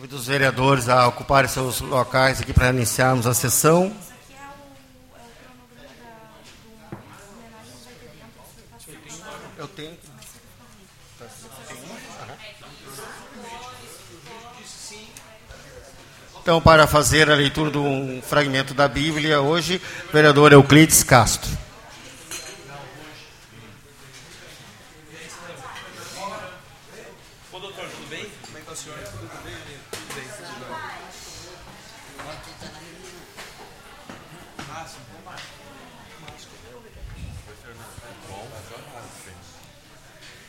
Convido 0.00 0.16
os 0.16 0.28
vereadores 0.28 0.88
a 0.88 1.06
ocuparem 1.06 1.46
seus 1.46 1.82
locais 1.82 2.40
aqui 2.40 2.54
para 2.54 2.70
iniciarmos 2.70 3.26
a 3.26 3.34
sessão. 3.34 3.94
Eu 9.58 9.68
tenho. 9.68 9.98
Então, 16.40 16.62
para 16.62 16.86
fazer 16.86 17.30
a 17.30 17.34
leitura 17.34 17.70
de 17.70 17.76
um 17.76 18.22
fragmento 18.22 18.72
da 18.72 18.88
Bíblia, 18.88 19.42
hoje, 19.42 19.82
o 20.08 20.12
vereador 20.14 20.50
Euclides 20.50 21.02
Castro. 21.02 21.50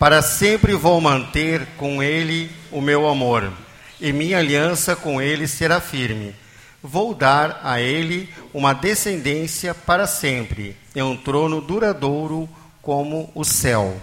Para 0.02 0.24
sempre 0.24 0.74
vou 0.74 1.00
manter 1.00 1.64
com 1.78 2.02
ele 2.02 2.50
o 2.72 2.82
meu 2.82 3.08
amor, 3.08 3.54
e 4.00 4.12
minha 4.12 4.40
aliança 4.40 4.96
com 4.96 5.22
ele 5.22 5.48
será 5.48 5.80
firme. 5.80 6.34
Vou 6.82 7.14
dar 7.14 7.62
a 7.64 7.80
ele 7.80 8.28
uma 8.52 8.74
descendência 8.74 9.76
para 9.76 10.08
sempre, 10.08 10.76
e 10.96 11.04
um 11.04 11.16
trono 11.16 11.62
duradouro 11.62 12.50
como 12.82 13.30
o 13.36 13.44
céu. 13.44 14.02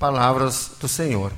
Palavras 0.00 0.72
do 0.80 0.88
Senhor. 0.88 1.32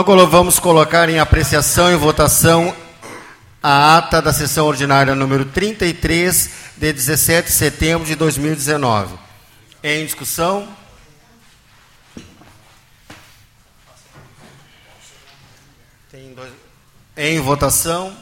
Então 0.00 0.26
vamos 0.28 0.60
colocar 0.60 1.08
em 1.08 1.18
apreciação 1.18 1.92
e 1.92 1.96
votação 1.96 2.72
a 3.60 3.98
ata 3.98 4.22
da 4.22 4.32
sessão 4.32 4.64
ordinária 4.64 5.12
número 5.12 5.44
33, 5.44 6.50
de 6.76 6.92
17 6.92 7.48
de 7.48 7.52
setembro 7.52 8.06
de 8.06 8.14
2019. 8.14 9.16
Em 9.82 10.04
discussão? 10.04 10.68
Em 17.16 17.40
votação? 17.40 18.16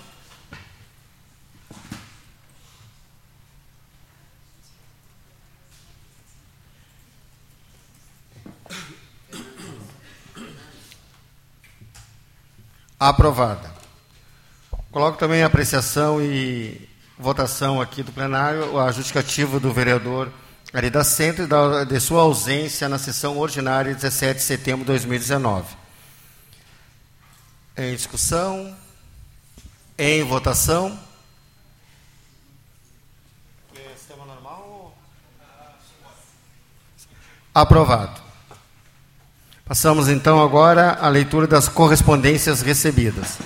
Aprovada. 13.06 13.72
Coloco 14.90 15.16
também 15.16 15.44
a 15.44 15.46
apreciação 15.46 16.20
e 16.20 16.88
votação 17.16 17.80
aqui 17.80 18.02
do 18.02 18.10
plenário 18.10 18.80
a 18.80 18.90
justificativa 18.90 19.60
do 19.60 19.72
vereador 19.72 20.28
Arida 20.74 21.04
Centro 21.04 21.46
de 21.86 22.00
sua 22.00 22.22
ausência 22.22 22.88
na 22.88 22.98
sessão 22.98 23.38
ordinária 23.38 23.94
de 23.94 24.00
17 24.00 24.40
de 24.40 24.42
setembro 24.42 24.80
de 24.80 24.86
2019. 24.86 25.76
Em 27.76 27.94
discussão. 27.94 28.76
Em 29.96 30.24
votação. 30.24 30.98
Sistema 33.97 34.26
normal? 34.26 34.98
Aprovado. 37.54 38.25
Passamos 39.66 40.09
então 40.09 40.41
agora 40.41 40.92
à 40.92 41.09
leitura 41.09 41.45
das 41.45 41.68
correspondências 41.68 42.63
recebidas. 42.63 43.36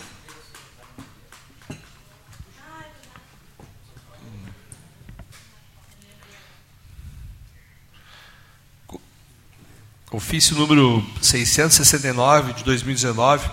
Ofício 10.13 10.55
número 10.57 11.03
669 11.23 12.53
de 12.53 12.65
2019 12.65 13.51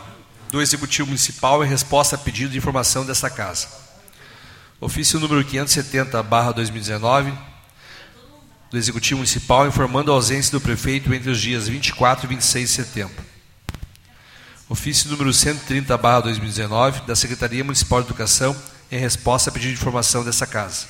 do 0.52 0.62
Executivo 0.62 1.08
Municipal 1.08 1.64
em 1.64 1.70
resposta 1.70 2.18
a 2.18 2.20
pedido 2.20 2.52
de 2.52 2.58
informação 2.58 3.06
desta 3.06 3.30
casa. 3.30 3.70
Ofício 4.82 5.22
número 5.22 5.42
570/2019 5.46 7.34
do 8.70 8.78
Executivo 8.78 9.20
Municipal 9.20 9.68
informando 9.68 10.12
a 10.12 10.16
ausência 10.16 10.52
do 10.52 10.62
prefeito 10.62 11.14
entre 11.14 11.30
os 11.30 11.40
dias 11.40 11.68
24 11.68 12.26
e 12.26 12.30
26 12.30 12.70
de 12.70 12.76
setembro. 12.76 13.24
Ofício 14.70 15.10
número 15.10 15.32
130/2019 15.32 17.06
da 17.06 17.16
Secretaria 17.16 17.64
Municipal 17.64 18.02
de 18.02 18.08
Educação 18.08 18.54
em 18.92 19.00
resposta 19.00 19.50
a 19.50 19.54
pedido 19.54 19.74
de 19.74 19.80
informação 19.80 20.26
dessa 20.26 20.46
casa. 20.46 20.88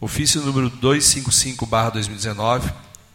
Ofício 0.00 0.40
número 0.40 0.70
255/2019 0.70 2.72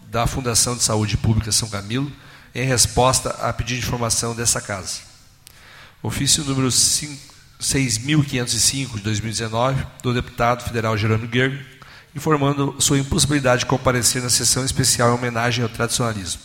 da 0.08 0.28
Fundação 0.28 0.76
de 0.76 0.84
Saúde 0.84 1.18
Pública 1.18 1.52
São 1.52 1.68
Camilo, 1.70 2.12
em 2.54 2.68
resposta 2.68 3.30
a 3.42 3.52
pedido 3.52 3.80
de 3.80 3.86
informação 3.86 4.36
dessa 4.36 4.62
casa. 4.62 5.00
Ofício 6.04 6.44
número 6.44 6.72
6505 6.72 8.98
de 8.98 9.04
2019 9.04 9.84
do 10.04 10.14
deputado 10.14 10.64
federal 10.64 10.96
Jerônimo 10.98 11.28
Guerra, 11.28 11.60
informando 12.16 12.76
sua 12.80 12.98
impossibilidade 12.98 13.60
de 13.60 13.66
comparecer 13.66 14.22
na 14.24 14.30
sessão 14.30 14.64
especial 14.64 15.12
em 15.12 15.16
homenagem 15.16 15.64
ao 15.64 15.70
tradicionalismo. 15.70 16.42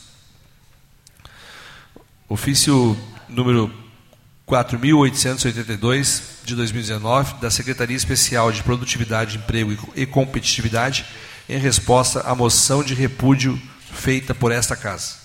Ofício 2.28 2.98
número 3.28 3.72
4.882 4.48 6.22
de 6.44 6.56
2019 6.56 7.34
da 7.34 7.50
Secretaria 7.50 7.96
Especial 7.96 8.50
de 8.50 8.64
Produtividade, 8.64 9.36
Emprego 9.36 9.92
e 9.94 10.04
Competitividade 10.04 11.06
em 11.48 11.58
resposta 11.58 12.20
à 12.20 12.34
moção 12.34 12.82
de 12.82 12.94
repúdio 12.94 13.60
feita 13.92 14.34
por 14.34 14.50
esta 14.50 14.74
casa. 14.74 15.20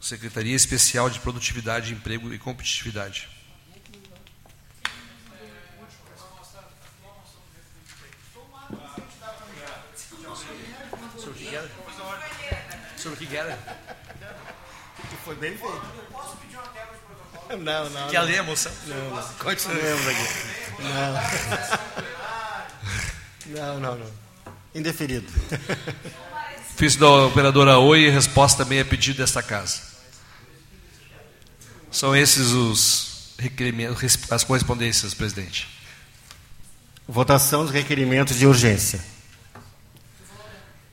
Secretaria 0.00 0.54
Especial 0.54 1.10
de 1.10 1.18
Produtividade, 1.20 1.92
Emprego 1.92 2.32
e 2.32 2.38
Competitividade. 2.38 3.37
O 13.28 15.06
que 15.06 15.16
foi 15.24 15.34
bem 15.36 15.50
feito. 15.50 15.66
Eu 15.66 16.04
posso 16.10 16.36
pedir 16.36 16.56
uma 16.56 16.68
quebra 16.68 16.94
de 16.94 17.00
protocolo? 17.02 17.62
Não, 17.62 17.90
não. 17.90 18.08
Quer 18.08 18.20
ler 18.22 18.38
a 18.38 18.42
moção? 18.42 18.72
Não, 18.86 19.10
não. 19.14 19.34
Continuemos 19.34 20.08
aqui. 20.08 20.28
Não. 20.82 21.14
Não, 23.46 23.80
não, 23.80 23.98
não. 23.98 24.10
Indeferido. 24.74 25.26
Fiz 26.76 26.96
da 26.96 27.08
operadora 27.08 27.78
Oi 27.78 28.10
resposta 28.10 28.64
também 28.64 28.80
a 28.80 28.84
pedido 28.84 29.18
desta 29.18 29.42
casa. 29.42 29.80
São 31.90 32.14
esses 32.14 32.52
os 32.52 33.34
requerimentos, 33.38 34.18
as 34.30 34.44
correspondências, 34.44 35.14
presidente. 35.14 35.68
Votação 37.06 37.64
dos 37.64 37.72
requerimentos 37.72 38.38
de 38.38 38.46
urgência. 38.46 39.00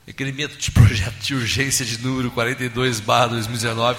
Requerimento 0.06 0.56
de 0.56 0.70
projeto 0.70 1.18
de 1.18 1.34
urgência 1.34 1.84
de 1.84 1.98
número 1.98 2.30
42, 2.30 3.00
barra 3.00 3.26
2019, 3.26 3.98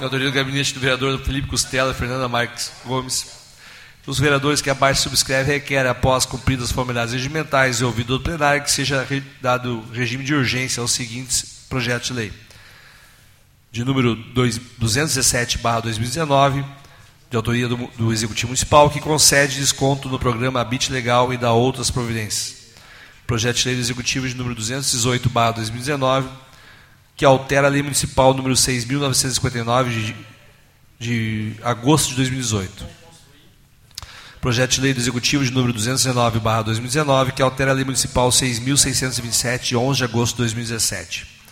em 0.00 0.02
autoria 0.02 0.26
do 0.26 0.32
gabinete 0.32 0.72
do 0.72 0.80
vereador 0.80 1.22
Felipe 1.22 1.46
Costela 1.46 1.90
e 1.90 1.94
Fernanda 1.94 2.26
Marques 2.26 2.72
Gomes. 2.86 3.26
Os 4.06 4.18
vereadores 4.18 4.62
que 4.62 4.70
abaixo 4.70 5.02
subscrevem 5.02 5.52
requerem, 5.52 5.90
após 5.90 6.24
cumpridas 6.24 6.64
as 6.64 6.72
formalidades 6.72 7.12
regimentais 7.12 7.80
e 7.80 7.84
ouvido 7.84 8.16
do 8.16 8.24
plenário, 8.24 8.62
que 8.62 8.70
seja 8.70 9.06
dado 9.42 9.84
regime 9.92 10.24
de 10.24 10.34
urgência 10.34 10.80
aos 10.80 10.92
seguintes 10.92 11.66
projetos 11.68 12.08
de 12.08 12.14
lei. 12.14 12.32
De 13.70 13.84
número 13.84 14.16
217, 14.16 15.58
barra 15.58 15.80
2019, 15.80 16.64
de 17.30 17.36
autoria 17.36 17.68
do, 17.68 17.76
do 17.98 18.10
Executivo 18.10 18.48
Municipal, 18.48 18.88
que 18.88 19.02
concede 19.02 19.60
desconto 19.60 20.08
no 20.08 20.18
programa 20.18 20.62
Habite 20.62 20.90
Legal 20.90 21.30
e 21.30 21.36
dá 21.36 21.52
outras 21.52 21.90
providências 21.90 22.61
projeto 23.26 23.56
de 23.58 23.68
lei 23.68 23.78
executivo 23.78 24.28
de 24.28 24.34
número 24.34 24.54
218, 24.54 25.28
2019, 25.28 26.28
que 27.16 27.24
altera 27.24 27.66
a 27.66 27.70
lei 27.70 27.82
municipal 27.82 28.34
número 28.34 28.54
6.959 28.54 29.88
de, 29.88 30.16
de 30.98 31.56
agosto 31.62 32.10
de 32.10 32.16
2018. 32.16 32.86
Projeto 34.40 34.72
de 34.72 34.80
lei 34.80 34.90
executivo 34.90 35.44
de 35.44 35.52
número 35.52 35.72
219, 35.72 36.40
2019, 36.64 37.32
que 37.32 37.42
altera 37.42 37.70
a 37.70 37.74
lei 37.74 37.84
municipal 37.84 38.28
6.627 38.28 39.68
de 39.68 39.76
11 39.76 39.98
de 39.98 40.04
agosto 40.04 40.36
de 40.36 40.42
2017. 40.42 41.42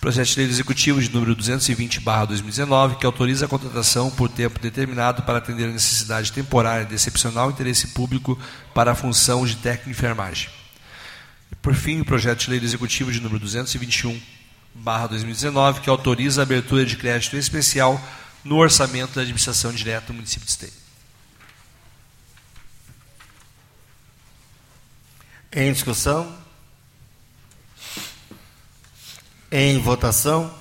Projeto 0.00 0.28
de 0.28 0.36
lei 0.36 0.48
Executivo 0.48 0.98
de 0.98 1.12
número 1.12 1.34
220, 1.34 2.00
2019, 2.00 2.96
que 2.96 3.04
autoriza 3.04 3.44
a 3.44 3.48
contratação 3.48 4.10
por 4.10 4.30
tempo 4.30 4.58
determinado 4.58 5.24
para 5.24 5.36
atender 5.36 5.68
a 5.68 5.72
necessidade 5.72 6.32
temporária 6.32 6.86
de 6.86 6.94
excepcional 6.94 7.50
interesse 7.50 7.88
público 7.88 8.38
para 8.72 8.92
a 8.92 8.94
função 8.94 9.44
de 9.44 9.56
técnico 9.56 9.84
de 9.84 9.90
enfermagem. 9.90 10.59
Por 11.62 11.74
fim, 11.74 12.00
o 12.00 12.04
projeto 12.04 12.40
de 12.40 12.50
lei 12.50 12.60
Executivo 12.60 13.12
de 13.12 13.20
número 13.20 13.40
221, 13.40 14.20
barra 14.74 15.08
2019, 15.08 15.80
que 15.80 15.90
autoriza 15.90 16.40
a 16.40 16.44
abertura 16.44 16.86
de 16.86 16.96
crédito 16.96 17.36
especial 17.36 18.00
no 18.44 18.56
orçamento 18.56 19.14
da 19.14 19.22
administração 19.22 19.72
direta 19.72 20.06
do 20.08 20.14
município 20.14 20.46
de 20.46 20.50
Esteio. 20.50 20.72
Em 25.52 25.72
discussão? 25.72 26.38
Em 29.50 29.78
votação? 29.80 30.59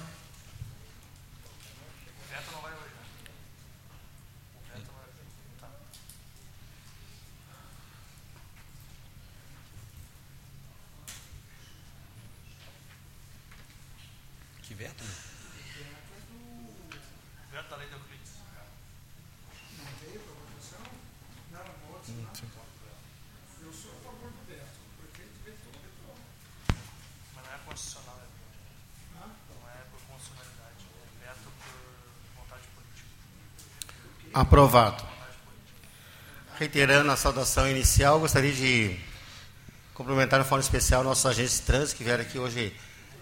Aprovado. 34.60 35.02
Reiterando 36.58 37.10
a 37.10 37.16
saudação 37.16 37.66
inicial, 37.70 38.20
gostaria 38.20 38.52
de 38.52 38.94
cumprimentar 39.94 40.44
de 40.44 40.50
forma 40.50 40.62
especial 40.62 41.02
nossos 41.02 41.26
agentes 41.26 41.62
de 41.62 41.62
trânsito 41.62 41.98
que 41.98 42.04
vieram 42.04 42.24
aqui 42.24 42.38
hoje 42.38 42.74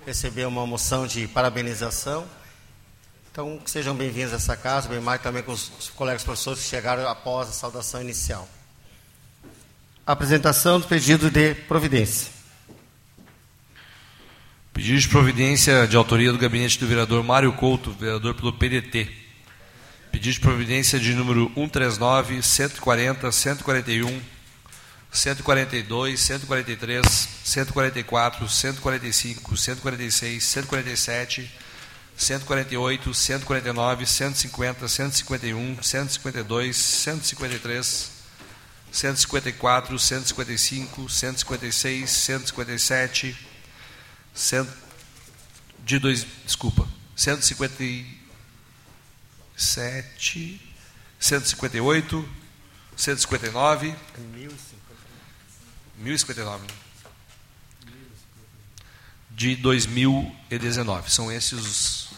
receber 0.03 0.47
uma 0.47 0.65
moção 0.65 1.05
de 1.05 1.27
parabenização. 1.27 2.27
Então, 3.31 3.61
sejam 3.67 3.93
bem-vindos 3.93 4.33
a 4.33 4.37
essa 4.37 4.57
casa, 4.57 4.89
bem 4.89 4.99
mais 4.99 5.21
também 5.21 5.43
com 5.43 5.51
os 5.51 5.91
colegas 5.95 6.23
professores 6.23 6.63
que 6.63 6.69
chegaram 6.69 7.07
após 7.07 7.49
a 7.49 7.51
saudação 7.51 8.01
inicial. 8.01 8.49
Apresentação 10.07 10.79
do 10.79 10.87
pedido 10.87 11.29
de 11.29 11.53
providência. 11.53 12.31
Pedido 14.73 14.99
de 14.99 15.07
providência 15.07 15.87
de 15.87 15.95
autoria 15.95 16.31
do 16.31 16.39
gabinete 16.39 16.79
do 16.79 16.87
vereador 16.87 17.23
Mário 17.23 17.53
Couto, 17.53 17.91
vereador 17.91 18.33
pelo 18.33 18.53
PDT. 18.53 19.16
Pedido 20.17 20.33
de 20.33 20.39
providência 20.39 20.99
de 20.99 21.13
número 21.13 21.45
139, 21.53 22.41
140, 22.41 23.31
141, 23.31 24.21
142, 25.11 26.19
143, 26.19 27.29
144, 27.43 28.49
145, 28.49 29.55
146, 29.55 30.43
147, 30.43 31.51
148, 32.17 33.13
149, 33.13 34.05
150, 34.07 34.87
151, 34.87 35.83
152, 35.83 36.75
153, 36.75 38.11
154, 38.91 39.99
155, 39.99 41.09
156, 41.09 42.09
157, 42.09 43.37
100, 44.33 44.67
de 45.85 45.99
dois, 45.99 46.25
desculpa, 46.43 46.87
150 47.15 48.16
sete, 49.57 50.61
158, 51.19 52.29
159, 52.95 53.95
1059 55.97 56.65
de 59.31 59.55
2019. 59.55 61.11
São 61.11 61.31
esses 61.31 61.53
os 61.53 62.09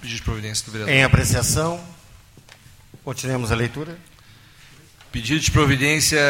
pedidos 0.00 0.16
de 0.16 0.22
providência 0.22 0.66
do 0.66 0.72
vereador. 0.72 0.94
Em 0.94 1.02
apreciação, 1.02 1.82
continuemos 3.02 3.50
a 3.50 3.54
leitura. 3.54 3.98
Pedido 5.10 5.40
de 5.40 5.50
providência 5.50 6.20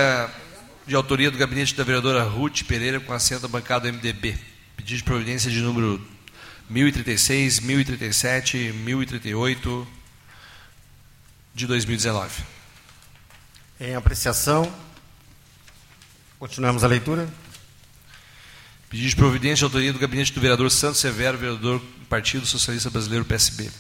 de 0.87 0.95
autoria 0.95 1.31
do 1.31 1.39
gabinete 1.39 1.75
da 1.75 1.83
vereadora 1.83 2.23
Ruth 2.23 2.63
Pereira 2.65 3.01
com 3.01 3.13
assento 3.13 3.43
da 3.43 3.49
bancada 3.49 3.91
MDB. 3.91 4.39
Pedido 4.77 4.99
de 4.99 5.05
providência 5.05 5.51
de 5.51 5.61
número 5.61 6.01
1036, 6.69 7.61
1037, 7.61 8.73
1038, 8.73 9.89
de 11.55 11.67
2019. 11.67 12.43
Em 13.81 13.95
apreciação, 13.95 14.73
continuamos 16.39 16.83
a 16.83 16.89
leitura. 16.89 17.29
Pedido 18.91 19.09
de 19.09 19.17
providência 19.17 19.57
de 19.57 19.65
autoria 19.65 19.93
do 19.93 19.99
gabinete 19.99 20.33
do 20.33 20.41
vereador 20.41 20.71
Santos 20.71 21.01
Severo, 21.01 21.39
vereador 21.39 21.79
do 21.79 22.07
Partido 22.07 22.47
Socialista 22.47 22.91
Brasileiro, 22.91 23.25
PSB. 23.25 23.71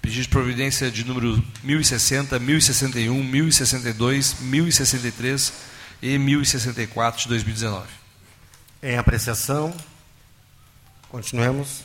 Pedido 0.00 0.22
de 0.22 0.28
providência 0.28 0.90
de 0.90 1.04
número 1.04 1.42
1060, 1.62 2.38
1061, 2.38 3.24
1062, 3.24 4.36
1063 4.40 5.52
e 6.02 6.18
1064 6.18 7.22
de 7.22 7.28
2019. 7.28 7.86
Em 8.82 8.96
apreciação. 8.96 9.74
Continuemos. 11.08 11.82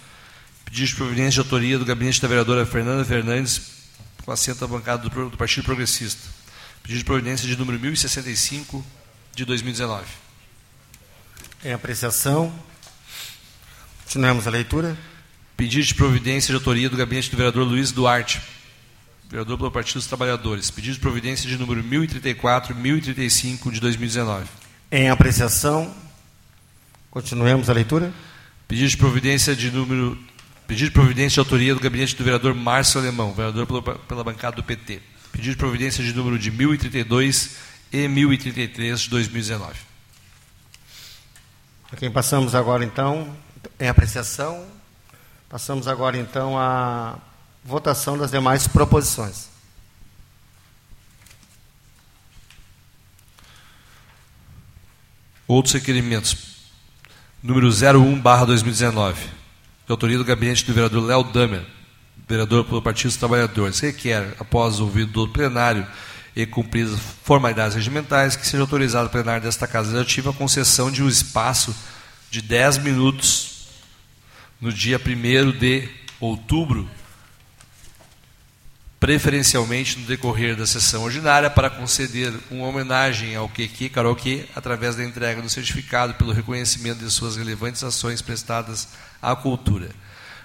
Pedido 0.65 0.87
de 0.87 0.95
providência 0.95 1.31
de 1.31 1.39
autoria 1.39 1.79
do 1.79 1.85
gabinete 1.85 2.21
da 2.21 2.27
vereadora 2.27 2.65
Fernanda 2.65 3.03
Fernandes, 3.03 3.80
com 4.23 4.31
assento 4.31 4.63
à 4.63 4.67
bancada 4.67 5.07
do, 5.07 5.29
do 5.29 5.37
Partido 5.37 5.63
Progressista. 5.63 6.21
Pedido 6.83 6.99
de 6.99 7.05
providência 7.05 7.47
de 7.47 7.55
número 7.55 7.79
1065 7.79 8.83
de 9.35 9.45
2019. 9.45 10.05
Em 11.63 11.73
apreciação. 11.73 12.53
Continuemos 14.03 14.47
a 14.47 14.49
leitura. 14.49 14.97
Pedido 15.55 15.85
de 15.85 15.93
providência 15.93 16.47
de 16.47 16.55
autoria 16.55 16.89
do 16.89 16.97
gabinete 16.97 17.29
do 17.29 17.37
vereador 17.37 17.67
Luiz 17.67 17.91
Duarte, 17.91 18.41
vereador 19.29 19.57
pelo 19.57 19.71
Partido 19.71 19.95
dos 19.95 20.07
Trabalhadores. 20.07 20.71
Pedido 20.71 20.95
de 20.95 20.99
providência 20.99 21.47
de 21.47 21.57
número 21.57 21.83
1034, 21.83 22.75
1035 22.75 23.71
de 23.71 23.79
2019. 23.79 24.47
Em 24.91 25.09
apreciação. 25.09 25.93
Continuemos 27.11 27.69
a 27.69 27.73
leitura. 27.73 28.11
Pedido 28.67 28.89
de 28.89 28.97
providência 28.97 29.55
de 29.55 29.69
número 29.69 30.17
Pedido 30.71 30.87
de 30.87 30.93
providência 30.93 31.33
de 31.33 31.39
autoria 31.41 31.73
do 31.75 31.81
gabinete 31.81 32.15
do 32.15 32.23
vereador 32.23 32.55
Márcio 32.55 32.97
Alemão, 32.97 33.33
vereador 33.33 33.67
pela, 33.67 33.81
pela 33.81 34.23
bancada 34.23 34.55
do 34.55 34.63
PT. 34.63 35.01
Pedido 35.29 35.51
de 35.51 35.57
providência 35.57 36.01
de 36.01 36.13
número 36.13 36.39
de 36.39 36.49
1032 36.49 37.57
e 37.91 38.07
1033 38.07 39.01
de 39.01 39.09
2019. 39.09 39.73
Ok, 41.91 42.09
passamos 42.11 42.55
agora 42.55 42.85
então, 42.85 43.35
em 43.77 43.89
apreciação, 43.89 44.65
passamos 45.49 45.89
agora 45.89 46.17
então 46.17 46.57
à 46.57 47.19
votação 47.65 48.17
das 48.17 48.31
demais 48.31 48.65
proposições. 48.65 49.49
Outros 55.45 55.73
requerimentos. 55.73 56.61
Número 57.43 57.67
01, 57.67 58.21
barra 58.21 58.45
2019. 58.45 59.40
De 59.91 59.93
autoria 59.93 60.17
do 60.17 60.23
gabinete 60.23 60.63
do 60.63 60.73
vereador 60.73 61.03
Léo 61.03 61.21
Damer, 61.21 61.65
vereador 62.25 62.63
pelo 62.63 62.81
Partido 62.81 63.09
dos 63.09 63.17
Trabalhadores, 63.17 63.77
requer, 63.81 64.33
após 64.39 64.79
ouvido 64.79 65.11
do 65.11 65.27
plenário 65.27 65.85
e 66.33 66.45
cumpridas 66.45 66.97
formalidades 67.25 67.75
regimentais, 67.75 68.37
que 68.37 68.47
seja 68.47 68.63
autorizado 68.63 69.07
o 69.07 69.09
plenário 69.09 69.43
desta 69.43 69.67
Casa 69.67 69.89
Legislativa 69.89 70.29
a 70.29 70.33
concessão 70.33 70.89
de 70.89 71.03
um 71.03 71.09
espaço 71.09 71.75
de 72.29 72.41
10 72.41 72.77
minutos 72.77 73.67
no 74.61 74.71
dia 74.71 74.97
1 74.97 75.59
de 75.59 75.89
outubro, 76.21 76.89
preferencialmente 78.97 79.99
no 79.99 80.05
decorrer 80.05 80.55
da 80.55 80.65
sessão 80.65 81.03
ordinária, 81.03 81.49
para 81.49 81.69
conceder 81.69 82.33
uma 82.49 82.65
homenagem 82.65 83.35
ao 83.35 83.49
Keke 83.49 83.89
Karaokê 83.89 84.45
através 84.55 84.95
da 84.95 85.03
entrega 85.03 85.41
do 85.41 85.49
certificado 85.49 86.13
pelo 86.13 86.31
reconhecimento 86.31 86.99
de 87.03 87.11
suas 87.11 87.35
relevantes 87.35 87.83
ações 87.83 88.21
prestadas 88.21 88.87
à 89.21 89.35
cultura. 89.35 89.89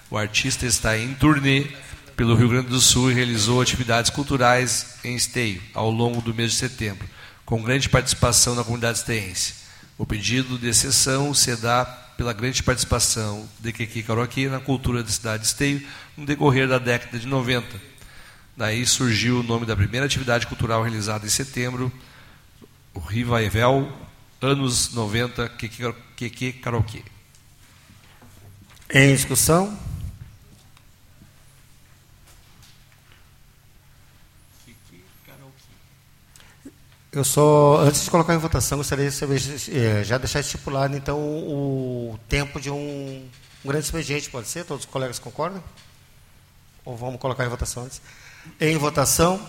O 0.09 0.17
artista 0.17 0.65
está 0.65 0.97
em 0.97 1.13
turnê 1.15 1.67
pelo 2.15 2.35
Rio 2.35 2.49
Grande 2.49 2.69
do 2.69 2.79
Sul 2.79 3.11
e 3.11 3.13
realizou 3.13 3.61
atividades 3.61 4.09
culturais 4.09 4.97
em 5.03 5.15
Esteio 5.15 5.61
ao 5.73 5.91
longo 5.91 6.21
do 6.21 6.33
mês 6.33 6.51
de 6.51 6.57
setembro, 6.57 7.07
com 7.45 7.61
grande 7.61 7.89
participação 7.89 8.55
da 8.55 8.63
comunidade 8.63 8.99
esteense. 8.99 9.53
O 9.97 10.05
pedido 10.05 10.57
de 10.57 10.67
exceção 10.67 11.33
se 11.33 11.55
dá 11.55 11.85
pela 11.85 12.33
grande 12.33 12.63
participação 12.63 13.47
de 13.59 13.71
Keki 13.71 14.03
Karoaki 14.03 14.47
na 14.47 14.59
cultura 14.59 15.03
da 15.03 15.09
cidade 15.09 15.43
de 15.43 15.47
Esteio 15.49 15.85
no 16.15 16.25
decorrer 16.25 16.67
da 16.67 16.79
década 16.79 17.19
de 17.19 17.27
90. 17.27 17.79
Daí 18.55 18.85
surgiu 18.85 19.41
o 19.41 19.43
nome 19.43 19.65
da 19.67 19.75
primeira 19.75 20.07
atividade 20.07 20.47
cultural 20.47 20.81
realizada 20.81 21.25
em 21.25 21.29
setembro, 21.29 21.91
o 22.93 22.99
Revival 22.99 23.87
Anos 24.41 24.93
90 24.93 25.49
Keki 26.15 26.53
Karaokê. 26.53 27.03
Em 28.89 29.13
discussão? 29.13 29.77
Eu 37.11 37.23
só, 37.23 37.79
antes 37.79 38.03
de 38.03 38.11
colocar 38.11 38.35
em 38.35 38.37
votação, 38.37 38.77
gostaria 38.77 39.09
de 39.09 39.75
eh, 39.75 40.03
já 40.03 40.17
deixar 40.17 40.39
estipulado, 40.39 40.95
então, 40.95 41.17
o 41.19 42.19
tempo 42.29 42.61
de 42.61 42.69
um, 42.69 43.27
um 43.65 43.67
grande 43.67 43.85
expediente, 43.85 44.29
pode 44.29 44.47
ser? 44.47 44.65
Todos 44.65 44.85
os 44.85 44.91
colegas 44.91 45.17
concordam? 45.17 45.63
Ou 46.85 46.95
vamos 46.95 47.19
colocar 47.19 47.43
em 47.45 47.49
votação 47.49 47.83
antes? 47.83 48.01
Em 48.61 48.77
votação. 48.77 49.45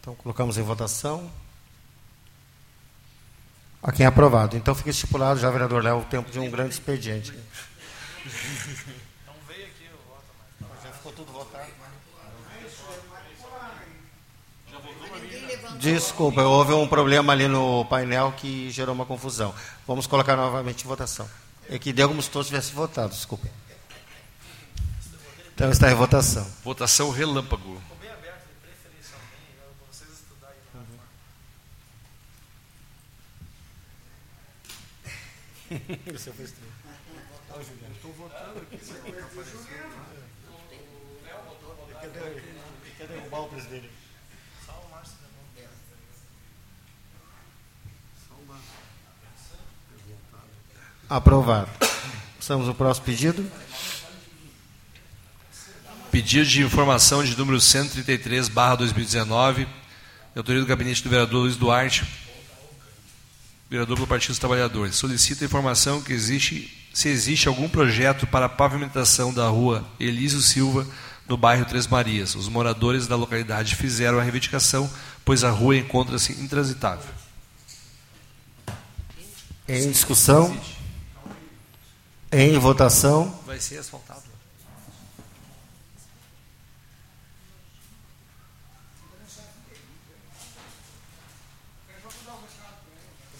Então, 0.00 0.14
colocamos 0.16 0.58
em 0.58 0.62
votação. 0.62 1.30
A 3.82 3.90
quem 3.90 4.04
é 4.04 4.08
aprovado. 4.08 4.56
Então, 4.56 4.74
fica 4.74 4.90
estipulado 4.90 5.40
já, 5.40 5.50
vereador 5.50 5.82
Léo, 5.82 5.98
o 5.98 6.04
tempo 6.04 6.30
de 6.30 6.38
um 6.38 6.50
grande 6.50 6.74
expediente. 6.74 7.32
Então, 8.24 9.34
veio 9.48 9.66
aqui 9.66 9.88
o 9.92 9.98
voto. 10.08 10.24
Já 10.84 10.92
ficou 10.92 11.12
tudo 11.12 11.32
votado. 11.32 11.66
Desculpa, 15.78 16.42
houve 16.42 16.72
um 16.72 16.86
problema 16.86 17.32
ali 17.32 17.48
no 17.48 17.84
painel 17.86 18.32
que 18.36 18.70
gerou 18.70 18.94
uma 18.94 19.04
confusão. 19.04 19.52
Vamos 19.84 20.06
colocar 20.06 20.36
novamente 20.36 20.84
em 20.84 20.86
votação. 20.86 21.28
É 21.68 21.76
que 21.76 21.92
deu 21.92 22.08
como 22.08 22.22
se 22.22 22.30
todos 22.30 22.46
tivessem 22.46 22.72
votado, 22.72 23.12
desculpa. 23.12 23.48
Então 25.52 25.70
está 25.70 25.90
em 25.90 25.94
votação. 25.94 26.46
Votação 26.62 27.10
relâmpago. 27.10 27.82
Esse 36.06 36.30
foi 36.32 36.44
estranho. 36.44 36.72
Estou 37.94 38.12
votando 38.12 38.58
aqui. 38.60 38.78
Quer 42.98 43.06
derrubar 43.06 43.40
o 43.40 43.48
presidente? 43.48 43.90
Aprovado. 51.08 51.70
Passamos 52.36 52.68
ao 52.68 52.74
próximo 52.74 53.06
pedido. 53.06 53.50
Pedido 56.10 56.46
de 56.46 56.62
informação 56.62 57.24
de 57.24 57.36
número 57.36 57.60
133, 57.60 58.48
barra 58.48 58.76
2019, 58.76 59.64
de 59.64 59.70
autoria 60.36 60.60
do 60.60 60.66
gabinete 60.66 61.02
do 61.02 61.08
vereador 61.10 61.42
Luiz 61.42 61.56
Duarte, 61.56 62.04
vereador 63.72 63.96
pelo 63.96 64.06
Partido 64.06 64.32
dos 64.32 64.38
Trabalhadores. 64.38 64.96
Solicita 64.96 65.46
informação 65.46 66.02
que 66.02 66.12
existe, 66.12 66.86
se 66.92 67.08
existe 67.08 67.48
algum 67.48 67.66
projeto 67.70 68.26
para 68.26 68.44
a 68.44 68.48
pavimentação 68.48 69.32
da 69.32 69.48
rua 69.48 69.82
Elísio 69.98 70.42
Silva, 70.42 70.86
no 71.26 71.38
bairro 71.38 71.64
Três 71.64 71.86
Marias. 71.86 72.34
Os 72.34 72.48
moradores 72.48 73.06
da 73.06 73.16
localidade 73.16 73.74
fizeram 73.74 74.18
a 74.18 74.22
reivindicação, 74.22 74.90
pois 75.24 75.42
a 75.42 75.50
rua 75.50 75.74
encontra-se 75.74 76.32
intransitável. 76.32 77.08
Em 79.66 79.90
discussão? 79.90 80.54
Em 82.30 82.58
votação. 82.58 83.34
Vai 83.46 83.58
ser 83.58 83.78
asfaltado. 83.78 84.31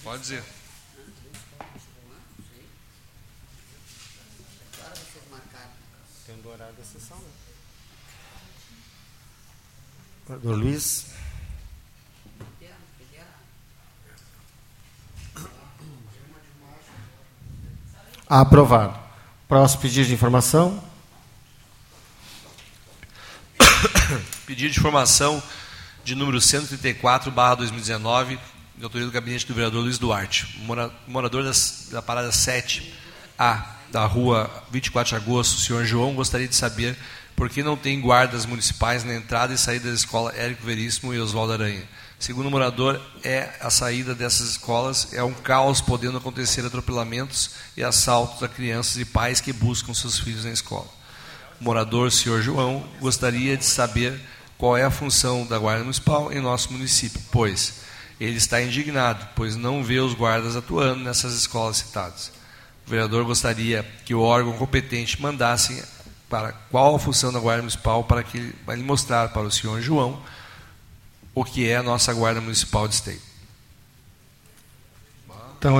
Pode 0.03 0.23
dizer. 0.23 0.43
Tem 6.27 6.35
um 6.45 6.49
horário 6.49 6.75
da 6.75 6.85
sessão, 6.85 7.19
né? 7.19 7.31
Do 10.39 10.53
Luiz. 10.53 11.07
Aprovado. 18.29 18.99
Próximo 19.47 19.83
pedido 19.83 20.07
de 20.07 20.15
informação. 20.15 20.83
Pedido 24.47 24.73
de 24.73 24.79
informação 24.79 25.43
de 26.03 26.15
número 26.15 26.41
134, 26.41 27.31
barra 27.31 27.57
2019, 27.57 28.41
de 28.83 28.87
autoria 28.87 29.07
do 29.07 29.13
gabinete 29.13 29.47
do 29.47 29.55
vereador 29.55 29.81
Luiz 29.81 29.97
Duarte. 29.97 30.59
Morador 31.07 31.45
das, 31.45 31.87
da 31.93 32.03
parada 32.03 32.31
7A 32.31 33.65
da 33.93 34.05
rua 34.07 34.51
24 34.73 35.11
de 35.11 35.15
agosto, 35.25 35.61
senhor 35.61 35.85
João 35.85 36.15
gostaria 36.15 36.49
de 36.49 36.57
saber 36.57 36.97
por 37.37 37.49
que 37.49 37.63
não 37.63 37.77
tem 37.77 38.01
guardas 38.01 38.45
municipais 38.45 39.05
na 39.05 39.15
entrada 39.15 39.55
e 39.55 39.57
saída 39.57 39.89
da 39.89 39.95
escola 39.95 40.35
Érico 40.35 40.67
Veríssimo 40.67 41.15
e 41.15 41.21
Oswaldo 41.21 41.53
Aranha, 41.53 41.85
Segundo 42.19 42.47
o 42.47 42.51
morador, 42.51 43.01
é 43.23 43.51
a 43.61 43.71
saída 43.71 44.17
dessas 44.17 44.51
escolas 44.51 45.13
é 45.13 45.23
um 45.23 45.33
caos, 45.33 45.81
podendo 45.81 46.19
acontecer 46.19 46.67
atropelamentos 46.67 47.51
e 47.77 47.85
assaltos 47.85 48.43
a 48.43 48.49
crianças 48.49 48.97
e 48.97 49.05
pais 49.05 49.41
que 49.41 49.53
buscam 49.53 49.95
seus 49.95 50.19
filhos 50.19 50.45
na 50.45 50.51
escola. 50.51 50.89
O 51.61 51.65
morador, 51.65 52.11
senhor 52.11 52.43
João, 52.43 52.85
gostaria 53.01 53.57
de 53.57 53.65
saber 53.65 54.21
qual 54.59 54.77
é 54.77 54.83
a 54.83 54.91
função 54.91 55.47
da 55.47 55.57
Guarda 55.57 55.85
Municipal 55.85 56.33
em 56.33 56.41
nosso 56.41 56.73
município, 56.73 57.21
pois 57.31 57.83
ele 58.25 58.37
está 58.37 58.63
indignado, 58.63 59.27
pois 59.35 59.57
não 59.57 59.83
vê 59.83 59.99
os 59.99 60.15
guardas 60.15 60.55
atuando 60.55 61.03
nessas 61.03 61.35
escolas 61.35 61.79
citadas. 61.79 62.33
O 62.87 62.91
vereador 62.91 63.25
gostaria 63.25 63.83
que 64.05 64.15
o 64.15 64.21
órgão 64.21 64.53
competente 64.53 65.21
mandasse 65.21 65.83
para 66.29 66.53
qual 66.71 66.95
a 66.95 66.99
função 66.99 67.33
da 67.33 67.41
Guarda 67.41 67.63
Municipal 67.63 68.05
para 68.05 68.23
que 68.23 68.55
ele 68.69 68.83
mostrar 68.83 69.31
para 69.31 69.43
o 69.43 69.51
senhor 69.51 69.81
João 69.81 70.23
o 71.35 71.45
que 71.45 71.69
é 71.69 71.77
a 71.77 71.83
nossa 71.83 72.13
Guarda 72.13 72.41
Municipal 72.41 72.87
de 72.87 72.95
Esteio. 72.95 73.21
Então, 75.59 75.79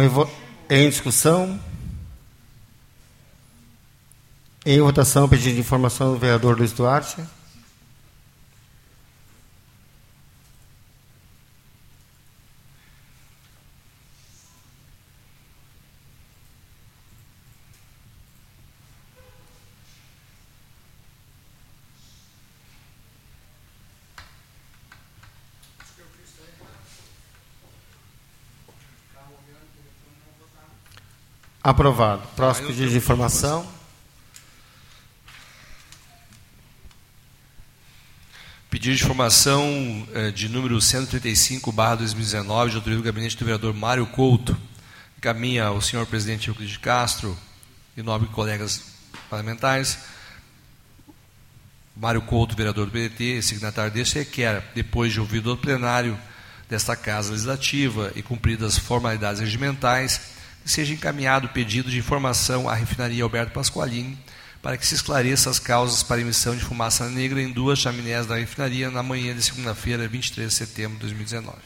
em 0.69 0.89
discussão. 0.89 1.61
Em 4.65 4.81
votação, 4.81 5.29
pedido 5.29 5.55
de 5.55 5.61
informação 5.61 6.13
do 6.13 6.19
vereador 6.19 6.57
Luiz 6.57 6.73
Duarte. 6.73 7.23
Aprovado. 31.65 32.27
Próximo 32.35 32.67
pedido 32.67 32.91
de 32.91 32.97
informação. 32.97 33.65
Pedido 38.69 38.97
de 38.97 39.05
informação 39.05 40.09
eh, 40.13 40.33
de 40.33 40.49
número 40.49 40.81
135, 40.81 41.71
barra 41.71 41.95
2019, 41.97 42.71
de 42.71 42.77
autoria 42.79 42.99
do 42.99 43.05
gabinete 43.05 43.37
do 43.37 43.45
vereador 43.45 43.73
Mário 43.73 44.05
Couto. 44.07 44.59
Caminha 45.21 45.67
ao 45.67 45.81
senhor 45.81 46.05
presidente 46.05 46.49
Euclides 46.49 46.79
Castro 46.79 47.39
e 47.97 48.03
nobres 48.03 48.33
colegas 48.33 48.83
parlamentares. 49.31 49.99
Mário 51.97 52.23
Couto, 52.23 52.57
vereador 52.57 52.87
do 52.87 52.91
PDT, 52.91 53.41
signatário 53.41 53.93
deste 53.93 54.19
requer, 54.19 54.65
depois 54.75 55.13
de 55.13 55.21
ouvido 55.21 55.53
o 55.53 55.57
plenário 55.57 56.19
desta 56.69 56.97
Casa 56.97 57.31
Legislativa 57.31 58.11
e 58.17 58.23
cumpridas 58.23 58.73
as 58.73 58.79
formalidades 58.79 59.41
regimentais, 59.41 60.42
seja 60.65 60.95
encaminhado 60.95 61.47
o 61.47 61.51
pedido 61.51 61.91
de 61.91 61.99
informação 61.99 62.69
à 62.69 62.75
refinaria 62.75 63.23
Alberto 63.23 63.53
Pasqualini 63.53 64.19
para 64.63 64.77
que 64.77 64.87
se 64.87 64.95
esclareça 64.95 65.51
as 65.51 65.59
causas 65.59 66.03
para 66.05 66.21
emissão 66.21 66.55
de 66.57 66.65
fumaça 66.65 67.09
negra 67.09 67.43
em 67.43 67.51
duas 67.51 67.81
chaminés 67.81 68.27
da 68.27 68.37
refinaria 68.37 68.91
na 68.91 69.03
manhã 69.03 69.35
de 69.35 69.43
segunda-feira, 69.43 70.07
23 70.07 70.49
de 70.49 70.55
setembro 70.55 70.95
de 70.95 71.01
2019. 71.01 71.59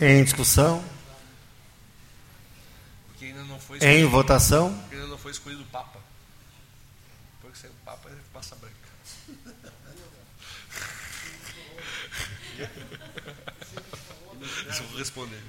Em 0.00 0.24
discussão? 0.24 0.82
em 3.80 4.04
votação? 4.04 4.72
Porque 4.72 4.96
ainda 4.96 5.08
não 5.08 5.18
foi 5.18 5.30
escolhido 5.30 5.62
o 5.62 5.66
Papa. 5.66 5.93
Deixa 14.94 14.94
eu 14.94 14.98
responder. 14.98 15.42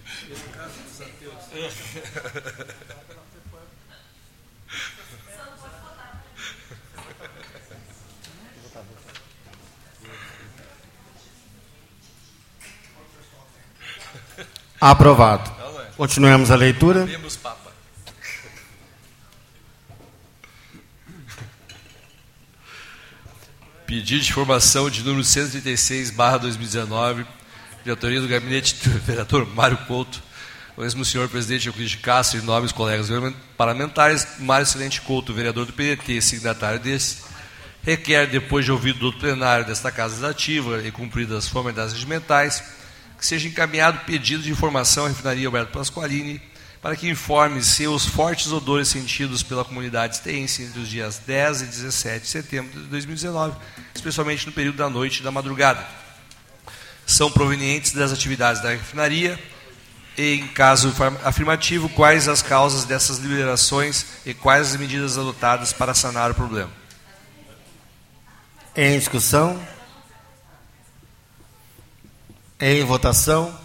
Aprovado. 14.81 15.51
Continuemos 15.95 16.49
a 16.51 16.55
leitura. 16.55 17.08
Pedido 23.86 24.23
de 24.23 24.29
informação 24.29 24.89
de 24.89 25.03
número 25.03 25.23
136, 25.23 26.10
barra 26.10 26.39
2019, 26.39 27.25
de 27.86 27.91
autoria 27.91 28.19
do 28.19 28.28
gabinete 28.28 28.76
do 28.84 28.98
vereador 29.06 29.45
Mário 29.45 29.78
Couto, 29.86 30.19
o 30.76 30.82
mesmo 30.82 31.06
senhor 31.06 31.30
presidente 31.30 31.67
Euclides 31.67 31.91
de 31.91 31.98
Castro 31.98 32.39
e 32.39 32.41
nobres 32.41 32.71
colegas 32.71 33.08
parlamentares, 33.56 34.28
Mário 34.39 34.63
Excelente 34.63 35.00
Couto, 35.02 35.32
vereador 35.32 35.67
do 35.67 35.74
PDT, 35.74 36.19
signatário 36.19 36.80
desse, 36.80 37.17
requer, 37.84 38.26
depois 38.26 38.65
de 38.65 38.71
ouvido 38.71 38.98
do 38.98 39.13
plenário 39.13 39.67
desta 39.67 39.91
Casa 39.91 40.15
Legislativa 40.15 40.82
e 40.84 40.91
cumpridas 40.91 41.45
as 41.45 41.48
formalidades 41.48 41.93
regimentais, 41.93 42.63
que 43.19 43.26
seja 43.26 43.48
encaminhado 43.48 44.00
pedido 44.00 44.41
de 44.41 44.50
informação 44.50 45.06
à 45.06 45.10
refinaria 45.10 45.48
Alberto 45.48 45.71
Pasqualini 45.71 46.41
para 46.82 46.95
que 46.95 47.08
informe 47.08 47.63
se 47.63 47.88
os 47.88 48.04
fortes 48.04 48.52
odores 48.52 48.88
sentidos 48.88 49.43
pela 49.43 49.63
comunidade 49.63 50.15
esteense 50.15 50.63
entre 50.63 50.80
os 50.80 50.89
dias 50.89 51.19
10 51.19 51.62
e 51.62 51.65
17 51.65 52.21
de 52.24 52.28
setembro 52.30 52.82
de 52.82 52.88
2019, 52.88 53.56
especialmente 53.93 54.48
no 54.48 54.52
período 54.52 54.78
da 54.78 54.89
noite 54.89 55.19
e 55.19 55.24
da 55.24 55.32
madrugada 55.32 56.05
são 57.06 57.32
provenientes 57.32 57.91
das 57.91 58.12
atividades 58.12 58.62
da 58.62 58.70
refinaria? 58.70 59.39
E, 60.18 60.36
em 60.36 60.48
caso 60.48 60.94
afirmativo, 61.24 61.89
quais 61.89 62.28
as 62.28 62.41
causas 62.41 62.86
dessas 62.86 63.18
liberações 63.18 64.06
e 64.26 64.34
quais 64.34 64.72
as 64.72 64.76
medidas 64.78 65.18
adotadas 65.18 65.74
para 65.74 65.94
sanar 65.94 66.32
o 66.32 66.36
problema? 66.36 66.72
Em 68.76 68.98
discussão? 68.98 69.60
Em 72.60 72.84
votação? 72.84 73.64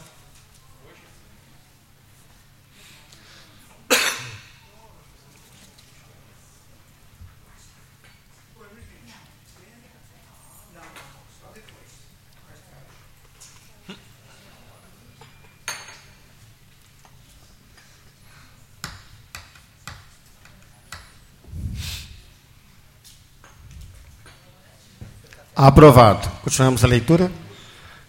Aprovado. 25.62 26.26
Continuamos 26.42 26.82
a 26.82 26.86
leitura. 26.86 27.30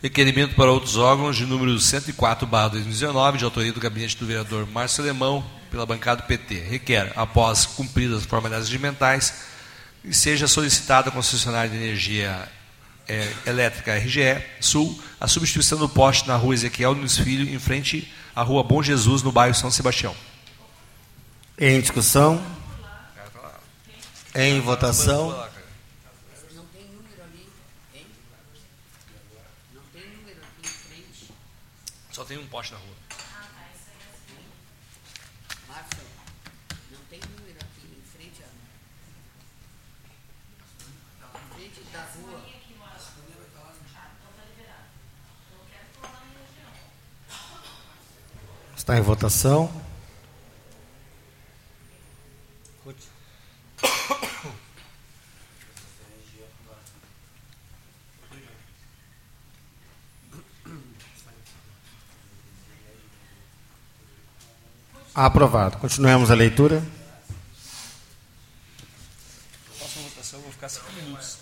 Requerimento 0.02 0.56
para 0.56 0.72
outros 0.72 0.96
órgãos 0.96 1.36
de 1.36 1.46
número 1.46 1.78
104, 1.78 2.48
2019, 2.48 3.40
de 3.40 3.44
autoria 3.44 3.74
do 3.74 3.80
gabinete 3.82 4.16
do 4.16 4.26
vereador 4.26 4.66
Márcio 4.66 5.04
Alemão, 5.04 5.44
pela 5.70 5.86
bancada 5.86 6.22
do 6.22 6.28
PT. 6.28 6.56
Requer, 6.70 7.12
após 7.14 7.66
cumpridas 7.66 8.20
as 8.20 8.24
formalidades 8.26 8.70
regimentais, 8.70 9.34
que 10.02 10.14
seja 10.14 10.48
solicitada 10.48 11.10
à 11.10 11.12
concessionária 11.12 11.70
de 11.70 11.76
energia 11.76 12.48
é, 13.06 13.30
elétrica 13.46 13.98
RGE 13.98 14.42
Sul 14.62 14.98
a 15.20 15.28
substituição 15.28 15.78
do 15.78 15.90
poste 15.90 16.30
na 16.30 16.38
rua 16.38 16.54
Ezequiel 16.54 16.96
Nunes 16.96 17.18
Filho, 17.18 17.54
em 17.54 17.60
frente 17.60 18.10
à 18.34 18.44
rua 18.44 18.64
Bom 18.64 18.82
Jesus, 18.82 19.24
no 19.24 19.32
bairro 19.34 19.54
São 19.54 19.70
Sebastião. 19.70 20.16
Em 21.60 21.82
discussão? 21.82 22.42
Em 24.34 24.62
votação? 24.62 25.52
Só 32.12 32.21
tem 32.32 32.40
um 32.40 32.48
poste 32.48 32.72
na 32.72 32.80
rua. 32.80 32.96
Ah, 33.10 33.16
tá. 33.18 33.68
Isso 33.76 33.90
aí 33.90 33.98
é 34.00 34.08
assim. 34.16 34.40
Márcio, 35.68 36.08
não 36.90 37.00
tem 37.10 37.20
número 37.20 37.60
aqui 37.60 37.88
em 37.88 38.02
frente 38.10 38.42
à. 38.42 38.48
Em 41.38 41.50
frente 41.56 41.84
da 41.92 42.04
rua. 42.04 42.42
Está 48.78 48.98
em 48.98 49.02
votação. 49.02 49.81
Aprovado. 65.14 65.78
Continuemos 65.78 66.32
a 66.32 66.34
leitura. 66.34 66.82
Próxima 69.78 70.04
votação, 70.04 70.40
vou 70.40 70.52
ficar 70.52 70.70
cinco 70.70 70.92
minutos 70.94 71.38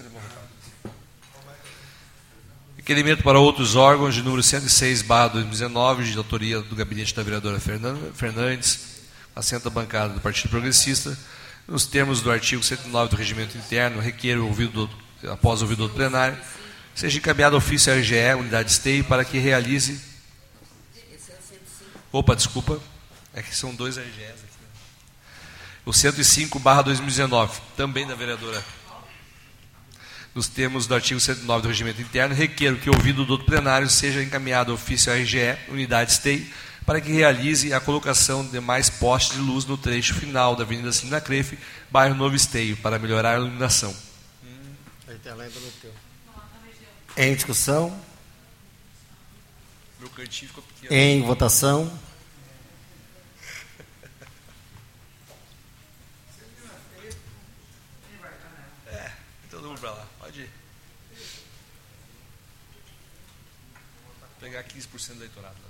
Requerimento 2.76 3.22
para 3.22 3.40
outros 3.40 3.76
órgãos 3.76 4.16
de 4.16 4.24
número 4.24 4.42
106, 4.42 5.04
barra 5.04 5.28
2019, 5.28 6.12
de 6.12 6.18
autoria 6.18 6.60
do 6.60 6.76
gabinete 6.76 7.14
da 7.14 7.22
vereadora 7.22 7.60
Fernandes, 7.60 9.04
assenta 9.36 9.68
a 9.68 9.72
bancada 9.72 10.16
do 10.16 10.20
Partido 10.20 10.50
Progressista, 10.50 11.16
nos 11.68 11.86
termos 11.86 12.20
do 12.24 12.32
artigo 12.32 12.64
109 12.64 13.12
do 13.12 13.16
Regimento 13.16 13.56
Interno, 13.56 14.02
requer, 14.02 14.40
ouvido 14.40 14.88
do, 15.22 15.32
após 15.32 15.62
ouvido 15.62 15.88
do 15.88 15.94
plenário, 15.94 16.36
seja 16.96 17.20
encaminhado 17.20 17.56
ofício 17.56 17.94
à 17.94 17.96
RGE, 17.96 18.34
unidade 18.40 18.72
esteio, 18.72 19.04
para 19.04 19.24
que 19.24 19.38
realize. 19.38 20.02
Opa, 22.12 22.36
desculpa, 22.36 22.80
é 23.40 23.44
que 23.44 23.56
são 23.56 23.74
dois 23.74 23.98
RGEs 23.98 24.30
aqui. 24.30 24.60
O 25.86 25.94
105, 25.94 26.60
barra 26.60 26.82
2019, 26.84 27.60
também 27.76 28.06
da 28.06 28.16
vereadora 28.16 28.64
nos 30.36 30.48
termos 30.48 30.86
do 30.86 30.94
artigo 30.94 31.20
109 31.20 31.64
do 31.64 31.68
Regimento 31.68 32.02
Interno, 32.02 32.36
requer 32.36 32.80
que, 32.80 32.90
ouvido 32.90 33.26
do 33.26 33.40
plenário, 33.40 33.90
seja 33.90 34.22
encaminhado 34.22 34.74
ofício 34.74 35.12
à 35.12 35.16
RGE, 35.16 35.58
unidade 35.70 36.14
STEI, 36.14 36.54
para 36.86 37.02
que 37.02 37.12
realize 37.12 37.74
a 37.74 37.80
colocação 37.80 38.46
de 38.46 38.60
mais 38.60 38.90
postes 38.90 39.36
de 39.36 39.42
luz 39.42 39.66
no 39.66 39.78
trecho 39.78 40.14
final 40.14 40.56
da 40.56 40.64
Avenida 40.64 40.92
Sina 40.92 41.20
Crefe, 41.20 41.58
bairro 41.90 42.16
Novo 42.16 42.36
Esteio, 42.36 42.78
para 42.78 42.98
melhorar 43.00 43.36
a 43.36 43.40
iluminação. 43.40 43.96
Em 47.18 47.36
discussão? 47.36 48.00
Em 50.90 51.22
votação? 51.22 51.92
É, 58.88 59.12
todo 59.52 59.68
mundo 59.68 59.80
para 59.80 59.92
lá. 59.92 60.08
Pode 60.30 60.42
ir. 60.42 60.50
Vou 64.40 64.49
pegar 64.64 64.64
15% 64.64 65.08
do 65.08 65.14
eleitorado. 65.24 65.56
lá. 65.64 65.70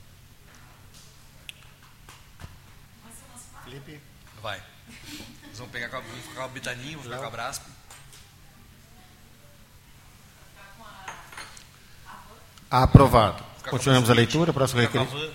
Felipe? 3.64 4.00
Vai. 4.42 4.62
Nós 5.48 5.58
vamos 5.58 5.72
pegar 5.72 5.90
com 5.90 5.98
a, 5.98 6.00
vamos 6.00 6.22
ficar 6.22 6.36
com 6.36 6.42
a 6.44 6.48
Bitaninha, 6.48 6.98
vamos 6.98 7.04
ficar 7.04 7.18
com 7.20 7.26
a 7.26 7.30
Brasp. 7.30 7.64
Aprovado. 12.70 13.44
Continuamos 13.70 14.10
a 14.10 14.14
leitura. 14.14 14.54
Próximo 14.54 14.82
Ficar 14.82 14.94
com 14.94 15.00
a 15.00 15.04
requeri- 15.06 15.28
van. 15.28 15.34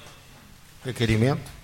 requerimento. 0.84 1.54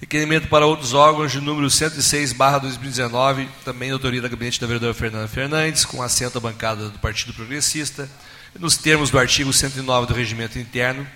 Requerimento 0.00 0.48
para 0.48 0.64
outros 0.64 0.94
órgãos 0.94 1.30
de 1.30 1.40
número 1.42 1.68
106, 1.68 2.32
barra 2.32 2.58
2019, 2.58 3.46
também 3.66 3.90
autoria 3.90 4.22
da 4.22 4.28
gabinete 4.28 4.58
da 4.58 4.66
vereadora 4.66 4.94
Fernanda 4.94 5.28
Fernandes, 5.28 5.84
com 5.84 6.02
assento 6.02 6.38
à 6.38 6.40
bancada 6.40 6.88
do 6.88 6.98
Partido 7.00 7.34
Progressista, 7.34 8.08
nos 8.58 8.76
termos 8.76 9.10
do 9.10 9.18
artigo 9.18 9.52
109 9.52 10.06
do 10.06 10.14
Regimento 10.14 10.58
Interno, 10.58 11.06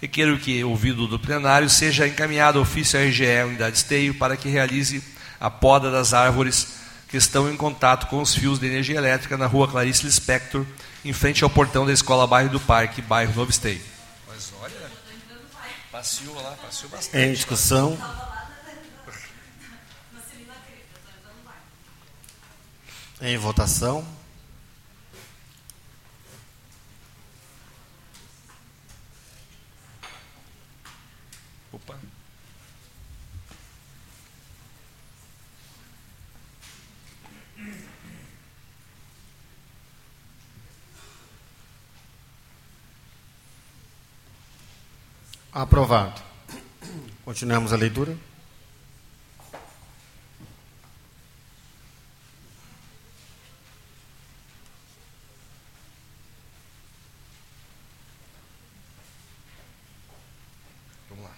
requeiro 0.00 0.38
que, 0.38 0.62
ouvido 0.64 1.06
do 1.06 1.18
plenário, 1.18 1.68
seja 1.68 2.06
encaminhado 2.06 2.60
ofício 2.60 2.98
à 2.98 3.02
RGE, 3.02 3.44
unidade 3.46 3.76
esteio, 3.76 4.14
para 4.14 4.36
que 4.36 4.48
realize 4.48 5.02
a 5.40 5.50
poda 5.50 5.90
das 5.90 6.14
árvores 6.14 6.74
que 7.08 7.16
estão 7.16 7.50
em 7.50 7.56
contato 7.56 8.06
com 8.06 8.20
os 8.20 8.34
fios 8.34 8.58
de 8.58 8.66
energia 8.66 8.96
elétrica 8.96 9.36
na 9.36 9.46
rua 9.46 9.68
Clarice 9.68 10.04
Lispector, 10.04 10.64
em 11.04 11.12
frente 11.12 11.44
ao 11.44 11.50
portão 11.50 11.86
da 11.86 11.92
Escola 11.92 12.26
Bairro 12.26 12.50
do 12.50 12.60
Parque, 12.60 13.02
bairro 13.02 13.34
Novo 13.34 13.50
Esteio. 13.50 13.80
Mas 14.28 14.52
olha, 14.60 14.90
passeou 15.92 16.34
lá, 16.42 16.52
passeou 16.52 16.90
bastante. 16.90 17.16
Em 17.16 17.32
discussão? 17.32 17.98
Em 23.20 23.38
votação? 23.38 24.04
Opa. 31.72 31.96
Aprovado. 45.54 46.20
Continuamos 47.24 47.72
a 47.72 47.76
leitura. 47.76 48.16
Vamos 61.08 61.24
lá. 61.24 61.30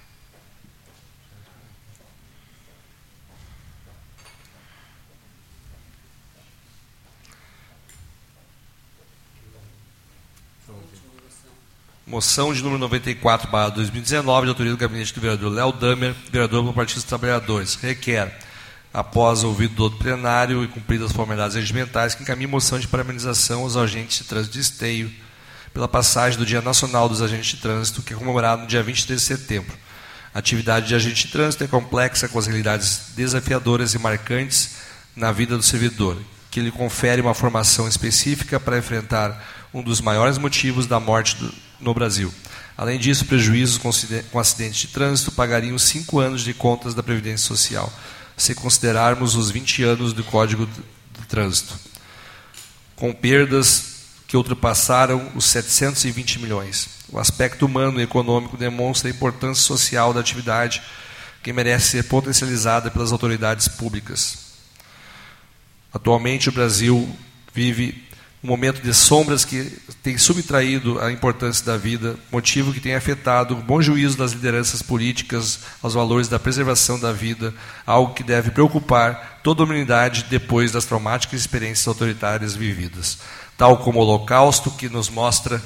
Moção 12.16 12.54
de 12.54 12.62
número 12.62 12.78
94, 12.78 13.50
barra 13.50 13.68
2019, 13.68 14.46
de 14.46 14.48
autoria 14.48 14.72
do 14.72 14.78
gabinete 14.78 15.12
do 15.12 15.20
vereador 15.20 15.52
Léo 15.52 15.70
Damer, 15.70 16.14
vereador 16.32 16.64
do 16.64 16.72
Partido 16.72 16.94
dos 16.94 17.04
Trabalhadores. 17.04 17.74
Requer, 17.74 18.34
após 18.90 19.44
ouvido 19.44 19.74
do 19.74 19.82
outro 19.82 19.98
plenário 19.98 20.64
e 20.64 20.66
cumpridas 20.66 21.10
as 21.10 21.12
formalidades 21.12 21.56
regimentais, 21.56 22.14
que 22.14 22.22
encaminhe 22.22 22.46
moção 22.46 22.78
de 22.78 22.88
parabenização 22.88 23.64
aos 23.64 23.76
agentes 23.76 24.16
de 24.16 24.24
trânsito 24.24 24.54
de 24.54 24.60
esteio 24.60 25.12
pela 25.74 25.86
passagem 25.86 26.38
do 26.38 26.46
Dia 26.46 26.62
Nacional 26.62 27.06
dos 27.06 27.20
Agentes 27.20 27.48
de 27.50 27.56
Trânsito, 27.58 28.00
que 28.00 28.14
é 28.14 28.16
comemorado 28.16 28.62
no 28.62 28.66
dia 28.66 28.82
23 28.82 29.20
de 29.20 29.26
setembro. 29.26 29.76
A 30.32 30.38
atividade 30.38 30.88
de 30.88 30.94
agente 30.94 31.26
de 31.26 31.32
trânsito 31.32 31.64
é 31.64 31.66
complexa, 31.66 32.26
com 32.30 32.38
as 32.38 32.46
realidades 32.46 33.10
desafiadoras 33.14 33.92
e 33.92 33.98
marcantes 33.98 34.76
na 35.14 35.30
vida 35.32 35.54
do 35.54 35.62
servidor, 35.62 36.16
que 36.50 36.60
lhe 36.60 36.70
confere 36.70 37.20
uma 37.20 37.34
formação 37.34 37.86
específica 37.86 38.58
para 38.58 38.78
enfrentar 38.78 39.38
um 39.74 39.82
dos 39.82 40.00
maiores 40.00 40.38
motivos 40.38 40.86
da 40.86 40.98
morte 40.98 41.36
do- 41.36 41.65
no 41.80 41.92
Brasil. 41.94 42.32
Além 42.76 42.98
disso, 42.98 43.24
prejuízos 43.24 43.78
com 43.78 43.88
acide- 43.88 44.22
com 44.30 44.38
acidentes 44.38 44.80
de 44.80 44.88
trânsito 44.88 45.32
pagariam 45.32 45.78
cinco 45.78 46.18
anos 46.18 46.42
de 46.42 46.52
contas 46.52 46.94
da 46.94 47.02
Previdência 47.02 47.46
Social, 47.46 47.92
se 48.36 48.54
considerarmos 48.54 49.34
os 49.34 49.50
20 49.50 49.82
anos 49.82 50.12
do 50.12 50.22
Código 50.22 50.66
do 50.66 51.26
Trânsito, 51.26 51.74
com 52.94 53.12
perdas 53.12 53.94
que 54.26 54.36
ultrapassaram 54.36 55.30
os 55.34 55.46
720 55.46 56.40
milhões. 56.40 56.88
O 57.08 57.18
aspecto 57.18 57.64
humano 57.64 58.00
e 58.00 58.02
econômico 58.02 58.56
demonstra 58.56 59.08
a 59.08 59.12
importância 59.12 59.62
social 59.62 60.12
da 60.12 60.20
atividade 60.20 60.82
que 61.42 61.52
merece 61.52 61.90
ser 61.92 62.04
potencializada 62.04 62.90
pelas 62.90 63.12
autoridades 63.12 63.68
públicas. 63.68 64.38
Atualmente, 65.94 66.48
o 66.48 66.52
Brasil 66.52 67.08
vive 67.54 68.05
um 68.42 68.48
momento 68.48 68.82
de 68.82 68.92
sombras 68.92 69.44
que 69.44 69.64
tem 70.02 70.16
subtraído 70.18 71.00
a 71.00 71.10
importância 71.10 71.64
da 71.64 71.76
vida, 71.76 72.16
motivo 72.30 72.72
que 72.72 72.80
tem 72.80 72.94
afetado 72.94 73.54
o 73.54 73.62
bom 73.62 73.80
juízo 73.80 74.16
das 74.16 74.32
lideranças 74.32 74.82
políticas 74.82 75.60
aos 75.82 75.94
valores 75.94 76.28
da 76.28 76.38
preservação 76.38 76.98
da 77.00 77.12
vida, 77.12 77.52
algo 77.86 78.14
que 78.14 78.22
deve 78.22 78.50
preocupar 78.50 79.40
toda 79.42 79.62
a 79.62 79.64
humanidade 79.64 80.26
depois 80.28 80.70
das 80.70 80.84
traumáticas 80.84 81.40
experiências 81.40 81.88
autoritárias 81.88 82.54
vividas, 82.54 83.18
tal 83.56 83.78
como 83.78 83.98
o 83.98 84.02
Holocausto, 84.02 84.70
que 84.70 84.88
nos 84.88 85.08
mostra 85.08 85.60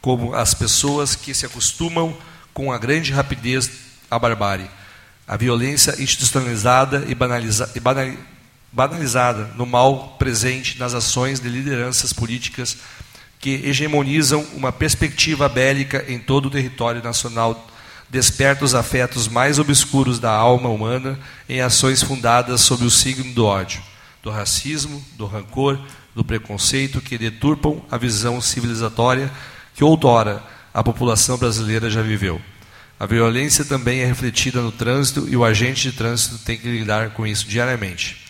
como 0.00 0.34
as 0.34 0.54
pessoas 0.54 1.16
que 1.16 1.34
se 1.34 1.44
acostumam 1.44 2.16
com 2.54 2.72
a 2.72 2.78
grande 2.78 3.12
rapidez 3.12 3.70
à 4.10 4.18
barbárie, 4.18 4.70
a 5.26 5.36
violência 5.36 6.00
institucionalizada 6.00 7.04
e, 7.08 7.14
banaliza, 7.14 7.70
e 7.74 7.80
banalizada 8.76 9.52
no 9.56 9.64
mal 9.64 10.16
presente 10.18 10.78
nas 10.78 10.92
ações 10.92 11.40
de 11.40 11.48
lideranças 11.48 12.12
políticas 12.12 12.76
que 13.40 13.62
hegemonizam 13.64 14.46
uma 14.52 14.70
perspectiva 14.70 15.48
bélica 15.48 16.04
em 16.06 16.18
todo 16.18 16.46
o 16.46 16.50
território 16.50 17.02
nacional, 17.02 17.66
desperta 18.10 18.66
os 18.66 18.74
afetos 18.74 19.28
mais 19.28 19.58
obscuros 19.58 20.18
da 20.18 20.30
alma 20.30 20.68
humana 20.68 21.18
em 21.48 21.62
ações 21.62 22.02
fundadas 22.02 22.60
sob 22.60 22.84
o 22.84 22.90
signo 22.90 23.32
do 23.32 23.46
ódio, 23.46 23.80
do 24.22 24.28
racismo, 24.28 25.02
do 25.16 25.24
rancor, 25.24 25.80
do 26.14 26.22
preconceito 26.22 27.00
que 27.00 27.16
deturpam 27.16 27.80
a 27.90 27.96
visão 27.96 28.42
civilizatória 28.42 29.32
que 29.74 29.82
outrora 29.82 30.42
a 30.74 30.84
população 30.84 31.38
brasileira 31.38 31.88
já 31.88 32.02
viveu. 32.02 32.38
A 33.00 33.06
violência 33.06 33.64
também 33.64 34.00
é 34.00 34.06
refletida 34.06 34.60
no 34.60 34.70
trânsito 34.70 35.26
e 35.30 35.34
o 35.34 35.46
agente 35.46 35.90
de 35.90 35.96
trânsito 35.96 36.36
tem 36.44 36.58
que 36.58 36.68
lidar 36.68 37.10
com 37.10 37.26
isso 37.26 37.48
diariamente 37.48 38.25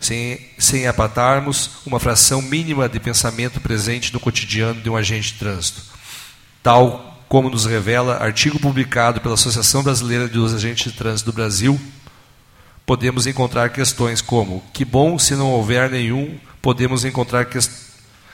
sem, 0.00 0.40
sem 0.58 0.86
apatarmos 0.86 1.72
uma 1.84 2.00
fração 2.00 2.40
mínima 2.40 2.88
de 2.88 2.98
pensamento 2.98 3.60
presente 3.60 4.12
no 4.12 4.18
cotidiano 4.18 4.80
de 4.80 4.88
um 4.88 4.96
agente 4.96 5.34
de 5.34 5.38
trânsito. 5.38 5.82
Tal 6.62 7.22
como 7.28 7.50
nos 7.50 7.66
revela 7.66 8.16
artigo 8.16 8.58
publicado 8.58 9.20
pela 9.20 9.34
Associação 9.34 9.82
Brasileira 9.82 10.26
dos 10.26 10.54
Agentes 10.54 10.90
de 10.90 10.98
Trânsito 10.98 11.30
do 11.30 11.34
Brasil, 11.36 11.78
podemos 12.86 13.26
encontrar 13.26 13.68
questões 13.68 14.22
como: 14.22 14.64
que 14.72 14.84
bom 14.84 15.18
se 15.18 15.36
não 15.36 15.52
houver 15.52 15.90
nenhum, 15.90 16.40
podemos 16.62 17.04
encontrar 17.04 17.44
que, 17.44 17.58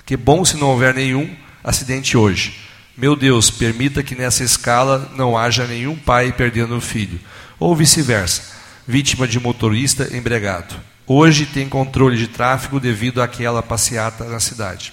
que 0.07 0.17
bom 0.17 0.45
se 0.45 0.57
não 0.57 0.69
houver 0.69 0.95
nenhum 0.95 1.29
acidente 1.63 2.17
hoje. 2.17 2.61
Meu 2.97 3.15
Deus, 3.15 3.51
permita 3.51 4.03
que 4.03 4.15
nessa 4.15 4.43
escala 4.43 5.13
não 5.17 5.37
haja 5.37 5.67
nenhum 5.67 5.97
pai 5.97 6.33
perdendo 6.33 6.77
um 6.77 6.81
filho, 6.81 7.21
ou 7.59 7.77
vice-versa, 7.77 8.57
vítima 8.87 9.29
de 9.29 9.39
motorista 9.39 10.17
embregado. 10.17 10.75
Hoje 11.07 11.47
tem 11.47 11.69
controle 11.69 12.17
de 12.17 12.27
tráfego 12.27 12.81
devido 12.81 13.23
àquela 13.23 13.63
passeata 13.63 14.25
na 14.25 14.41
cidade. 14.41 14.93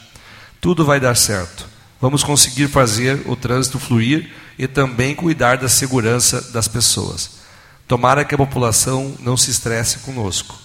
Tudo 0.61 0.85
vai 0.85 0.99
dar 0.99 1.15
certo. 1.15 1.65
Vamos 1.99 2.23
conseguir 2.23 2.67
fazer 2.67 3.23
o 3.25 3.35
trânsito 3.35 3.79
fluir 3.79 4.29
e 4.59 4.67
também 4.67 5.15
cuidar 5.15 5.57
da 5.57 5.67
segurança 5.67 6.51
das 6.51 6.67
pessoas. 6.67 7.39
Tomara 7.87 8.23
que 8.23 8.35
a 8.35 8.37
população 8.37 9.15
não 9.21 9.35
se 9.35 9.49
estresse 9.49 9.99
conosco. 9.99 10.55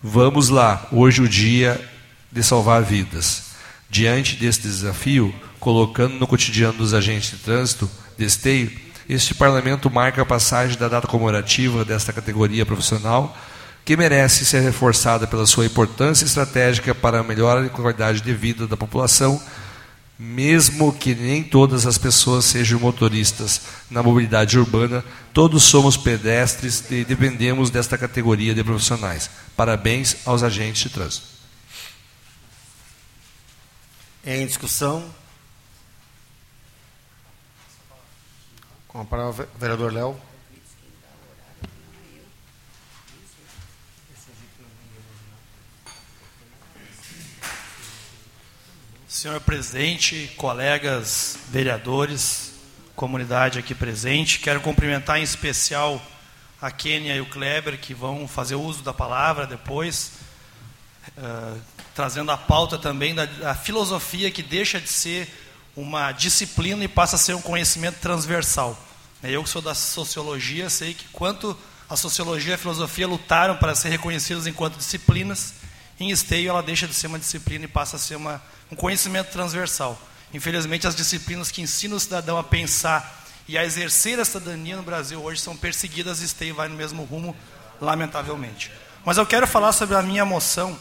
Vamos 0.00 0.48
lá, 0.48 0.86
hoje 0.92 1.22
o 1.22 1.28
dia 1.28 1.80
de 2.30 2.42
salvar 2.42 2.82
vidas. 2.82 3.48
Diante 3.90 4.36
deste 4.36 4.62
desafio, 4.62 5.34
colocando 5.58 6.14
no 6.14 6.26
cotidiano 6.26 6.78
dos 6.78 6.94
agentes 6.94 7.30
de 7.30 7.38
trânsito 7.38 7.90
de 8.16 8.24
esteio, 8.24 8.70
este 9.08 9.34
parlamento 9.34 9.90
marca 9.90 10.22
a 10.22 10.26
passagem 10.26 10.78
da 10.78 10.86
data 10.86 11.08
comemorativa 11.08 11.84
desta 11.84 12.12
categoria 12.12 12.64
profissional, 12.64 13.36
que 13.88 13.96
merece 13.96 14.44
ser 14.44 14.60
reforçada 14.60 15.26
pela 15.26 15.46
sua 15.46 15.64
importância 15.64 16.26
estratégica 16.26 16.94
para 16.94 17.20
a 17.20 17.22
melhora 17.22 17.62
da 17.62 17.70
qualidade 17.70 18.20
de 18.20 18.34
vida 18.34 18.66
da 18.66 18.76
população, 18.76 19.42
mesmo 20.18 20.92
que 20.92 21.14
nem 21.14 21.42
todas 21.42 21.86
as 21.86 21.96
pessoas 21.96 22.44
sejam 22.44 22.78
motoristas 22.78 23.62
na 23.90 24.02
mobilidade 24.02 24.58
urbana, 24.58 25.02
todos 25.32 25.62
somos 25.62 25.96
pedestres 25.96 26.84
e 26.90 27.02
dependemos 27.02 27.70
desta 27.70 27.96
categoria 27.96 28.54
de 28.54 28.62
profissionais. 28.62 29.30
Parabéns 29.56 30.18
aos 30.26 30.42
agentes 30.42 30.82
de 30.82 30.90
trânsito. 30.90 31.26
Em 34.22 34.46
discussão. 34.46 35.02
Com 38.86 39.00
a 39.00 39.04
palavra, 39.06 39.48
vereador 39.58 39.90
Léo. 39.90 40.27
Senhor 49.18 49.40
presidente, 49.40 50.30
colegas 50.36 51.36
vereadores, 51.50 52.52
comunidade 52.94 53.58
aqui 53.58 53.74
presente, 53.74 54.38
quero 54.38 54.60
cumprimentar 54.60 55.18
em 55.18 55.24
especial 55.24 56.00
a 56.62 56.70
Kênia 56.70 57.16
e 57.16 57.20
o 57.20 57.26
Kleber, 57.26 57.80
que 57.80 57.92
vão 57.92 58.28
fazer 58.28 58.54
uso 58.54 58.80
da 58.84 58.94
palavra 58.94 59.44
depois, 59.44 60.12
uh, 61.16 61.60
trazendo 61.96 62.30
a 62.30 62.36
pauta 62.36 62.78
também 62.78 63.12
da, 63.12 63.24
da 63.26 63.56
filosofia 63.56 64.30
que 64.30 64.40
deixa 64.40 64.80
de 64.80 64.88
ser 64.88 65.28
uma 65.74 66.12
disciplina 66.12 66.84
e 66.84 66.88
passa 66.88 67.16
a 67.16 67.18
ser 67.18 67.34
um 67.34 67.42
conhecimento 67.42 67.98
transversal. 67.98 68.78
Eu 69.20 69.42
que 69.42 69.50
sou 69.50 69.60
da 69.60 69.74
sociologia, 69.74 70.70
sei 70.70 70.94
que 70.94 71.06
quanto 71.08 71.58
a 71.90 71.96
sociologia 71.96 72.52
e 72.52 72.54
a 72.54 72.58
filosofia 72.58 73.08
lutaram 73.08 73.56
para 73.56 73.74
ser 73.74 73.88
reconhecidas 73.88 74.46
enquanto 74.46 74.78
disciplinas, 74.78 75.54
em 75.98 76.10
esteio 76.10 76.50
ela 76.50 76.62
deixa 76.62 76.86
de 76.86 76.94
ser 76.94 77.08
uma 77.08 77.18
disciplina 77.18 77.64
e 77.64 77.68
passa 77.68 77.96
a 77.96 77.98
ser 77.98 78.16
uma, 78.16 78.40
um 78.70 78.76
conhecimento 78.76 79.30
transversal. 79.30 80.00
Infelizmente, 80.32 80.86
as 80.86 80.94
disciplinas 80.94 81.50
que 81.50 81.62
ensinam 81.62 81.96
o 81.96 82.00
cidadão 82.00 82.38
a 82.38 82.44
pensar 82.44 83.26
e 83.48 83.56
a 83.56 83.64
exercer 83.64 84.20
a 84.20 84.24
cidadania 84.24 84.76
no 84.76 84.82
Brasil 84.82 85.22
hoje 85.22 85.40
são 85.40 85.56
perseguidas 85.56 86.20
e 86.20 86.26
esteio 86.26 86.54
vai 86.54 86.68
no 86.68 86.76
mesmo 86.76 87.02
rumo, 87.04 87.34
lamentavelmente. 87.80 88.70
Mas 89.04 89.16
eu 89.16 89.24
quero 89.24 89.46
falar 89.46 89.72
sobre 89.72 89.96
a 89.96 90.02
minha 90.02 90.24
moção, 90.24 90.78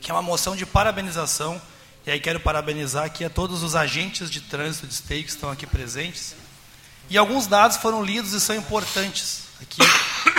que 0.00 0.10
é 0.10 0.14
uma 0.14 0.22
moção 0.22 0.54
de 0.54 0.66
parabenização, 0.66 1.60
e 2.06 2.10
aí 2.10 2.20
quero 2.20 2.38
parabenizar 2.38 3.04
aqui 3.04 3.24
a 3.24 3.30
todos 3.30 3.62
os 3.62 3.74
agentes 3.74 4.30
de 4.30 4.40
trânsito 4.40 4.86
de 4.86 4.92
esteio 4.92 5.24
que 5.24 5.30
estão 5.30 5.50
aqui 5.50 5.66
presentes. 5.66 6.36
E 7.08 7.16
alguns 7.16 7.46
dados 7.46 7.78
foram 7.78 8.02
lidos 8.02 8.32
e 8.32 8.40
são 8.40 8.54
importantes 8.54 9.44
aqui 9.60 9.78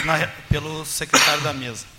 na, 0.06 0.28
pelo 0.50 0.86
secretário 0.86 1.42
da 1.42 1.52
mesa. 1.52 1.97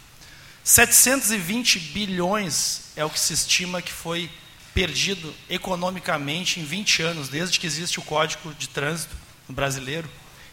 720 0.64 1.78
bilhões 1.78 2.92
é 2.96 3.04
o 3.04 3.10
que 3.10 3.18
se 3.18 3.32
estima 3.32 3.80
que 3.80 3.92
foi 3.92 4.30
perdido 4.74 5.34
economicamente 5.48 6.60
em 6.60 6.64
20 6.64 7.02
anos, 7.02 7.28
desde 7.28 7.58
que 7.58 7.66
existe 7.66 7.98
o 7.98 8.02
Código 8.02 8.54
de 8.54 8.68
Trânsito 8.68 9.16
brasileiro. 9.48 10.08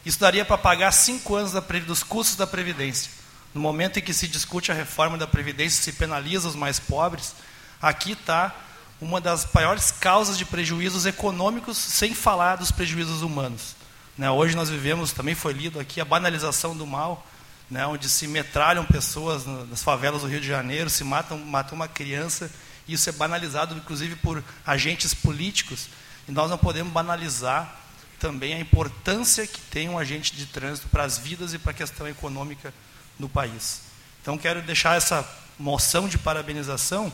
Isso 0.05 0.19
daria 0.19 0.45
para 0.45 0.57
pagar 0.57 0.91
cinco 0.91 1.35
anos 1.35 1.51
da, 1.51 1.59
dos 1.59 2.03
custos 2.03 2.35
da 2.35 2.47
Previdência. 2.47 3.11
No 3.53 3.61
momento 3.61 3.99
em 3.99 4.01
que 4.01 4.13
se 4.13 4.27
discute 4.27 4.71
a 4.71 4.75
reforma 4.75 5.17
da 5.17 5.27
Previdência, 5.27 5.83
se 5.83 5.93
penaliza 5.93 6.47
os 6.47 6.55
mais 6.55 6.79
pobres, 6.79 7.35
aqui 7.81 8.11
está 8.13 8.55
uma 9.01 9.19
das 9.19 9.47
maiores 9.53 9.91
causas 9.91 10.37
de 10.37 10.45
prejuízos 10.45 11.05
econômicos, 11.05 11.77
sem 11.77 12.13
falar 12.13 12.55
dos 12.55 12.71
prejuízos 12.71 13.21
humanos. 13.21 13.75
Né, 14.17 14.29
hoje 14.31 14.55
nós 14.55 14.69
vivemos, 14.69 15.11
também 15.11 15.35
foi 15.35 15.53
lido 15.53 15.79
aqui, 15.79 15.99
a 15.99 16.05
banalização 16.05 16.75
do 16.75 16.87
mal 16.87 17.27
né, 17.69 17.85
onde 17.87 18.07
se 18.07 18.27
metralham 18.27 18.85
pessoas 18.85 19.45
nas 19.45 19.83
favelas 19.83 20.21
do 20.21 20.27
Rio 20.27 20.39
de 20.39 20.47
Janeiro, 20.47 20.89
se 20.89 21.03
matam, 21.03 21.37
matam 21.37 21.75
uma 21.75 21.87
criança, 21.87 22.49
e 22.87 22.93
isso 22.93 23.09
é 23.09 23.11
banalizado, 23.11 23.75
inclusive, 23.75 24.15
por 24.17 24.43
agentes 24.65 25.13
políticos, 25.13 25.87
e 26.27 26.31
nós 26.31 26.49
não 26.49 26.57
podemos 26.57 26.93
banalizar 26.93 27.81
também 28.19 28.53
a 28.53 28.59
importância 28.59 29.45
que 29.45 29.59
tem 29.59 29.89
um 29.89 29.97
agente 29.97 30.35
de 30.35 30.45
trânsito 30.45 30.87
para 30.89 31.03
as 31.03 31.17
vidas 31.17 31.53
e 31.53 31.59
para 31.59 31.71
a 31.71 31.75
questão 31.75 32.07
econômica 32.07 32.73
do 33.19 33.27
país. 33.27 33.81
Então, 34.21 34.37
quero 34.37 34.61
deixar 34.61 34.97
essa 34.97 35.27
moção 35.57 36.07
de 36.07 36.17
parabenização 36.17 37.11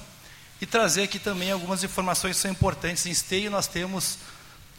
e 0.59 0.65
trazer 0.65 1.03
aqui 1.03 1.19
também 1.19 1.51
algumas 1.51 1.83
informações 1.83 2.35
que 2.35 2.41
são 2.41 2.51
importantes. 2.51 3.05
Em 3.05 3.11
Esteio, 3.11 3.49
nós 3.49 3.67
temos 3.67 4.15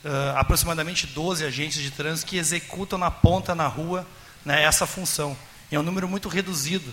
uh, 0.05 0.37
aproximadamente 0.37 1.07
12 1.07 1.45
agentes 1.45 1.83
de 1.83 1.91
trânsito 1.91 2.31
que 2.31 2.37
executam 2.37 2.99
na 2.99 3.11
ponta, 3.11 3.55
na 3.55 3.67
rua, 3.67 4.07
né, 4.45 4.63
essa 4.63 4.87
função 4.87 5.37
é 5.75 5.81
um 5.81 5.83
número 5.83 6.09
muito 6.09 6.29
reduzido. 6.29 6.93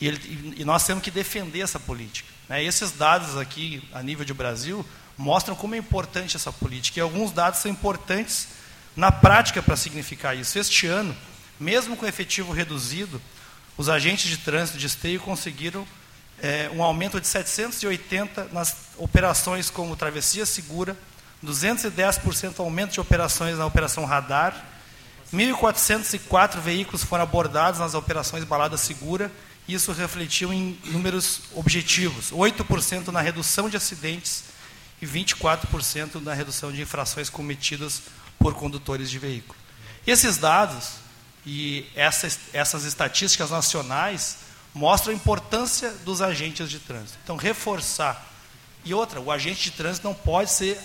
E, 0.00 0.06
ele, 0.06 0.54
e 0.58 0.64
nós 0.64 0.84
temos 0.84 1.02
que 1.02 1.10
defender 1.10 1.60
essa 1.60 1.80
política. 1.80 2.28
Né? 2.48 2.62
Esses 2.62 2.92
dados 2.92 3.36
aqui, 3.36 3.82
a 3.92 4.02
nível 4.02 4.24
de 4.24 4.34
Brasil, 4.34 4.84
mostram 5.16 5.54
como 5.54 5.74
é 5.74 5.78
importante 5.78 6.36
essa 6.36 6.52
política. 6.52 6.98
E 6.98 7.02
alguns 7.02 7.32
dados 7.32 7.60
são 7.60 7.70
importantes 7.70 8.48
na 8.94 9.10
prática 9.10 9.62
para 9.62 9.76
significar 9.76 10.36
isso. 10.36 10.58
Este 10.58 10.86
ano, 10.86 11.16
mesmo 11.58 11.96
com 11.96 12.06
efetivo 12.06 12.52
reduzido, 12.52 13.20
os 13.76 13.88
agentes 13.88 14.28
de 14.28 14.38
trânsito 14.38 14.78
de 14.78 14.86
esteio 14.86 15.20
conseguiram 15.20 15.86
é, 16.42 16.70
um 16.74 16.82
aumento 16.82 17.20
de 17.20 17.26
780 17.26 18.48
nas 18.52 18.76
operações 18.98 19.70
como 19.70 19.96
travessia 19.96 20.44
segura, 20.44 20.96
210% 21.44 22.58
aumento 22.58 22.92
de 22.92 23.00
operações 23.00 23.58
na 23.58 23.66
operação 23.66 24.04
radar 24.04 24.75
1.404 25.32 26.60
veículos 26.60 27.02
foram 27.02 27.24
abordados 27.24 27.80
nas 27.80 27.94
operações 27.94 28.44
Balada 28.44 28.76
Segura. 28.76 29.30
Isso 29.68 29.92
refletiu 29.92 30.52
em 30.52 30.78
números 30.84 31.42
objetivos: 31.54 32.30
8% 32.30 33.08
na 33.08 33.20
redução 33.20 33.68
de 33.68 33.76
acidentes 33.76 34.44
e 35.02 35.06
24% 35.06 36.22
na 36.22 36.32
redução 36.32 36.70
de 36.72 36.80
infrações 36.80 37.28
cometidas 37.28 38.02
por 38.38 38.54
condutores 38.54 39.10
de 39.10 39.18
veículo. 39.18 39.58
Esses 40.06 40.36
dados 40.36 40.90
e 41.44 41.86
essas, 41.94 42.38
essas 42.52 42.84
estatísticas 42.84 43.50
nacionais 43.50 44.38
mostram 44.72 45.12
a 45.12 45.16
importância 45.16 45.90
dos 46.04 46.22
agentes 46.22 46.68
de 46.70 46.78
trânsito. 46.78 47.18
Então, 47.24 47.36
reforçar. 47.36 48.24
E 48.84 48.94
outra, 48.94 49.20
o 49.20 49.32
agente 49.32 49.64
de 49.64 49.70
trânsito 49.72 50.06
não 50.06 50.14
pode 50.14 50.50
ser 50.50 50.78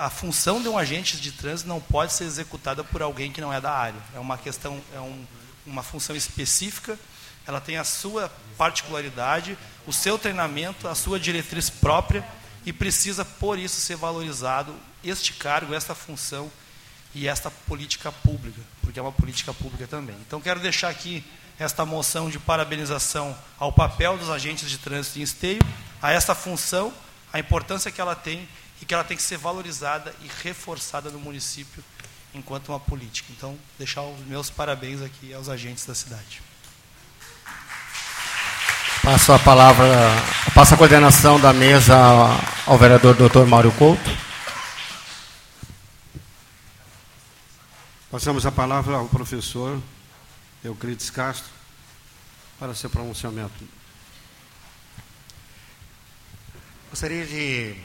a 0.00 0.08
função 0.08 0.62
de 0.62 0.68
um 0.68 0.78
agente 0.78 1.20
de 1.20 1.30
trânsito 1.30 1.68
não 1.68 1.78
pode 1.78 2.14
ser 2.14 2.24
executada 2.24 2.82
por 2.82 3.02
alguém 3.02 3.30
que 3.30 3.40
não 3.40 3.52
é 3.52 3.60
da 3.60 3.70
área. 3.70 4.00
É 4.14 4.18
uma 4.18 4.38
questão, 4.38 4.80
é 4.94 4.98
um, 4.98 5.26
uma 5.66 5.82
função 5.82 6.16
específica, 6.16 6.98
ela 7.46 7.60
tem 7.60 7.76
a 7.76 7.84
sua 7.84 8.32
particularidade, 8.56 9.58
o 9.86 9.92
seu 9.92 10.18
treinamento, 10.18 10.88
a 10.88 10.94
sua 10.94 11.20
diretriz 11.20 11.68
própria 11.68 12.26
e 12.64 12.72
precisa, 12.72 13.26
por 13.26 13.58
isso, 13.58 13.78
ser 13.78 13.96
valorizado 13.96 14.74
este 15.04 15.34
cargo, 15.34 15.74
esta 15.74 15.94
função 15.94 16.50
e 17.14 17.28
esta 17.28 17.50
política 17.50 18.10
pública, 18.10 18.60
porque 18.80 18.98
é 18.98 19.02
uma 19.02 19.12
política 19.12 19.52
pública 19.52 19.86
também. 19.86 20.16
Então, 20.26 20.40
quero 20.40 20.60
deixar 20.60 20.88
aqui 20.88 21.22
esta 21.58 21.84
moção 21.84 22.30
de 22.30 22.38
parabenização 22.38 23.36
ao 23.58 23.70
papel 23.70 24.16
dos 24.16 24.30
agentes 24.30 24.70
de 24.70 24.78
trânsito 24.78 25.18
em 25.18 25.22
esteio, 25.22 25.60
a 26.00 26.10
esta 26.10 26.34
função, 26.34 26.90
a 27.30 27.38
importância 27.38 27.90
que 27.90 28.00
ela 28.00 28.16
tem 28.16 28.48
e 28.80 28.84
que 28.84 28.94
ela 28.94 29.04
tem 29.04 29.16
que 29.16 29.22
ser 29.22 29.36
valorizada 29.36 30.14
e 30.22 30.30
reforçada 30.42 31.10
no 31.10 31.18
município 31.18 31.82
enquanto 32.32 32.70
uma 32.70 32.80
política. 32.80 33.32
Então, 33.36 33.58
deixar 33.78 34.02
os 34.02 34.20
meus 34.26 34.50
parabéns 34.50 35.02
aqui 35.02 35.34
aos 35.34 35.48
agentes 35.48 35.84
da 35.84 35.94
cidade. 35.94 36.42
Passo 39.02 39.32
a 39.32 39.38
palavra, 39.38 39.86
passo 40.54 40.74
a 40.74 40.76
coordenação 40.76 41.40
da 41.40 41.52
mesa 41.52 41.96
ao 42.66 42.78
vereador 42.78 43.14
Dr. 43.14 43.46
Mário 43.46 43.72
Couto. 43.72 44.10
Passamos 48.10 48.44
a 48.44 48.52
palavra 48.52 48.96
ao 48.96 49.08
professor 49.08 49.80
Euclides 50.62 51.10
Castro 51.10 51.50
para 52.58 52.74
seu 52.74 52.90
pronunciamento. 52.90 53.64
Gostaria 56.90 57.24
de 57.24 57.76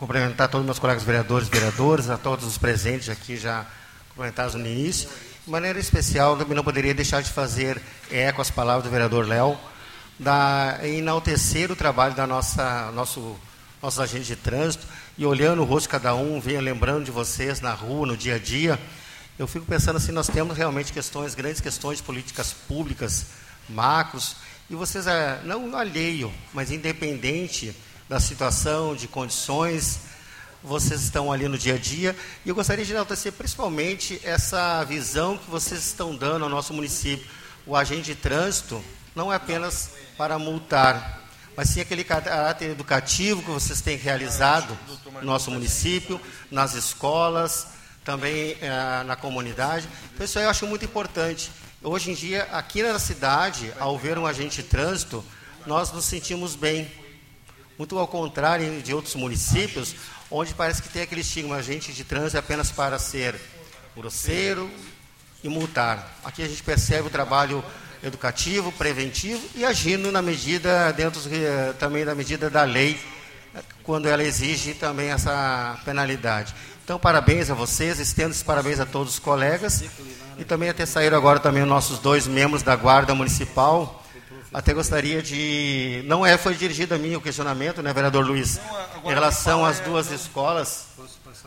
cumprimentar 0.00 0.48
todos 0.48 0.62
os 0.62 0.64
meus 0.64 0.78
colegas 0.78 1.02
vereadores 1.02 1.46
e 1.46 1.50
vereadoras, 1.50 2.08
a 2.08 2.16
todos 2.16 2.46
os 2.46 2.56
presentes 2.56 3.10
aqui 3.10 3.36
já 3.36 3.66
comentados 4.16 4.54
no 4.54 4.66
início. 4.66 5.10
De 5.44 5.50
maneira 5.50 5.78
especial, 5.78 6.38
também 6.38 6.56
não 6.56 6.64
poderia 6.64 6.94
deixar 6.94 7.22
de 7.22 7.30
fazer 7.30 7.78
eco 8.10 8.40
às 8.40 8.50
palavras 8.50 8.84
do 8.84 8.90
vereador 8.90 9.28
Léo, 9.28 9.58
da 10.18 10.78
enaltecer 10.84 11.70
o 11.70 11.76
trabalho 11.76 12.14
da 12.14 12.26
nossa 12.26 12.90
nosso 12.92 13.38
nossos 13.82 14.00
agentes 14.00 14.26
de 14.26 14.36
trânsito 14.36 14.86
e 15.18 15.26
olhando 15.26 15.60
o 15.60 15.64
rosto 15.66 15.82
de 15.82 15.90
cada 15.90 16.14
um, 16.14 16.40
venha 16.40 16.62
lembrando 16.62 17.04
de 17.04 17.10
vocês 17.10 17.60
na 17.60 17.74
rua, 17.74 18.06
no 18.06 18.16
dia 18.16 18.36
a 18.36 18.38
dia, 18.38 18.80
eu 19.38 19.46
fico 19.46 19.66
pensando 19.66 19.96
assim, 19.96 20.12
nós 20.12 20.28
temos 20.28 20.56
realmente 20.56 20.94
questões, 20.94 21.34
grandes 21.34 21.60
questões 21.60 21.98
de 21.98 22.04
políticas 22.04 22.54
públicas, 22.54 23.26
macros, 23.68 24.36
e 24.70 24.74
vocês, 24.74 25.06
é, 25.06 25.40
não 25.44 25.76
alheio, 25.76 26.32
mas 26.54 26.70
independente 26.70 27.74
da 28.10 28.18
situação, 28.18 28.96
de 28.96 29.06
condições, 29.06 30.00
vocês 30.64 31.00
estão 31.00 31.30
ali 31.30 31.46
no 31.46 31.56
dia 31.56 31.74
a 31.74 31.78
dia, 31.78 32.16
e 32.44 32.48
eu 32.48 32.56
gostaria 32.56 32.84
de 32.84 32.90
enaltecer 32.90 33.32
principalmente 33.32 34.20
essa 34.24 34.82
visão 34.82 35.38
que 35.38 35.48
vocês 35.48 35.80
estão 35.86 36.16
dando 36.16 36.42
ao 36.42 36.50
nosso 36.50 36.74
município. 36.74 37.24
O 37.64 37.76
agente 37.76 38.06
de 38.06 38.16
trânsito 38.16 38.82
não 39.14 39.32
é 39.32 39.36
apenas 39.36 39.92
para 40.18 40.40
multar, 40.40 41.22
mas 41.56 41.68
sim 41.68 41.80
aquele 41.80 42.02
caráter 42.02 42.70
educativo 42.72 43.44
que 43.44 43.50
vocês 43.50 43.80
têm 43.80 43.96
realizado 43.96 44.76
no 45.14 45.22
nosso 45.22 45.52
município, 45.52 46.20
nas 46.50 46.74
escolas, 46.74 47.68
também 48.04 48.56
eh, 48.60 49.04
na 49.06 49.14
comunidade. 49.14 49.88
Então, 50.12 50.24
isso 50.24 50.36
aí 50.36 50.46
eu 50.46 50.50
acho 50.50 50.66
muito 50.66 50.84
importante. 50.84 51.48
Hoje 51.80 52.10
em 52.10 52.14
dia, 52.14 52.48
aqui 52.50 52.82
na 52.82 52.98
cidade, 52.98 53.72
ao 53.78 53.96
ver 53.96 54.18
um 54.18 54.26
agente 54.26 54.64
de 54.64 54.68
trânsito, 54.68 55.24
nós 55.64 55.92
nos 55.92 56.06
sentimos 56.06 56.56
bem. 56.56 56.90
Muito 57.80 57.98
ao 57.98 58.06
contrário 58.06 58.82
de 58.82 58.92
outros 58.92 59.14
municípios, 59.14 59.96
onde 60.30 60.52
parece 60.52 60.82
que 60.82 60.90
tem 60.90 61.00
aquele 61.00 61.22
estigma, 61.22 61.56
agente 61.56 61.94
de 61.94 62.04
trânsito 62.04 62.36
é 62.36 62.40
apenas 62.40 62.70
para 62.70 62.98
ser 62.98 63.34
grosseiro 63.96 64.70
e 65.42 65.48
multar. 65.48 66.14
Aqui 66.22 66.42
a 66.42 66.46
gente 66.46 66.62
percebe 66.62 67.08
o 67.08 67.10
trabalho 67.10 67.64
educativo, 68.04 68.70
preventivo 68.72 69.40
e 69.54 69.64
agindo 69.64 70.12
na 70.12 70.20
medida, 70.20 70.92
dentro 70.92 71.22
eh, 71.32 71.72
também 71.78 72.04
da 72.04 72.14
medida 72.14 72.50
da 72.50 72.64
lei, 72.64 73.00
quando 73.82 74.08
ela 74.08 74.22
exige 74.22 74.74
também 74.74 75.08
essa 75.08 75.80
penalidade. 75.82 76.54
Então, 76.84 76.98
parabéns 76.98 77.48
a 77.48 77.54
vocês, 77.54 77.98
estendo 77.98 78.32
os 78.32 78.42
parabéns 78.42 78.78
a 78.78 78.84
todos 78.84 79.14
os 79.14 79.18
colegas 79.18 79.84
e 80.36 80.44
também 80.44 80.68
até 80.68 80.84
saíram 80.84 81.16
agora 81.16 81.40
também 81.40 81.62
os 81.62 81.68
nossos 81.70 81.98
dois 81.98 82.26
membros 82.26 82.62
da 82.62 82.76
Guarda 82.76 83.14
Municipal. 83.14 83.99
Até 84.52 84.74
gostaria 84.74 85.22
de. 85.22 86.02
Não 86.06 86.26
é, 86.26 86.36
foi 86.36 86.54
dirigido 86.54 86.92
a 86.94 86.98
mim 86.98 87.14
o 87.14 87.20
questionamento, 87.20 87.82
né, 87.82 87.92
vereador 87.92 88.26
Luiz? 88.26 88.60
Em 89.04 89.08
relação 89.08 89.64
às 89.64 89.78
duas 89.78 90.10
escolas, 90.10 90.86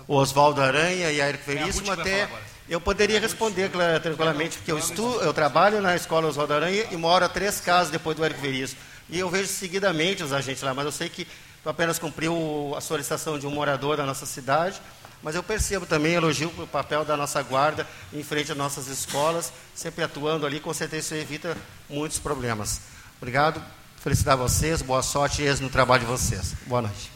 o 0.07 0.15
Oswaldo 0.15 0.61
Aranha 0.61 1.11
e 1.11 1.21
a 1.21 1.27
Eric 1.27 1.45
Veríssimo, 1.45 1.91
até 1.91 2.29
eu 2.69 2.79
poderia 2.79 3.19
responder 3.19 3.69
tranquilamente, 4.01 4.57
porque 4.57 4.71
eu, 4.71 4.77
estudo, 4.77 5.21
eu 5.21 5.33
trabalho 5.33 5.81
na 5.81 5.97
escola 5.97 6.29
Oswaldo 6.29 6.53
Aranha 6.53 6.85
e 6.91 6.95
moro 6.95 7.25
a 7.25 7.29
três 7.29 7.59
casas 7.59 7.91
depois 7.91 8.15
do 8.15 8.23
Eric 8.23 8.39
Veríssimo. 8.39 8.79
E 9.09 9.19
eu 9.19 9.29
vejo 9.29 9.49
seguidamente 9.49 10.23
os 10.23 10.31
agentes 10.31 10.63
lá, 10.63 10.73
mas 10.73 10.85
eu 10.85 10.91
sei 10.91 11.09
que 11.09 11.27
apenas 11.65 11.99
cumpriu 11.99 12.73
a 12.75 12.79
solicitação 12.79 13.37
de 13.37 13.45
um 13.45 13.51
morador 13.51 13.97
da 13.97 14.05
nossa 14.05 14.25
cidade. 14.25 14.81
Mas 15.21 15.35
eu 15.35 15.43
percebo 15.43 15.85
também, 15.85 16.13
elogio 16.13 16.51
o 16.57 16.67
papel 16.67 17.03
da 17.03 17.15
nossa 17.15 17.41
guarda 17.41 17.87
em 18.13 18.23
frente 18.23 18.51
às 18.51 18.57
nossas 18.57 18.87
escolas, 18.87 19.51
sempre 19.73 20.03
atuando 20.03 20.45
ali, 20.45 20.59
com 20.59 20.73
certeza 20.73 21.15
isso 21.15 21.15
evita 21.15 21.57
muitos 21.89 22.19
problemas. 22.19 22.92
Obrigado, 23.23 23.63
felicidade 24.01 24.41
a 24.41 24.43
vocês, 24.43 24.81
boa 24.81 25.01
sorte 25.01 25.41
e 25.41 25.45
êxito 25.45 25.63
no 25.63 25.69
trabalho 25.69 26.01
de 26.01 26.05
vocês. 26.05 26.55
Boa 26.67 26.81
noite. 26.81 27.09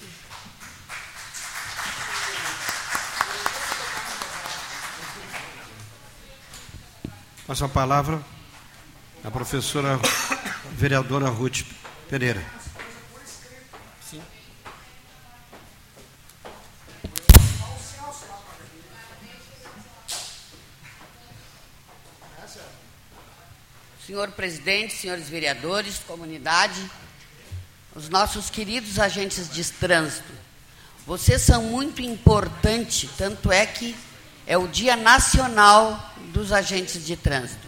Passo 7.46 7.66
a 7.66 7.68
palavra 7.68 8.22
à 9.22 9.30
professora 9.30 10.00
vereadora 10.78 11.28
Ruth 11.28 11.64
Pereira. 12.10 12.57
Senhor 24.08 24.32
presidente, 24.32 24.96
senhores 24.96 25.28
vereadores, 25.28 26.00
comunidade, 26.08 26.80
os 27.94 28.08
nossos 28.08 28.50
queridos 28.50 29.00
agentes 29.00 29.50
de 29.50 29.62
trânsito, 29.66 30.32
vocês 31.06 31.42
são 31.42 31.64
muito 31.64 32.02
importantes, 32.02 33.10
tanto 33.18 33.52
é 33.52 33.66
que 33.66 33.94
é 34.46 34.58
o 34.58 34.66
Dia 34.66 34.96
Nacional 34.96 36.14
dos 36.32 36.54
Agentes 36.54 37.06
de 37.06 37.18
Trânsito. 37.18 37.68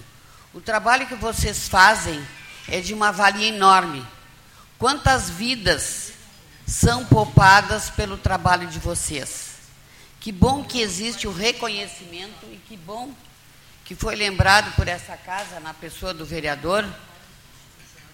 O 0.54 0.62
trabalho 0.62 1.08
que 1.08 1.16
vocês 1.16 1.68
fazem 1.68 2.26
é 2.70 2.80
de 2.80 2.94
uma 2.94 3.12
valia 3.12 3.50
enorme. 3.50 4.08
Quantas 4.78 5.30
vidas 5.30 6.14
são 6.66 7.06
poupadas 7.06 7.90
pelo 7.90 8.16
trabalho 8.16 8.70
de 8.70 8.80
vocês? 8.80 9.56
Que 10.22 10.32
bom 10.32 10.64
que 10.64 10.80
existe 10.80 11.28
o 11.28 11.34
reconhecimento 11.34 12.46
e 12.50 12.56
que 12.66 12.78
bom 12.78 13.10
que 13.10 13.29
foi 13.96 14.16
lembrado 14.16 14.76
por 14.76 14.88
essa 14.88 15.18
casa, 15.18 15.60
na 15.60 15.74
pessoa 15.74 16.14
do 16.14 16.26
vereador, 16.26 16.86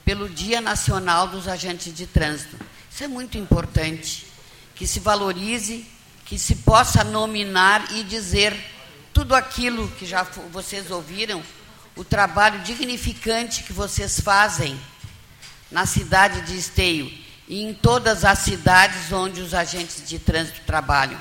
pelo 0.06 0.30
Dia 0.30 0.62
Nacional 0.62 1.28
dos 1.28 1.48
Agentes 1.48 1.94
de 1.94 2.08
Trânsito. 2.08 2.58
Isso 2.90 3.04
é 3.04 3.08
muito 3.08 3.38
importante, 3.38 4.26
que 4.74 4.88
se 4.88 5.00
valorize, 5.00 5.86
que 6.24 6.40
se 6.40 6.56
possa 6.58 7.04
nominar 7.04 7.92
e 7.92 8.04
dizer 8.04 8.56
tudo 9.14 9.36
aquilo 9.36 9.88
que 9.92 10.06
já 10.06 10.24
vocês 10.52 10.92
ouviram, 10.92 11.44
o 11.96 12.04
trabalho 12.04 12.60
dignificante 12.60 13.64
que 13.64 13.74
vocês 13.74 14.20
fazem 14.20 14.80
na 15.72 15.86
cidade 15.86 16.42
de 16.42 16.58
Esteio 16.58 17.12
e 17.48 17.64
em 17.64 17.74
todas 17.74 18.26
as 18.26 18.40
cidades 18.40 19.12
onde 19.12 19.42
os 19.42 19.54
agentes 19.54 20.08
de 20.08 20.20
trânsito 20.20 20.62
trabalham. 20.66 21.20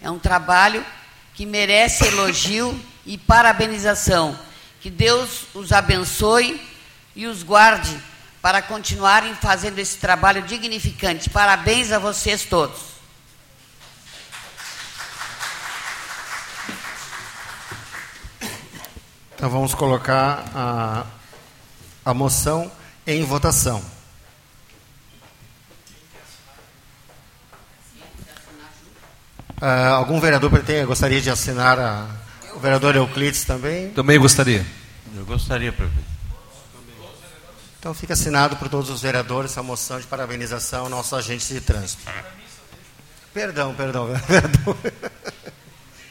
É 0.00 0.10
um 0.10 0.18
trabalho 0.18 0.84
que 1.34 1.46
merece 1.46 2.06
elogio 2.06 2.78
e 3.04 3.18
parabenização. 3.18 4.38
Que 4.80 4.90
Deus 4.90 5.44
os 5.54 5.72
abençoe 5.72 6.60
e 7.14 7.26
os 7.26 7.42
guarde 7.42 7.96
para 8.40 8.60
continuarem 8.60 9.34
fazendo 9.36 9.78
esse 9.78 9.98
trabalho 9.98 10.42
dignificante. 10.42 11.30
Parabéns 11.30 11.92
a 11.92 11.98
vocês 11.98 12.44
todos. 12.44 12.92
Então 19.34 19.50
vamos 19.50 19.74
colocar 19.74 20.44
a, 20.54 21.04
a 22.04 22.14
moção 22.14 22.70
em 23.06 23.24
votação. 23.24 23.82
Uh, 29.60 29.94
algum 29.94 30.18
vereador 30.20 30.50
pretende, 30.50 30.86
gostaria 30.86 31.20
de 31.20 31.30
assinar 31.30 31.78
a, 31.78 32.08
o 32.54 32.60
vereador 32.60 32.96
Euclides 32.96 33.44
também? 33.44 33.90
Também 33.90 34.18
gostaria. 34.18 34.64
Eu 35.14 35.24
gostaria, 35.24 35.72
prefeito. 35.72 36.12
Então 37.78 37.92
fica 37.92 38.12
assinado 38.12 38.56
por 38.56 38.68
todos 38.68 38.90
os 38.90 39.02
vereadores 39.02 39.58
a 39.58 39.62
moção 39.62 39.98
de 39.98 40.06
parabenização 40.06 40.84
ao 40.84 40.88
nosso 40.88 41.16
agente 41.16 41.52
de 41.52 41.60
trânsito. 41.60 42.02
Perdão, 43.34 43.74
perdão, 43.74 44.08
perdão. 44.26 44.76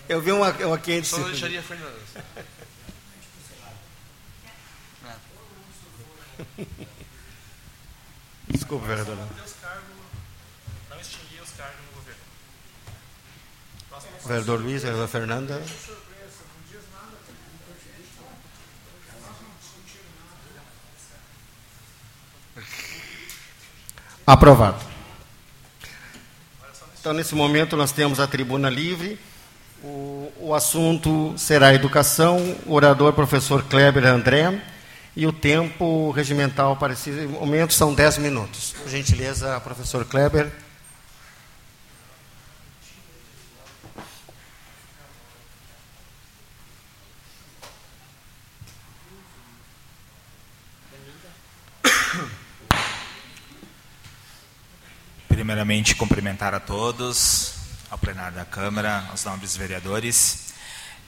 Eu 0.09 0.21
vi 0.21 0.33
uma, 0.33 0.49
uma 0.51 0.77
quente. 0.77 1.07
Só 1.07 1.19
deixaria 1.19 1.63
Fernandes. 1.63 2.01
Desculpa, 8.49 8.87
vereador. 8.87 9.17
Vereador 14.25 14.59
Luiz, 14.59 14.81
vereador 14.83 15.07
Fernanda. 15.07 15.61
Aprovado. 24.25 24.77
Então, 26.99 27.13
nesse 27.13 27.33
momento, 27.33 27.75
nós 27.75 27.91
temos 27.91 28.19
a 28.19 28.27
tribuna 28.27 28.69
livre. 28.69 29.19
O, 29.83 30.31
o 30.39 30.53
assunto 30.53 31.33
será 31.37 31.73
educação, 31.73 32.55
o 32.65 32.73
orador 32.73 33.13
professor 33.13 33.63
Kleber 33.63 34.05
André, 34.05 34.61
e 35.15 35.25
o 35.25 35.33
tempo 35.33 36.11
regimental 36.11 36.75
para 36.75 36.93
esse 36.93 37.09
momento 37.09 37.73
são 37.73 37.93
10 37.93 38.19
minutos. 38.19 38.75
Por 38.81 38.89
gentileza, 38.89 39.59
professor 39.61 40.05
Kleber. 40.05 40.51
Primeiramente, 55.41 55.95
cumprimentar 55.95 56.53
a 56.53 56.59
todos, 56.59 57.53
ao 57.89 57.97
plenário 57.97 58.35
da 58.35 58.45
Câmara, 58.45 59.07
aos 59.09 59.25
nobres 59.25 59.57
vereadores. 59.57 60.53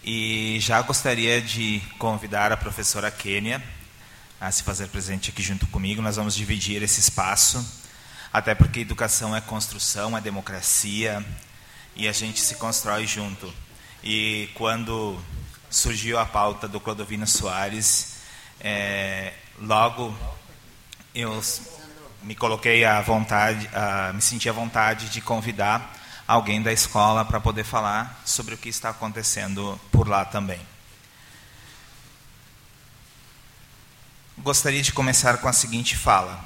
E 0.03 0.57
já 0.59 0.81
gostaria 0.81 1.39
de 1.39 1.79
convidar 1.99 2.51
a 2.51 2.57
professora 2.57 3.11
Kênia 3.11 3.63
a 4.41 4.51
se 4.51 4.63
fazer 4.63 4.87
presente 4.87 5.29
aqui 5.29 5.43
junto 5.43 5.67
comigo. 5.67 6.01
Nós 6.01 6.15
vamos 6.15 6.33
dividir 6.33 6.81
esse 6.81 6.99
espaço, 6.99 7.63
até 8.33 8.55
porque 8.55 8.79
educação 8.79 9.35
é 9.35 9.39
construção, 9.39 10.17
é 10.17 10.19
democracia, 10.19 11.23
e 11.95 12.07
a 12.07 12.11
gente 12.11 12.41
se 12.41 12.55
constrói 12.55 13.05
junto. 13.05 13.53
E 14.03 14.49
quando 14.55 15.15
surgiu 15.69 16.17
a 16.17 16.25
pauta 16.25 16.67
do 16.67 16.79
Clodovino 16.79 17.27
Soares, 17.27 18.15
é, 18.59 19.31
logo 19.59 20.11
eu 21.13 21.39
me 22.23 22.35
coloquei 22.35 22.85
à 22.85 23.01
vontade, 23.01 23.69
me 24.13 24.21
senti 24.21 24.49
à 24.49 24.53
vontade 24.53 25.09
de 25.09 25.21
convidar 25.21 25.93
alguém 26.27 26.61
da 26.61 26.71
escola 26.71 27.25
para 27.25 27.39
poder 27.39 27.63
falar 27.63 28.21
sobre 28.25 28.55
o 28.55 28.57
que 28.57 28.69
está 28.69 28.89
acontecendo 28.89 29.79
por 29.91 30.07
lá 30.07 30.23
também. 30.23 30.59
Gostaria 34.37 34.81
de 34.81 34.93
começar 34.93 35.37
com 35.37 35.47
a 35.47 35.53
seguinte 35.53 35.95
fala: 35.97 36.43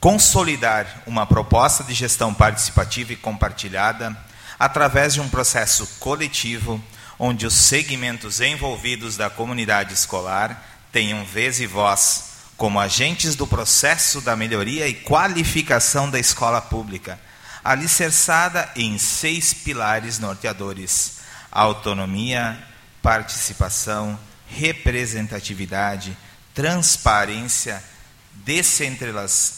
consolidar 0.00 1.02
uma 1.06 1.26
proposta 1.26 1.84
de 1.84 1.94
gestão 1.94 2.32
participativa 2.32 3.12
e 3.12 3.16
compartilhada 3.16 4.16
através 4.58 5.14
de 5.14 5.20
um 5.20 5.28
processo 5.28 5.86
coletivo 5.98 6.82
onde 7.18 7.46
os 7.46 7.54
segmentos 7.54 8.40
envolvidos 8.40 9.16
da 9.16 9.28
comunidade 9.28 9.92
escolar 9.92 10.62
tenham 10.90 11.24
vez 11.24 11.60
e 11.60 11.66
voz 11.66 12.29
como 12.60 12.78
agentes 12.78 13.34
do 13.34 13.46
processo 13.46 14.20
da 14.20 14.36
melhoria 14.36 14.86
e 14.86 14.92
qualificação 14.92 16.10
da 16.10 16.18
escola 16.18 16.60
pública, 16.60 17.18
alicerçada 17.64 18.70
em 18.76 18.98
seis 18.98 19.54
pilares 19.54 20.18
norteadores: 20.18 21.20
autonomia, 21.50 22.62
participação, 23.00 24.20
representatividade, 24.46 26.14
transparência, 26.54 27.82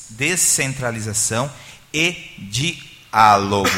descentralização 0.09 1.53
e 1.93 2.13
diálogo. 2.39 3.69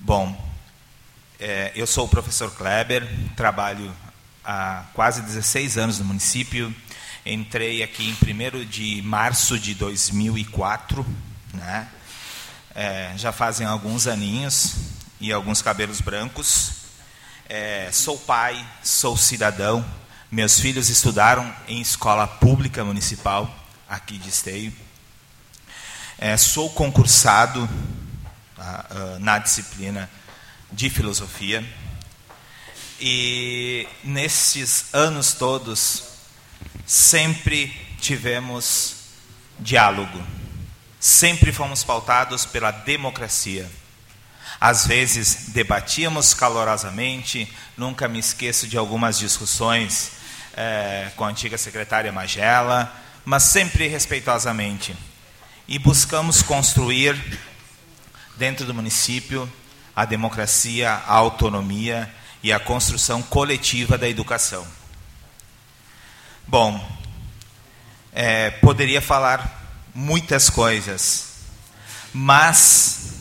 Bom, 0.00 0.50
é, 1.38 1.70
eu 1.76 1.86
sou 1.86 2.06
o 2.06 2.08
professor 2.08 2.50
Kleber, 2.50 3.06
trabalho 3.36 3.94
há 4.48 4.82
quase 4.94 5.20
16 5.20 5.76
anos 5.76 5.98
no 5.98 6.06
município. 6.06 6.74
Entrei 7.26 7.82
aqui 7.82 8.08
em 8.08 8.62
1 8.62 8.64
de 8.64 9.02
março 9.02 9.58
de 9.58 9.74
2004, 9.74 11.04
né? 11.52 11.86
É, 12.74 13.12
já 13.16 13.30
fazem 13.30 13.66
alguns 13.66 14.06
aninhos 14.06 14.76
e 15.20 15.30
alguns 15.30 15.60
cabelos 15.60 16.00
brancos. 16.00 16.72
É, 17.46 17.90
sou 17.92 18.18
pai, 18.18 18.66
sou 18.82 19.18
cidadão. 19.18 19.84
Meus 20.30 20.58
filhos 20.58 20.88
estudaram 20.88 21.54
em 21.66 21.82
escola 21.82 22.26
pública 22.26 22.82
municipal 22.82 23.54
aqui 23.86 24.16
de 24.16 24.30
Esteio. 24.30 24.72
É, 26.16 26.38
sou 26.38 26.70
concursado 26.70 27.68
tá, 28.56 28.86
uh, 28.90 29.18
na 29.18 29.38
disciplina 29.38 30.08
de 30.72 30.88
filosofia. 30.88 31.62
E 33.00 33.86
nesses 34.02 34.86
anos 34.92 35.32
todos, 35.32 36.02
sempre 36.84 37.72
tivemos 38.00 38.96
diálogo, 39.58 40.20
sempre 40.98 41.52
fomos 41.52 41.84
pautados 41.84 42.44
pela 42.44 42.72
democracia. 42.72 43.70
Às 44.60 44.84
vezes 44.84 45.50
debatíamos 45.50 46.34
calorosamente, 46.34 47.48
nunca 47.76 48.08
me 48.08 48.18
esqueço 48.18 48.66
de 48.66 48.76
algumas 48.76 49.16
discussões 49.16 50.12
é, 50.56 51.12
com 51.14 51.24
a 51.24 51.28
antiga 51.28 51.56
secretária 51.56 52.10
Magela, 52.10 52.92
mas 53.24 53.44
sempre 53.44 53.86
respeitosamente. 53.86 54.96
E 55.68 55.78
buscamos 55.78 56.42
construir, 56.42 57.14
dentro 58.36 58.66
do 58.66 58.74
município, 58.74 59.48
a 59.94 60.04
democracia, 60.04 60.90
a 60.90 61.12
autonomia 61.12 62.12
e 62.42 62.52
a 62.52 62.60
construção 62.60 63.22
coletiva 63.22 63.98
da 63.98 64.08
educação. 64.08 64.66
Bom, 66.46 66.82
é, 68.12 68.50
poderia 68.50 69.00
falar 69.00 69.80
muitas 69.94 70.48
coisas, 70.48 71.26
mas 72.12 73.14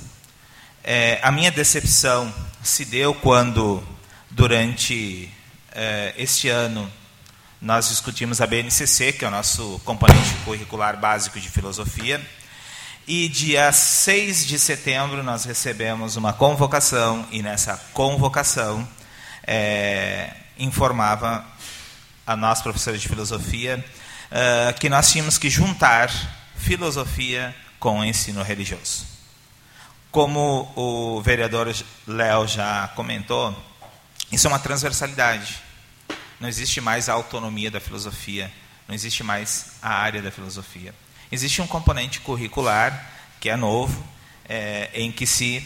é, 0.84 1.20
a 1.22 1.32
minha 1.32 1.51
decepção 1.51 2.34
se 2.63 2.86
deu 2.86 3.13
quando, 3.13 3.84
durante 4.30 5.32
é, 5.72 6.13
este 6.18 6.49
ano, 6.49 6.91
nós 7.61 7.89
discutimos 7.89 8.39
a 8.39 8.47
BNCC, 8.47 9.13
que 9.13 9.26
é 9.26 9.28
o 9.28 9.32
nosso 9.32 9.82
componente 9.84 10.34
curricular 10.45 10.97
básico 10.97 11.39
de 11.39 11.49
filosofia, 11.49 12.22
e 13.07 13.28
dia 13.30 13.72
6 13.72 14.45
de 14.45 14.59
setembro 14.59 15.24
nós 15.24 15.45
recebemos 15.45 16.15
uma 16.15 16.34
convocação, 16.34 17.28
e 17.32 17.41
nessa 17.41 17.78
convocação 17.93 18.88
é, 19.48 20.34
informava 20.60 21.45
a 22.26 22.36
nós, 22.36 22.62
professores 22.62 23.02
de 23.02 23.08
filosofia, 23.08 23.84
uh, 24.30 24.78
que 24.78 24.89
nós 24.89 25.10
tínhamos 25.10 25.38
que 25.38 25.50
juntar 25.50 26.12
filosofia 26.58 27.56
com 27.80 28.00
o 28.00 28.04
ensino 28.04 28.43
religioso. 28.43 29.06
Como 30.12 30.72
o 30.76 31.22
vereador 31.22 31.74
Léo 32.06 32.48
já 32.48 32.89
comentou, 32.89 33.56
isso 34.32 34.45
é 34.48 34.50
uma 34.50 34.60
transversalidade. 34.60 35.58
Não 36.39 36.50
existe 36.50 36.82
mais 36.82 37.08
a 37.08 37.14
autonomia 37.14 37.72
da 37.72 37.80
filosofia, 37.80 38.52
não 38.88 38.93
existe 38.93 39.24
mais 39.24 39.78
a 39.82 39.93
área 39.93 40.22
da 40.22 40.32
filosofia. 40.32 40.93
Existe 41.32 41.62
um 41.62 41.68
componente 41.68 42.20
curricular 42.20 43.12
que 43.39 43.50
é 43.50 43.56
novo, 43.56 44.04
é, 44.50 44.89
em 44.93 45.12
que 45.12 45.26
se 45.26 45.64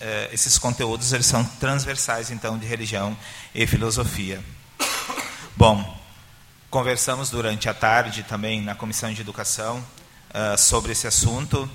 é, 0.00 0.28
esses 0.32 0.58
conteúdos 0.58 1.12
eles 1.12 1.26
são 1.26 1.44
transversais 1.44 2.30
então 2.30 2.58
de 2.58 2.66
religião 2.66 3.16
e 3.54 3.66
filosofia. 3.66 4.42
Bom, 5.56 6.00
conversamos 6.70 7.30
durante 7.30 7.68
a 7.68 7.74
tarde 7.74 8.22
também 8.22 8.60
na 8.60 8.74
comissão 8.74 9.12
de 9.12 9.20
educação 9.20 9.78
uh, 10.30 10.58
sobre 10.58 10.92
esse 10.92 11.06
assunto 11.06 11.68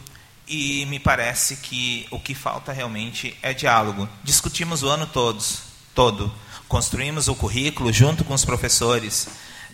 e 0.47 0.85
me 0.85 0.99
parece 0.99 1.57
que 1.57 2.07
o 2.11 2.19
que 2.19 2.35
falta 2.35 2.71
realmente 2.71 3.37
é 3.41 3.53
diálogo. 3.53 4.07
Discutimos 4.23 4.83
o 4.83 4.89
ano 4.89 5.07
todos, 5.07 5.63
todo, 5.95 6.31
construímos 6.67 7.27
o 7.27 7.35
currículo 7.35 7.91
junto 7.91 8.23
com 8.23 8.33
os 8.33 8.45
professores 8.45 9.27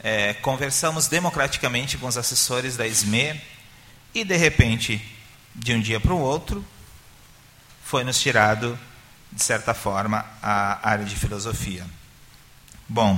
é, 0.03 0.33
conversamos 0.35 1.07
democraticamente 1.07 1.97
com 1.97 2.07
os 2.07 2.17
assessores 2.17 2.77
da 2.77 2.87
SME 2.87 3.39
e, 4.13 4.23
de 4.23 4.35
repente, 4.35 5.01
de 5.55 5.73
um 5.73 5.81
dia 5.81 5.99
para 5.99 6.13
o 6.13 6.19
outro, 6.19 6.63
foi 7.87 8.03
nos 8.03 8.19
tirado, 8.19 8.77
de 9.31 9.41
certa 9.41 9.73
forma, 9.73 10.25
a 10.43 10.89
área 10.89 11.05
de 11.05 11.15
filosofia. 11.15 11.85
Bom, 12.85 13.17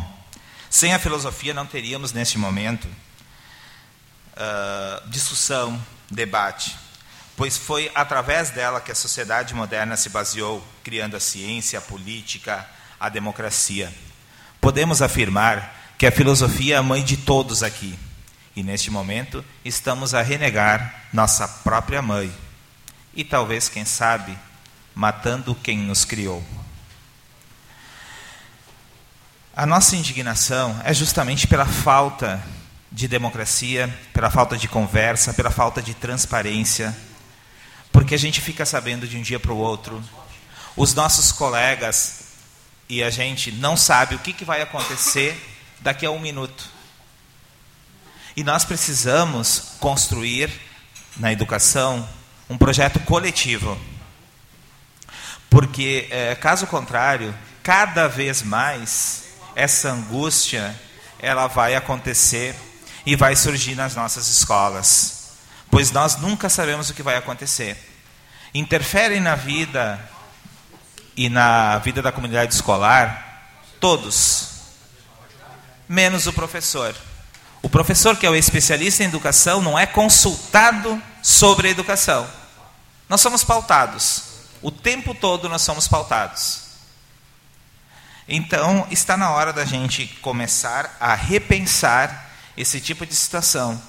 sem 0.70 0.94
a 0.94 1.00
filosofia 1.00 1.56
não 1.56 1.66
teríamos, 1.66 2.14
neste 2.14 2.38
momento, 2.38 2.88
uh, 4.38 5.10
discussão, 5.10 5.84
debate, 6.12 6.78
pois 7.36 7.58
foi 7.58 7.92
através 7.96 8.52
dela 8.52 8.80
que 8.80 8.92
a 8.92 8.96
sociedade 8.96 9.56
moderna 9.56 9.98
se 9.98 10.10
baseou, 10.10 10.64
criando 10.84 11.18
a 11.18 11.20
ciência, 11.20 11.80
a 11.80 11.82
política, 11.82 12.64
a 13.00 13.10
democracia. 13.10 13.92
Podemos 14.62 15.02
afirmar 15.02 15.96
que 15.98 16.06
a 16.06 16.12
filosofia 16.12 16.76
é 16.76 16.78
a 16.78 16.84
mãe 16.84 17.04
de 17.04 17.18
todos 17.18 17.64
aqui. 17.64 17.98
E 18.56 18.62
neste 18.62 18.92
momento 18.92 19.44
estamos 19.66 20.14
a 20.14 20.22
renegar 20.22 21.06
nossa 21.12 21.48
própria 21.48 22.04
mãe. 22.04 22.32
E 23.16 23.24
talvez, 23.24 23.68
quem 23.68 23.84
sabe, 23.84 24.38
matando 25.00 25.56
quem 25.56 25.78
nos 25.78 26.04
criou. 26.04 26.44
A 29.56 29.66
nossa 29.66 29.96
indignação 29.96 30.78
é 30.84 30.94
justamente 30.94 31.48
pela 31.48 31.66
falta 31.66 32.44
de 32.92 33.08
democracia, 33.08 33.88
pela 34.12 34.30
falta 34.30 34.58
de 34.58 34.68
conversa, 34.68 35.34
pela 35.34 35.50
falta 35.50 35.82
de 35.82 35.94
transparência, 35.94 36.94
porque 37.94 38.14
a 38.14 38.18
gente 38.18 38.42
fica 38.42 38.66
sabendo 38.66 39.08
de 39.08 39.16
um 39.16 39.22
dia 39.22 39.40
para 39.40 39.54
o 39.54 39.58
outro. 39.58 40.04
Os 40.76 40.94
nossos 40.94 41.32
colegas 41.32 42.24
e 42.90 43.02
a 43.02 43.10
gente 43.10 43.54
não 43.54 43.78
sabe 43.78 44.16
o 44.16 44.20
que, 44.20 44.34
que 44.34 44.44
vai 44.44 44.62
acontecer 44.62 45.34
daqui 45.80 46.06
a 46.06 46.12
um 46.12 46.20
minuto. 46.20 46.66
E 48.36 48.44
nós 48.44 48.66
precisamos 48.66 49.76
construir 49.80 50.52
na 51.16 51.32
educação 51.32 52.06
um 52.50 52.58
projeto 52.58 53.00
coletivo. 53.00 53.80
Porque, 55.50 56.08
é, 56.12 56.36
caso 56.36 56.68
contrário, 56.68 57.36
cada 57.64 58.08
vez 58.08 58.42
mais 58.42 59.24
essa 59.56 59.92
angústia 59.92 60.80
ela 61.20 61.48
vai 61.48 61.76
acontecer 61.76 62.56
e 63.06 63.16
vai 63.16 63.36
surgir 63.36 63.76
nas 63.76 63.96
nossas 63.96 64.28
escolas. 64.28 65.34
Pois 65.70 65.92
nós 65.92 66.18
nunca 66.18 66.50
sabemos 66.50 66.90
o 66.90 66.94
que 66.94 67.04
vai 67.04 67.16
acontecer. 67.16 67.78
interferem 68.54 69.20
na 69.20 69.36
vida 69.36 70.00
e 71.16 71.30
na 71.30 71.78
vida 71.80 72.02
da 72.02 72.12
comunidade 72.12 72.54
escolar, 72.54 73.52
todos, 73.80 74.50
menos 75.88 76.26
o 76.26 76.34
professor. 76.34 76.96
O 77.62 77.70
professor, 77.70 78.16
que 78.16 78.26
é 78.26 78.30
o 78.30 78.36
especialista 78.36 79.04
em 79.04 79.08
educação, 79.08 79.62
não 79.62 79.78
é 79.78 79.86
consultado 79.86 81.00
sobre 81.22 81.68
a 81.68 81.72
educação. 81.72 82.28
Nós 83.08 83.22
somos 83.22 83.44
pautados. 83.44 84.29
O 84.62 84.72
tempo 84.72 85.16
todo 85.16 85.48
nós 85.48 85.62
somos 85.62 85.88
pautados. 85.88 86.70
Então, 88.28 88.86
está 88.92 89.18
na 89.18 89.32
hora 89.32 89.52
da 89.52 89.66
gente 89.66 90.08
começar 90.22 90.96
a 91.00 91.16
repensar 91.16 92.30
esse 92.56 92.80
tipo 92.80 93.06
de 93.06 93.16
situação, 93.16 93.82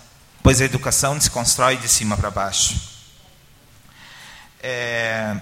pois 0.43 0.61
a 0.61 0.65
educação 0.65 1.21
se 1.21 1.31
constrói 1.31 1.77
de 1.77 1.89
cima 1.89 2.17
para 2.17 2.31
baixo. 2.31 2.81
É, 4.63 5.37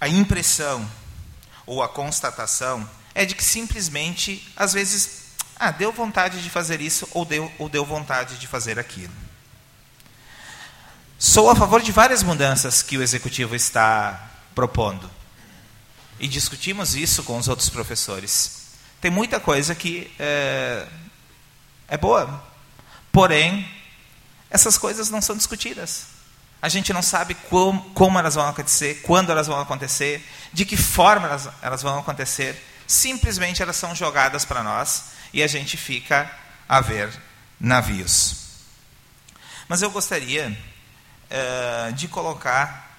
a 0.00 0.08
impressão 0.08 0.88
ou 1.66 1.82
a 1.82 1.88
constatação 1.88 2.88
é 3.14 3.24
de 3.24 3.34
que 3.34 3.42
simplesmente, 3.42 4.46
às 4.56 4.72
vezes, 4.72 5.32
ah, 5.56 5.72
deu 5.72 5.90
vontade 5.90 6.40
de 6.40 6.50
fazer 6.50 6.80
isso 6.80 7.08
ou 7.12 7.24
deu, 7.24 7.50
ou 7.58 7.68
deu 7.68 7.84
vontade 7.84 8.38
de 8.38 8.46
fazer 8.46 8.78
aquilo. 8.78 9.27
Sou 11.20 11.50
a 11.50 11.56
favor 11.56 11.82
de 11.82 11.90
várias 11.90 12.22
mudanças 12.22 12.80
que 12.80 12.96
o 12.96 13.02
executivo 13.02 13.56
está 13.56 14.30
propondo. 14.54 15.10
E 16.20 16.28
discutimos 16.28 16.94
isso 16.94 17.24
com 17.24 17.36
os 17.36 17.48
outros 17.48 17.68
professores. 17.68 18.68
Tem 19.00 19.10
muita 19.10 19.40
coisa 19.40 19.74
que 19.74 20.14
é, 20.16 20.86
é 21.88 21.96
boa, 21.96 22.40
porém, 23.10 23.68
essas 24.48 24.78
coisas 24.78 25.10
não 25.10 25.20
são 25.20 25.36
discutidas. 25.36 26.06
A 26.62 26.68
gente 26.68 26.92
não 26.92 27.02
sabe 27.02 27.34
como, 27.34 27.82
como 27.94 28.16
elas 28.16 28.36
vão 28.36 28.48
acontecer, 28.48 29.02
quando 29.02 29.32
elas 29.32 29.48
vão 29.48 29.60
acontecer, 29.60 30.24
de 30.52 30.64
que 30.64 30.76
forma 30.76 31.26
elas, 31.26 31.48
elas 31.60 31.82
vão 31.82 31.98
acontecer. 31.98 32.64
Simplesmente 32.86 33.60
elas 33.60 33.74
são 33.74 33.92
jogadas 33.92 34.44
para 34.44 34.62
nós 34.62 35.06
e 35.32 35.42
a 35.42 35.48
gente 35.48 35.76
fica 35.76 36.30
a 36.68 36.80
ver 36.80 37.12
navios. 37.58 38.36
Mas 39.68 39.82
eu 39.82 39.90
gostaria 39.90 40.56
uh, 41.30 41.92
de 41.92 42.08
colocar 42.08 42.98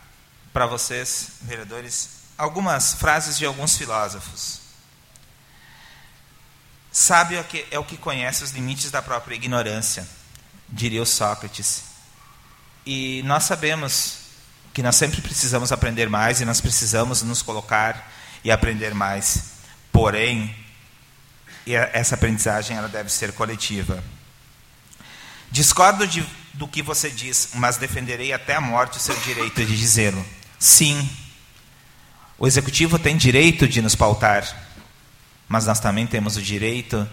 para 0.53 0.65
vocês, 0.65 1.31
vereadores, 1.41 2.09
algumas 2.37 2.93
frases 2.93 3.37
de 3.37 3.45
alguns 3.45 3.77
filósofos. 3.77 4.61
Sábio 6.91 7.45
é 7.69 7.77
o 7.77 7.83
que 7.83 7.97
conhece 7.97 8.43
os 8.43 8.51
limites 8.51 8.89
da 8.89 9.01
própria 9.01 9.35
ignorância, 9.35 10.07
diria 10.67 11.01
o 11.01 11.05
Sócrates. 11.05 11.83
E 12.85 13.21
nós 13.23 13.43
sabemos 13.43 14.19
que 14.73 14.81
nós 14.81 14.95
sempre 14.95 15.21
precisamos 15.21 15.71
aprender 15.71 16.09
mais 16.09 16.41
e 16.41 16.45
nós 16.45 16.59
precisamos 16.59 17.21
nos 17.21 17.41
colocar 17.41 18.11
e 18.43 18.51
aprender 18.51 18.93
mais. 18.93 19.51
Porém, 19.91 20.55
essa 21.93 22.15
aprendizagem 22.15 22.77
ela 22.77 22.87
deve 22.87 23.11
ser 23.11 23.33
coletiva. 23.33 24.03
Discordo 25.51 26.07
de 26.07 26.25
do 26.59 26.67
que 26.67 26.83
você 26.83 27.09
diz, 27.09 27.51
mas 27.53 27.77
defenderei 27.77 28.33
até 28.33 28.53
a 28.53 28.59
morte 28.59 28.97
o 28.97 28.99
seu 28.99 29.15
direito 29.21 29.65
de 29.65 29.77
dizê-lo. 29.77 30.23
Sim, 30.59 31.09
o 32.37 32.45
executivo 32.45 32.99
tem 32.99 33.15
direito 33.15 33.65
de 33.65 33.81
nos 33.81 33.95
pautar, 33.95 34.45
mas 35.47 35.65
nós 35.65 35.79
também 35.79 36.05
temos 36.05 36.35
o 36.35 36.41
direito 36.41 37.09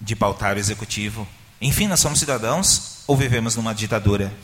de 0.00 0.16
pautar 0.16 0.56
o 0.56 0.58
executivo. 0.58 1.28
Enfim, 1.60 1.86
nós 1.86 2.00
somos 2.00 2.18
cidadãos 2.18 3.04
ou 3.06 3.16
vivemos 3.16 3.54
numa 3.54 3.72
ditadura? 3.72 4.34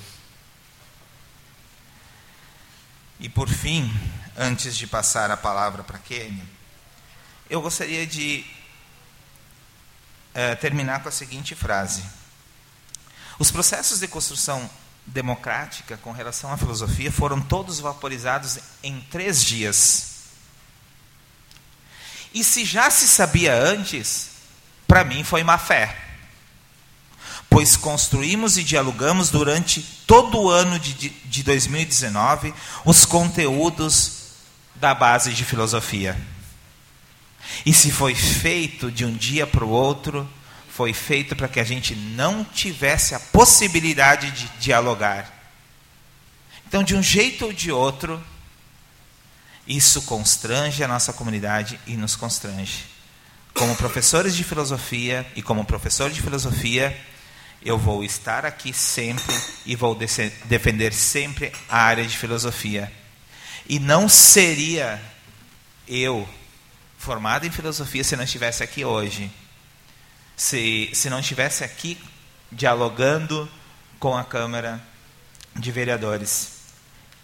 E 3.18 3.29
por 3.29 3.49
fim, 3.49 3.93
antes 4.37 4.77
de 4.77 4.87
passar 4.87 5.33
a 5.33 5.37
palavra 5.37 5.83
para 5.83 5.99
Kenny, 5.99 6.45
eu 7.51 7.61
gostaria 7.61 8.07
de 8.07 8.47
é, 10.33 10.55
terminar 10.55 11.03
com 11.03 11.09
a 11.09 11.12
seguinte 11.12 11.57
frase. 11.57 12.05
Os 13.39 13.51
processos 13.51 14.01
de 14.01 14.09
construção 14.09 14.68
democrática 15.07 15.97
com 15.99 16.12
relação 16.12 16.53
à 16.53 16.57
filosofia 16.57 17.12
foram 17.12 17.41
todos 17.41 17.80
vaporizados 17.80 18.59
em 18.82 19.01
três 19.11 19.43
dias. 19.45 20.14
E 22.32 22.43
se 22.43 22.64
já 22.64 22.91
se 22.91 23.07
sabia 23.07 23.55
antes, 23.55 24.30
para 24.87 25.05
mim 25.05 25.22
foi 25.22 25.45
má 25.45 25.59
fé. 25.59 25.97
Pois 27.49 27.76
construímos 27.76 28.57
e 28.59 28.64
dialogamos 28.64 29.30
durante 29.30 29.82
todo 30.07 30.41
o 30.41 30.51
ano 30.51 30.78
de, 30.78 31.11
de 31.11 31.43
2019 31.43 32.53
os 32.85 33.05
conteúdos 33.05 34.24
da 34.74 34.95
base 34.95 35.32
de 35.32 35.45
filosofia. 35.45 36.20
E 37.64 37.72
se 37.72 37.93
foi 37.93 38.14
feito 38.14 38.91
de 38.91 39.05
um 39.05 39.12
dia 39.12 39.47
para 39.47 39.64
o 39.64 39.68
outro, 39.68 40.28
foi 40.75 40.93
feito 40.93 41.37
para 41.37 41.47
que 41.47 41.61
a 41.61 41.64
gente 41.64 41.95
não 41.95 42.43
tivesse 42.43 43.14
a 43.14 43.20
possibilidade 43.20 44.33
de 44.33 44.49
dialogar. 44.59 45.33
Então, 46.66 46.83
de 46.83 46.97
um 46.97 47.03
jeito 47.03 47.45
ou 47.45 47.53
de 47.53 47.70
outro, 47.70 48.20
isso 49.68 50.03
constrange 50.03 50.83
a 50.83 50.89
nossa 50.89 51.12
comunidade 51.12 51.79
e 51.87 51.97
nos 51.97 52.16
constrange. 52.16 52.87
Como 53.55 53.77
professores 53.77 54.35
de 54.35 54.43
filosofia 54.43 55.25
e 55.37 55.43
como 55.43 55.64
professor 55.64 56.11
de 56.11 56.20
filosofia, 56.20 57.01
eu 57.64 57.79
vou 57.79 58.03
estar 58.03 58.45
aqui 58.45 58.72
sempre 58.72 59.33
e 59.64 59.77
vou 59.77 59.95
defender 59.95 60.93
sempre 60.93 61.53
a 61.68 61.83
área 61.83 62.05
de 62.05 62.18
filosofia. 62.18 62.93
E 63.68 63.79
não 63.79 64.09
seria 64.09 65.01
eu 65.87 66.29
formado 66.99 67.47
em 67.47 67.51
filosofia 67.53 68.03
se 68.03 68.16
não 68.16 68.25
estivesse 68.25 68.64
aqui 68.64 68.85
hoje 68.85 69.31
se, 70.37 70.91
se 70.93 71.09
não 71.09 71.20
estivesse 71.20 71.64
aqui 71.64 71.99
dialogando 72.51 73.49
com 73.99 74.16
a 74.16 74.24
Câmara 74.24 74.80
de 75.57 75.70
Vereadores. 75.70 76.53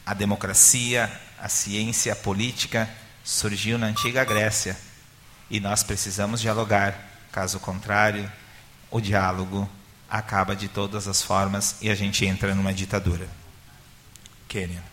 A 0.05 0.15
democracia, 0.15 1.11
a 1.39 1.49
ciência, 1.49 2.13
a 2.13 2.17
política 2.17 2.89
surgiu 3.23 3.79
na 3.79 3.87
antiga 3.87 4.25
Grécia 4.25 4.77
e 5.51 5.61
nós 5.61 5.83
precisamos 5.83 6.41
dialogar. 6.41 7.09
Caso 7.33 7.61
contrário, 7.61 8.31
o 8.91 9.01
diálogo 9.01 9.69
acaba 10.09 10.57
de 10.57 10.69
todas 10.69 11.07
as 11.07 11.23
formas 11.23 11.77
e 11.81 11.89
a 11.91 11.95
gente 11.95 12.25
entra 12.25 12.55
numa 12.55 12.73
ditadura. 12.73 13.29
Kênia. 14.49 14.90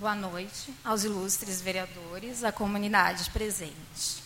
Boa 0.00 0.14
noite 0.14 0.72
aos 0.82 1.04
ilustres 1.04 1.60
vereadores, 1.60 2.42
à 2.42 2.50
comunidade 2.50 3.28
presente. 3.28 4.22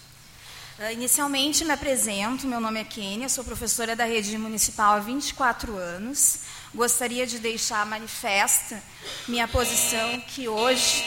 Uh, 0.79 0.93
inicialmente 0.93 1.65
me 1.65 1.73
apresento, 1.73 2.47
meu 2.47 2.61
nome 2.61 2.79
é 2.79 2.85
Kênia, 2.85 3.29
sou 3.29 3.43
professora 3.43 3.97
da 3.97 4.05
rede 4.05 4.39
municipal 4.39 4.95
há 4.95 5.01
24 5.01 5.77
anos. 5.77 6.43
Gostaria 6.73 7.27
de 7.27 7.41
deixar 7.41 7.85
manifesta 7.87 8.81
minha 9.27 9.49
posição 9.49 10.21
que 10.21 10.47
hoje, 10.47 11.05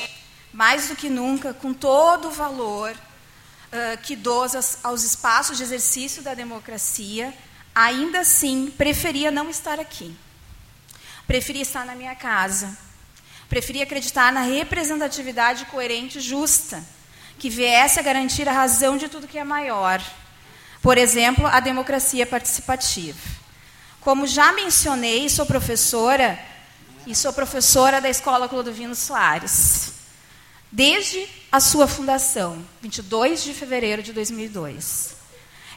mais 0.52 0.90
do 0.90 0.98
que 0.98 1.08
nunca, 1.10 1.54
com 1.54 1.74
todo 1.74 2.28
o 2.28 2.32
valor 2.32 2.92
uh, 2.92 3.98
que 4.04 4.18
dou 4.18 4.46
aos 4.84 5.04
espaços 5.04 5.56
de 5.56 5.64
exercício 5.64 6.22
da 6.22 6.34
democracia, 6.34 7.34
ainda 7.74 8.20
assim 8.20 8.70
preferia 8.70 9.32
não 9.32 9.50
estar 9.50 9.80
aqui. 9.80 10.14
Preferia 11.26 11.62
estar 11.62 11.86
na 11.86 11.96
minha 11.96 12.16
casa, 12.16 12.78
Preferi 13.50 13.82
acreditar 13.82 14.32
na 14.32 14.42
representatividade 14.42 15.66
coerente 15.66 16.18
e 16.18 16.22
justa, 16.22 16.84
que 17.40 17.50
viesse 17.50 18.00
a 18.00 18.04
garantir 18.04 18.48
a 18.48 18.52
razão 18.52 18.98
de 18.98 19.08
tudo 19.08 19.28
que 19.28 19.38
é 19.38 19.44
maior. 19.44 20.02
Por 20.82 20.98
exemplo, 20.98 21.46
a 21.46 21.60
democracia 21.60 22.26
participativa. 22.26 23.20
Como 24.02 24.28
já 24.28 24.52
mencionei, 24.54 25.30
sou 25.30 25.46
professora 25.46 26.40
e 27.06 27.16
sou 27.16 27.32
professora 27.34 28.02
da 28.02 28.10
Escola 28.10 28.50
Clodovino 28.50 28.96
Soares. 28.96 29.94
Desde 30.72 31.28
a 31.52 31.60
sua 31.60 31.88
fundação, 31.88 32.64
22 32.82 33.44
de 33.44 33.54
fevereiro 33.54 34.04
de 34.04 34.12
2002. 34.12 35.16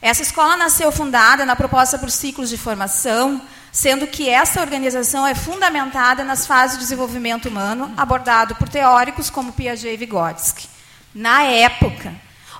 Essa 0.03 0.23
escola 0.23 0.57
nasceu 0.57 0.91
fundada 0.91 1.45
na 1.45 1.55
proposta 1.55 1.99
por 1.99 2.11
ciclos 2.11 2.49
de 2.49 2.57
formação 2.57 3.41
sendo 3.73 4.07
que 4.07 4.29
essa 4.29 4.61
organização 4.61 5.27
é 5.27 5.35
fundamentada 5.35 6.25
nas 6.25 6.47
fases 6.47 6.77
de 6.77 6.83
desenvolvimento 6.83 7.49
humano 7.49 7.93
abordado 7.97 8.55
por 8.57 8.69
teóricos 8.69 9.31
como 9.31 9.53
Piaget 9.53 9.95
e 9.95 9.97
Vygotsky. 9.97 10.69
Na 11.15 11.43
época, 11.43 12.13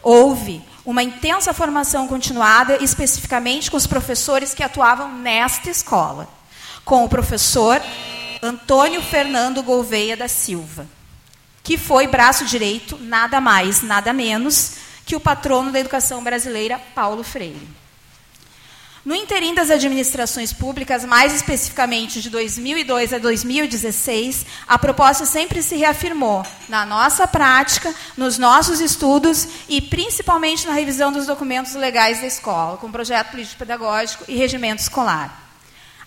houve 0.03 0.63
uma 0.85 1.03
intensa 1.03 1.53
formação 1.53 2.07
continuada, 2.07 2.83
especificamente 2.83 3.71
com 3.71 3.77
os 3.77 3.87
professores 3.87 4.55
que 4.55 4.63
atuavam 4.63 5.13
nesta 5.13 5.69
escola, 5.69 6.29
com 6.85 7.05
o 7.05 7.09
professor 7.09 7.81
Antônio 8.43 9.03
Fernando 9.03 9.63
Gouveia 9.63 10.17
da 10.17 10.29
Silva, 10.29 10.87
que 11.63 11.77
foi 11.77 12.07
braço 12.07 12.45
direito, 12.45 12.97
nada 12.99 13.41
mais, 13.41 13.83
nada 13.83 14.13
menos, 14.13 14.77
que 15.11 15.17
o 15.17 15.19
patrono 15.19 15.73
da 15.73 15.81
educação 15.81 16.23
brasileira, 16.23 16.81
Paulo 16.95 17.25
Freire. 17.25 17.69
No 19.05 19.13
interim 19.13 19.53
das 19.53 19.69
administrações 19.69 20.53
públicas, 20.53 21.05
mais 21.05 21.35
especificamente 21.35 22.23
de 22.23 22.31
2002 22.31 23.15
a 23.15 23.19
2016, 23.19 24.47
a 24.69 24.79
proposta 24.79 25.27
sempre 25.27 25.63
se 25.63 25.75
reafirmou 25.75 26.47
na 26.69 26.87
nossa 26.87 27.27
prática, 27.27 27.93
nos 28.17 28.39
nossos 28.39 28.79
estudos 28.79 29.49
e 29.69 29.81
principalmente 29.81 30.65
na 30.65 30.75
revisão 30.75 31.11
dos 31.11 31.27
documentos 31.27 31.75
legais 31.75 32.21
da 32.21 32.29
escola, 32.29 32.77
com 32.77 32.93
projeto 32.93 33.33
político-pedagógico 33.33 34.27
e 34.29 34.37
regimento 34.37 34.81
escolar. 34.81 35.51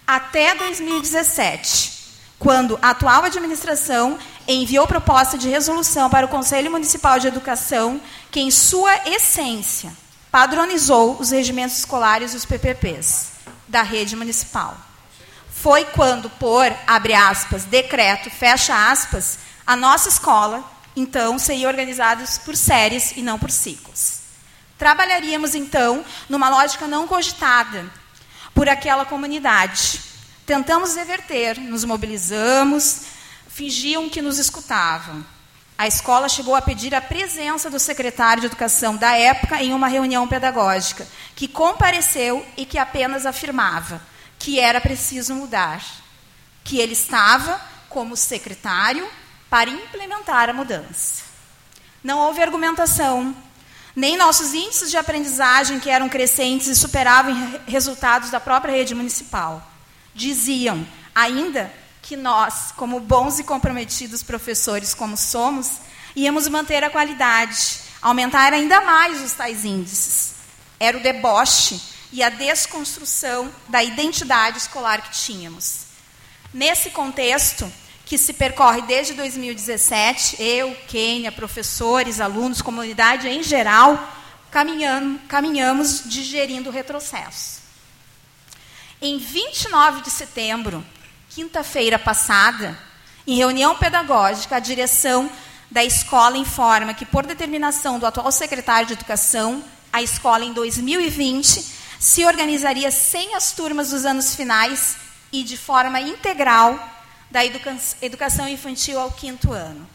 Até 0.08 0.56
2017, 0.56 1.92
quando 2.40 2.80
a 2.82 2.92
atual 2.92 3.26
administração 3.26 4.18
enviou 4.48 4.88
proposta 4.88 5.38
de 5.38 5.50
resolução 5.50 6.10
para 6.10 6.26
o 6.26 6.30
Conselho 6.30 6.72
Municipal 6.72 7.20
de 7.20 7.28
Educação, 7.28 8.00
que, 8.32 8.40
em 8.40 8.52
sua 8.52 8.94
essência, 9.08 9.92
padronizou 10.32 11.18
os 11.20 11.32
regimentos 11.32 11.78
escolares 11.78 12.34
e 12.34 12.38
os 12.38 12.46
PPPs 12.46 13.32
da 13.68 13.82
rede 13.82 14.16
municipal. 14.16 14.76
Foi 15.50 15.86
quando, 15.86 16.30
por, 16.30 16.66
abre 16.86 17.14
aspas, 17.14 17.64
decreto, 17.66 18.30
fecha 18.30 18.92
aspas, 18.92 19.40
a 19.66 19.76
nossa 19.76 20.10
escola, 20.10 20.64
então, 20.96 21.40
seria 21.40 21.68
organizada 21.68 22.24
por 22.46 22.56
séries 22.56 23.14
e 23.16 23.22
não 23.22 23.40
por 23.40 23.50
ciclos. 23.50 24.20
Trabalharíamos, 24.78 25.56
então, 25.56 26.04
numa 26.28 26.50
lógica 26.50 26.88
não 26.88 27.08
cogitada 27.08 27.86
por 28.54 28.68
aquela 28.68 29.06
comunidade. 29.06 30.02
Tentamos 30.46 30.96
reverter, 30.96 31.60
nos 31.60 31.86
mobilizamos, 31.86 33.13
fingiam 33.54 34.10
que 34.10 34.22
nos 34.22 34.40
escutavam. 34.40 35.24
A 35.78 35.88
escola 35.88 36.28
chegou 36.28 36.56
a 36.56 36.62
pedir 36.62 36.96
a 36.96 37.02
presença 37.02 37.70
do 37.70 37.80
secretário 37.80 38.42
de 38.42 38.48
Educação 38.48 38.96
da 38.96 39.16
época 39.16 39.62
em 39.62 39.74
uma 39.74 39.88
reunião 39.88 40.28
pedagógica, 40.28 41.08
que 41.36 41.48
compareceu 41.48 42.46
e 42.58 42.66
que 42.66 42.80
apenas 42.80 43.26
afirmava 43.26 44.02
que 44.40 44.60
era 44.60 44.82
preciso 44.82 45.36
mudar, 45.36 45.82
que 46.64 46.80
ele 46.80 46.94
estava 46.94 47.62
como 47.90 48.18
secretário 48.18 49.08
para 49.50 49.70
implementar 49.70 50.50
a 50.50 50.54
mudança. 50.54 51.24
Não 52.04 52.20
houve 52.20 52.42
argumentação, 52.42 53.36
nem 53.96 54.18
nossos 54.18 54.54
índices 54.54 54.90
de 54.90 54.98
aprendizagem, 54.98 55.80
que 55.80 55.90
eram 55.90 56.10
crescentes 56.10 56.68
e 56.68 56.76
superavam 56.76 57.60
resultados 57.68 58.32
da 58.32 58.40
própria 58.40 58.74
rede 58.74 58.96
municipal, 58.96 59.66
diziam 60.14 60.86
ainda 61.14 61.72
que 62.14 62.18
nós, 62.18 62.72
como 62.78 63.00
bons 63.00 63.40
e 63.40 63.44
comprometidos 63.44 64.22
professores 64.22 64.94
como 64.94 65.18
somos, 65.18 65.80
íamos 66.16 66.48
manter 66.48 66.84
a 66.84 66.90
qualidade, 66.92 67.80
aumentar 68.04 68.54
ainda 68.54 68.82
mais 68.82 69.20
os 69.20 69.34
tais 69.34 69.66
índices. 69.66 70.34
Era 70.80 70.96
o 70.96 71.02
deboche 71.02 71.82
e 72.12 72.22
a 72.22 72.30
desconstrução 72.30 73.52
da 73.68 73.84
identidade 73.84 74.60
escolar 74.60 75.02
que 75.02 75.18
tínhamos. 75.18 75.86
Nesse 76.54 76.92
contexto, 76.92 77.72
que 78.06 78.16
se 78.16 78.34
percorre 78.34 78.84
desde 78.84 79.16
2017, 79.16 80.40
eu, 80.40 80.78
Quênia, 80.88 81.32
professores, 81.32 82.22
alunos, 82.22 82.62
comunidade 82.62 83.28
em 83.28 83.42
geral, 83.42 83.98
caminhamos 85.28 86.04
digerindo 86.06 86.70
o 86.70 86.74
retrocesso. 86.74 87.64
Em 89.02 89.18
29 89.18 90.04
de 90.04 90.12
setembro, 90.12 90.86
quinta-feira 91.34 91.98
passada, 91.98 92.78
em 93.26 93.36
reunião 93.36 93.76
pedagógica, 93.76 94.58
a 94.58 94.60
direção 94.60 95.30
da 95.72 95.84
escola 95.84 96.38
informa 96.38 96.94
que, 96.94 97.06
por 97.06 97.26
determinação 97.26 97.98
do 97.98 98.06
atual 98.06 98.32
secretário 98.32 98.86
de 98.86 98.94
Educação, 98.94 99.64
a 99.92 100.02
escola 100.02 100.46
em 100.46 100.54
2020 100.54 101.74
se 102.00 102.24
organizaria 102.26 102.92
sem 102.92 103.34
as 103.34 103.52
turmas 103.52 103.90
dos 103.90 104.06
anos 104.06 104.36
finais 104.36 104.98
e 105.32 105.44
de 105.44 105.58
forma 105.58 106.00
integral 106.00 106.78
da 107.32 107.44
educa 107.44 107.76
educação 108.02 108.48
infantil 108.48 109.00
ao 109.00 109.12
quinto 109.12 109.52
ano. 109.52 109.90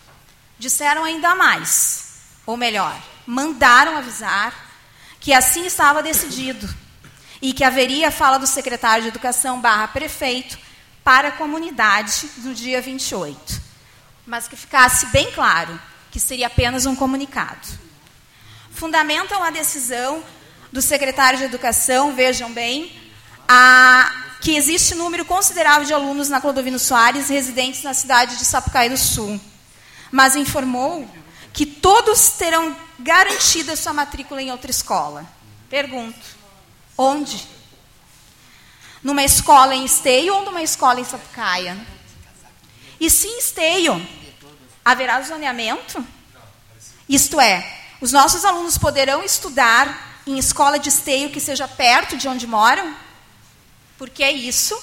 Disseram 0.59 1.05
ainda 1.05 1.37
mais, 1.37 2.15
ou 2.45 2.57
melhor, 2.57 2.97
mandaram 3.25 3.97
avisar 3.97 4.53
que 5.21 5.33
assim 5.33 5.67
estava 5.67 6.03
decidido 6.03 6.69
e 7.41 7.53
que 7.53 7.63
haveria 7.63 8.11
fala 8.11 8.39
do 8.39 8.47
secretário 8.47 9.03
de 9.03 9.09
Educação 9.11 9.61
barra 9.61 9.87
prefeito 9.87 10.67
para 11.09 11.29
a 11.29 11.33
comunidade 11.33 12.29
no 12.37 12.53
dia 12.53 12.83
28. 12.83 13.63
Mas 14.27 14.47
que 14.47 14.55
ficasse 14.55 15.07
bem 15.07 15.33
claro 15.33 15.81
que 16.11 16.21
seria 16.21 16.49
apenas 16.49 16.85
um 16.85 16.95
comunicado. 16.95 17.67
Fundamentam 18.71 19.43
a 19.43 19.49
decisão 19.49 20.23
do 20.71 20.83
secretário 20.83 21.39
de 21.39 21.47
Educação, 21.47 22.15
vejam 22.15 22.53
bem, 22.53 22.95
a, 23.49 24.37
que 24.43 24.55
existe 24.55 24.95
número 24.95 25.25
considerável 25.25 25.87
de 25.87 25.95
alunos 25.95 26.29
na 26.29 26.43
Clodovino 26.43 26.79
Soares 26.79 27.31
residentes 27.31 27.83
na 27.83 27.95
cidade 27.95 28.37
de 28.37 28.45
Sapucaí 28.45 28.91
do 28.91 28.99
Sul, 28.99 29.41
mas 30.13 30.37
informou 30.37 31.11
que 31.55 31.65
todos 31.65 32.33
terão 32.33 32.77
garantida 32.99 33.77
sua 33.77 33.95
matrícula 33.95 34.43
em 34.43 34.51
outra 34.51 34.71
escola. 34.71 35.25
Pergunto: 35.71 36.37
onde? 36.99 37.58
Numa 39.03 39.23
escola 39.23 39.75
em 39.75 39.85
Esteio 39.85 40.35
ou 40.35 40.45
numa 40.45 40.63
escola 40.63 41.01
em 41.01 41.05
Sapucaia? 41.05 41.77
E 43.01 43.09
se 43.09 43.29
em 43.29 43.39
Esteio, 43.39 44.05
haverá 44.85 45.21
zoneamento? 45.23 46.05
Isto 47.09 47.41
é, 47.41 47.79
os 48.01 48.13
nossos 48.13 48.45
alunos 48.45 48.77
poderão 48.77 49.23
estudar 49.23 50.21
em 50.27 50.39
escola 50.39 50.79
de 50.79 50.89
esteio 50.89 51.31
que 51.31 51.41
seja 51.41 51.67
perto 51.67 52.17
de 52.17 52.29
onde 52.29 52.47
moram? 52.47 52.95
Porque 53.97 54.23
é 54.23 54.31
isso 54.31 54.79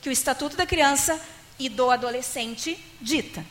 que 0.00 0.08
o 0.08 0.12
Estatuto 0.12 0.56
da 0.56 0.66
Criança 0.66 1.20
e 1.58 1.68
do 1.68 1.90
Adolescente 1.90 2.78
dita. 3.00 3.44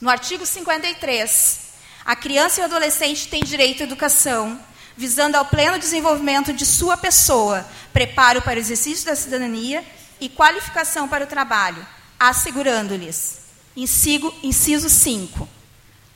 No 0.00 0.08
artigo 0.08 0.46
53, 0.46 1.60
a 2.04 2.16
criança 2.16 2.60
e 2.60 2.62
o 2.62 2.66
adolescente 2.66 3.28
têm 3.28 3.44
direito 3.44 3.82
à 3.82 3.84
educação 3.84 4.58
visando 4.96 5.36
ao 5.36 5.44
pleno 5.44 5.78
desenvolvimento 5.78 6.52
de 6.52 6.66
sua 6.66 6.96
pessoa, 6.96 7.66
preparo 7.92 8.42
para 8.42 8.58
o 8.58 8.60
exercício 8.60 9.06
da 9.06 9.16
cidadania 9.16 9.84
e 10.20 10.28
qualificação 10.28 11.08
para 11.08 11.24
o 11.24 11.26
trabalho, 11.26 11.86
assegurando-lhes, 12.18 13.40
inciso 13.76 14.88
5, 14.88 15.48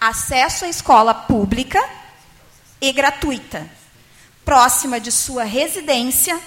acesso 0.01 0.65
à 0.65 0.69
escola 0.69 1.15
pública 1.15 1.83
e 2.81 2.93
gratuita, 2.93 3.69
próxima 4.45 5.01
de 5.01 5.11
sua 5.11 5.45
residência, 5.45 6.39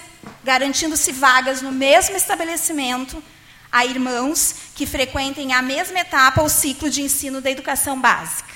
garantindo-se 0.44 1.10
vagas 1.12 1.60
no 1.62 1.72
mesmo 1.72 2.16
estabelecimento 2.16 3.22
a 3.70 3.84
irmãos 3.84 4.54
que 4.74 4.86
frequentem 4.86 5.52
a 5.52 5.60
mesma 5.60 5.98
etapa 6.00 6.40
ou 6.40 6.48
ciclo 6.48 6.88
de 6.88 7.02
ensino 7.02 7.40
da 7.40 7.50
educação 7.50 8.00
básica. 8.00 8.54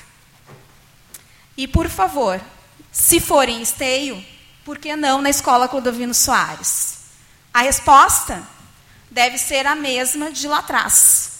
E, 1.56 1.68
por 1.68 1.88
favor, 1.88 2.40
se 2.92 3.18
for 3.18 3.48
em 3.48 3.62
esteio, 3.62 4.22
por 4.66 4.76
que 4.76 4.94
não 4.94 5.22
na 5.22 5.30
escola 5.30 5.66
Clodovino 5.66 6.12
Soares? 6.12 6.98
A 7.52 7.62
resposta 7.62 8.46
deve 9.10 9.38
ser 9.38 9.66
a 9.66 9.74
mesma 9.74 10.30
de 10.30 10.46
lá 10.46 10.58
atrás. 10.58 11.32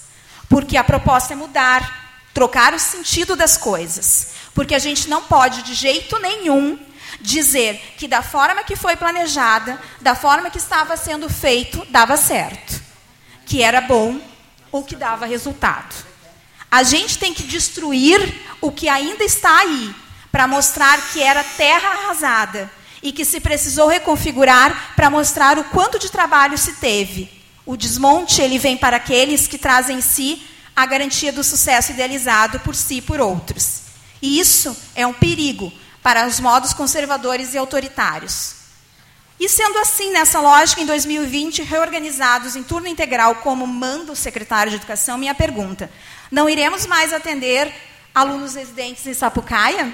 Porque 0.48 0.78
a 0.78 0.84
proposta 0.84 1.34
é 1.34 1.36
mudar, 1.36 2.24
trocar 2.32 2.72
o 2.72 2.78
sentido 2.78 3.36
das 3.36 3.58
coisas. 3.58 4.28
Porque 4.54 4.74
a 4.74 4.78
gente 4.78 5.08
não 5.08 5.22
pode, 5.22 5.62
de 5.62 5.74
jeito 5.74 6.18
nenhum, 6.18 6.78
dizer 7.20 7.94
que 7.98 8.08
da 8.08 8.22
forma 8.22 8.64
que 8.64 8.74
foi 8.74 8.96
planejada, 8.96 9.80
da 10.00 10.14
forma 10.14 10.50
que 10.50 10.58
estava 10.58 10.96
sendo 10.96 11.28
feito, 11.28 11.84
dava 11.90 12.16
certo. 12.16 12.80
Que 13.44 13.62
era 13.62 13.82
bom 13.82 14.18
ou 14.70 14.82
que 14.82 14.96
dava 14.96 15.26
resultado. 15.26 15.94
A 16.70 16.82
gente 16.82 17.18
tem 17.18 17.34
que 17.34 17.42
destruir 17.42 18.42
o 18.60 18.72
que 18.72 18.88
ainda 18.88 19.22
está 19.22 19.58
aí, 19.58 19.94
para 20.32 20.48
mostrar 20.48 21.12
que 21.12 21.22
era 21.22 21.44
terra 21.44 21.90
arrasada 21.90 22.68
e 23.02 23.12
que 23.12 23.24
se 23.24 23.38
precisou 23.38 23.86
reconfigurar 23.86 24.94
para 24.96 25.10
mostrar 25.10 25.58
o 25.58 25.64
quanto 25.64 25.98
de 25.98 26.10
trabalho 26.10 26.56
se 26.56 26.72
teve. 26.74 27.30
O 27.66 27.76
desmonte 27.76 28.40
ele 28.40 28.58
vem 28.58 28.76
para 28.76 28.96
aqueles 28.96 29.46
que 29.46 29.58
trazem 29.58 29.98
em 29.98 30.00
si 30.00 30.42
a 30.74 30.86
garantia 30.86 31.32
do 31.32 31.44
sucesso 31.44 31.92
idealizado 31.92 32.58
por 32.60 32.74
si 32.74 32.96
e 32.96 33.02
por 33.02 33.20
outros. 33.20 33.82
E 34.22 34.40
isso 34.40 34.74
é 34.94 35.06
um 35.06 35.12
perigo 35.12 35.70
para 36.02 36.26
os 36.26 36.40
modos 36.40 36.72
conservadores 36.72 37.52
e 37.52 37.58
autoritários. 37.58 38.62
E 39.38 39.48
sendo 39.48 39.78
assim, 39.78 40.12
nessa 40.12 40.40
lógica, 40.40 40.80
em 40.80 40.86
2020, 40.86 41.62
reorganizados 41.62 42.54
em 42.54 42.62
turno 42.62 42.86
integral, 42.86 43.36
como 43.36 43.66
manda 43.66 44.12
o 44.12 44.16
secretário 44.16 44.70
de 44.70 44.76
Educação, 44.76 45.18
minha 45.18 45.34
pergunta: 45.34 45.90
não 46.30 46.48
iremos 46.48 46.86
mais 46.86 47.12
atender 47.12 47.72
alunos 48.14 48.54
residentes 48.54 49.06
em 49.06 49.14
Sapucaia? 49.14 49.92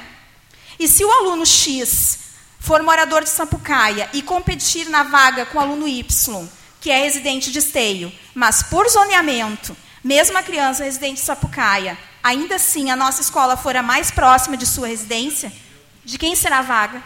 E 0.78 0.86
se 0.86 1.04
o 1.04 1.10
aluno 1.10 1.44
X 1.44 2.18
for 2.60 2.82
morador 2.82 3.24
de 3.24 3.30
Sapucaia 3.30 4.08
e 4.12 4.22
competir 4.22 4.88
na 4.88 5.02
vaga 5.02 5.46
com 5.46 5.58
o 5.58 5.60
aluno 5.60 5.88
Y, 5.88 6.48
que 6.80 6.90
é 6.90 7.02
residente 7.02 7.50
de 7.50 7.58
Esteio, 7.58 8.12
mas 8.34 8.62
por 8.62 8.88
zoneamento, 8.88 9.76
mesmo 10.04 10.38
a 10.38 10.42
criança 10.42 10.84
residente 10.84 11.16
de 11.16 11.26
Sapucaia, 11.26 11.98
ainda 12.22 12.56
assim 12.56 12.90
a 12.90 12.96
nossa 12.96 13.20
escola 13.20 13.56
for 13.56 13.74
a 13.74 13.82
mais 13.82 14.10
próxima 14.10 14.56
de 14.56 14.66
sua 14.66 14.86
residência, 14.86 15.52
de 16.04 16.16
quem 16.16 16.36
será 16.36 16.58
a 16.58 16.62
vaga? 16.62 17.02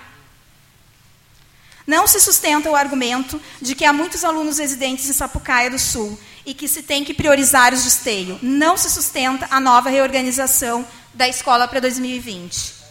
Não 1.86 2.06
se 2.06 2.20
sustenta 2.20 2.70
o 2.70 2.76
argumento 2.76 3.40
de 3.60 3.74
que 3.74 3.84
há 3.84 3.92
muitos 3.92 4.24
alunos 4.24 4.58
residentes 4.58 5.08
em 5.08 5.12
Sapucaia 5.12 5.70
do 5.70 5.78
Sul 5.78 6.18
e 6.46 6.54
que 6.54 6.68
se 6.68 6.82
tem 6.82 7.04
que 7.04 7.14
priorizar 7.14 7.72
os 7.72 7.82
de 7.82 7.88
esteio. 7.88 8.38
Não 8.42 8.76
se 8.76 8.88
sustenta 8.90 9.48
a 9.50 9.58
nova 9.58 9.90
reorganização 9.90 10.86
da 11.12 11.28
escola 11.28 11.66
para 11.66 11.80
2020. 11.80 12.81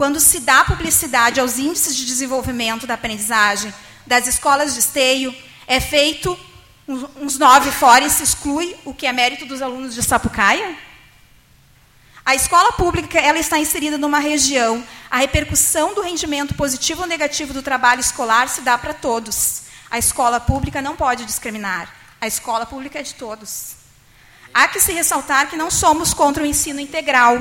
Quando 0.00 0.18
se 0.18 0.40
dá 0.40 0.64
publicidade 0.64 1.40
aos 1.40 1.58
índices 1.58 1.94
de 1.94 2.06
desenvolvimento 2.06 2.86
da 2.86 2.94
aprendizagem 2.94 3.70
das 4.06 4.26
escolas 4.26 4.72
de 4.72 4.80
esteio, 4.80 5.34
é 5.66 5.78
feito 5.78 6.40
uns 6.88 7.36
nove 7.36 7.70
fora 7.70 8.06
e 8.06 8.08
se 8.08 8.22
exclui 8.22 8.74
o 8.86 8.94
que 8.94 9.06
é 9.06 9.12
mérito 9.12 9.44
dos 9.44 9.60
alunos 9.60 9.94
de 9.94 10.02
Sapucaia? 10.02 10.74
A 12.24 12.34
escola 12.34 12.72
pública 12.72 13.18
ela 13.18 13.38
está 13.38 13.58
inserida 13.58 13.98
numa 13.98 14.20
região. 14.20 14.82
A 15.10 15.18
repercussão 15.18 15.92
do 15.92 16.00
rendimento 16.00 16.54
positivo 16.54 17.02
ou 17.02 17.06
negativo 17.06 17.52
do 17.52 17.60
trabalho 17.60 18.00
escolar 18.00 18.48
se 18.48 18.62
dá 18.62 18.78
para 18.78 18.94
todos. 18.94 19.64
A 19.90 19.98
escola 19.98 20.40
pública 20.40 20.80
não 20.80 20.96
pode 20.96 21.26
discriminar. 21.26 21.94
A 22.18 22.26
escola 22.26 22.64
pública 22.64 23.00
é 23.00 23.02
de 23.02 23.12
todos. 23.16 23.74
Há 24.54 24.66
que 24.66 24.80
se 24.80 24.92
ressaltar 24.92 25.50
que 25.50 25.58
não 25.58 25.70
somos 25.70 26.14
contra 26.14 26.42
o 26.42 26.46
ensino 26.46 26.80
integral. 26.80 27.38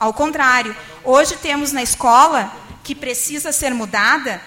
Ao 0.00 0.14
contrário, 0.14 0.74
hoje 1.04 1.36
temos 1.36 1.72
na 1.72 1.82
escola, 1.82 2.50
que 2.82 2.94
precisa 2.94 3.52
ser 3.52 3.74
mudada, 3.74 4.40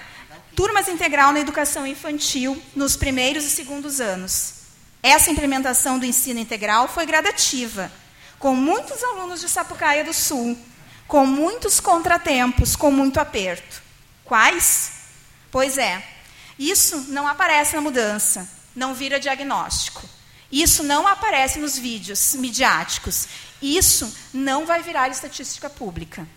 turmas 0.56 0.88
integral 0.88 1.32
na 1.32 1.40
educação 1.40 1.86
infantil 1.86 2.60
nos 2.76 2.96
primeiros 2.96 3.44
e 3.46 3.52
segundos 3.52 4.02
anos. 4.02 4.56
Essa 5.04 5.30
implementação 5.30 6.00
do 6.00 6.08
ensino 6.08 6.40
integral 6.40 6.88
foi 6.88 7.06
gradativa 7.06 7.92
com 8.40 8.56
muitos 8.56 9.04
alunos 9.04 9.42
de 9.42 9.48
Sapucaia 9.48 10.04
do 10.04 10.12
Sul, 10.12 10.58
com 11.08 11.24
muitos 11.24 11.80
contratempos, 11.80 12.76
com 12.76 12.90
muito 12.90 13.20
aperto. 13.20 13.84
Quais? 14.26 14.92
Pois 15.52 15.78
é, 15.78 16.04
isso 16.58 17.06
não 17.10 17.28
aparece 17.28 17.76
na 17.76 17.82
mudança, 17.82 18.50
não 18.76 18.96
vira 18.96 19.20
diagnóstico. 19.20 20.02
Isso 20.52 20.84
não 20.84 21.08
aparece 21.08 21.58
nos 21.58 21.78
vídeos 21.78 22.36
midiáticos. 22.36 23.28
Isso 23.64 24.14
não 24.34 24.66
vai 24.66 24.84
virar 24.84 25.10
estatística 25.10 25.70
pública. 25.70 26.28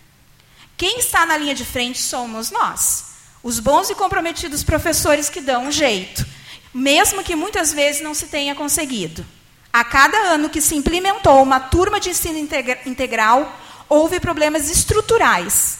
Quem 0.77 1.01
está 1.01 1.27
na 1.27 1.37
linha 1.37 1.57
de 1.57 1.65
frente 1.65 2.01
somos 2.01 2.53
nós, 2.53 3.07
os 3.43 3.59
bons 3.59 3.91
e 3.91 3.97
comprometidos 3.97 4.63
professores 4.63 5.29
que 5.29 5.41
dão 5.41 5.65
um 5.67 5.73
jeito, 5.73 6.25
mesmo 6.73 7.25
que 7.25 7.35
muitas 7.35 7.73
vezes 7.73 8.01
não 8.01 8.15
se 8.15 8.29
tenha 8.29 8.55
conseguido. 8.55 9.27
A 9.73 9.83
cada 9.83 10.17
ano 10.17 10.49
que 10.49 10.61
se 10.61 10.77
implementou 10.77 11.43
uma 11.43 11.59
turma 11.59 11.99
de 11.99 12.11
ensino 12.11 12.39
integral, 12.87 13.61
houve 13.89 14.21
problemas 14.21 14.71
estruturais. 14.71 15.79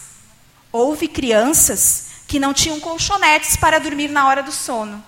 Houve 0.69 1.07
crianças 1.07 2.07
que 2.27 2.39
não 2.39 2.53
tinham 2.53 2.79
colchonetes 2.81 3.55
para 3.55 3.79
dormir 3.79 4.09
na 4.09 4.27
hora 4.27 4.43
do 4.43 4.51
sono. 4.51 5.01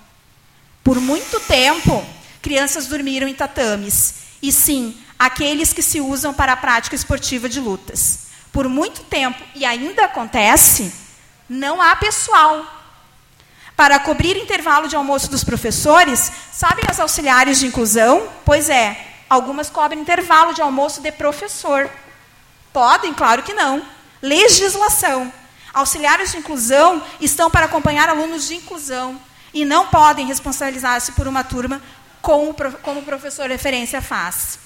Por 0.83 1.01
muito 1.01 1.37
tempo, 1.41 2.03
crianças 2.41 2.87
dormiram 2.87 3.27
em 3.27 3.33
tatames. 3.33 4.15
E 4.41 4.51
sim, 4.53 4.97
aqueles 5.19 5.73
que 5.73 5.81
se 5.81 5.99
usam 5.99 6.33
para 6.33 6.53
a 6.53 6.57
prática 6.57 6.95
esportiva 6.95 7.49
de 7.49 7.59
lutas. 7.59 8.29
Por 8.51 8.69
muito 8.69 9.01
tempo, 9.03 9.43
e 9.53 9.65
ainda 9.65 10.05
acontece, 10.05 10.91
não 11.47 11.81
há 11.81 11.95
pessoal 11.97 12.65
para 13.79 13.97
cobrir 13.97 14.35
intervalo 14.35 14.89
de 14.89 14.95
almoço 14.97 15.29
dos 15.29 15.41
professores, 15.41 16.29
sabem 16.51 16.83
as 16.89 16.99
auxiliares 16.99 17.59
de 17.59 17.65
inclusão? 17.65 18.27
Pois 18.43 18.69
é, 18.69 19.07
algumas 19.29 19.69
cobrem 19.69 20.01
intervalo 20.01 20.53
de 20.53 20.61
almoço 20.61 21.01
de 21.01 21.13
professor. 21.13 21.89
Podem? 22.73 23.13
Claro 23.13 23.41
que 23.41 23.53
não. 23.53 23.81
Legislação. 24.21 25.31
Auxiliares 25.73 26.31
de 26.31 26.37
inclusão 26.39 27.01
estão 27.21 27.49
para 27.49 27.67
acompanhar 27.67 28.09
alunos 28.09 28.49
de 28.49 28.55
inclusão 28.55 29.17
e 29.53 29.63
não 29.63 29.87
podem 29.87 30.27
responsabilizar-se 30.27 31.13
por 31.13 31.25
uma 31.25 31.45
turma 31.45 31.81
como 32.21 32.99
o 32.99 33.03
professor 33.03 33.47
referência 33.47 34.01
faz. 34.01 34.59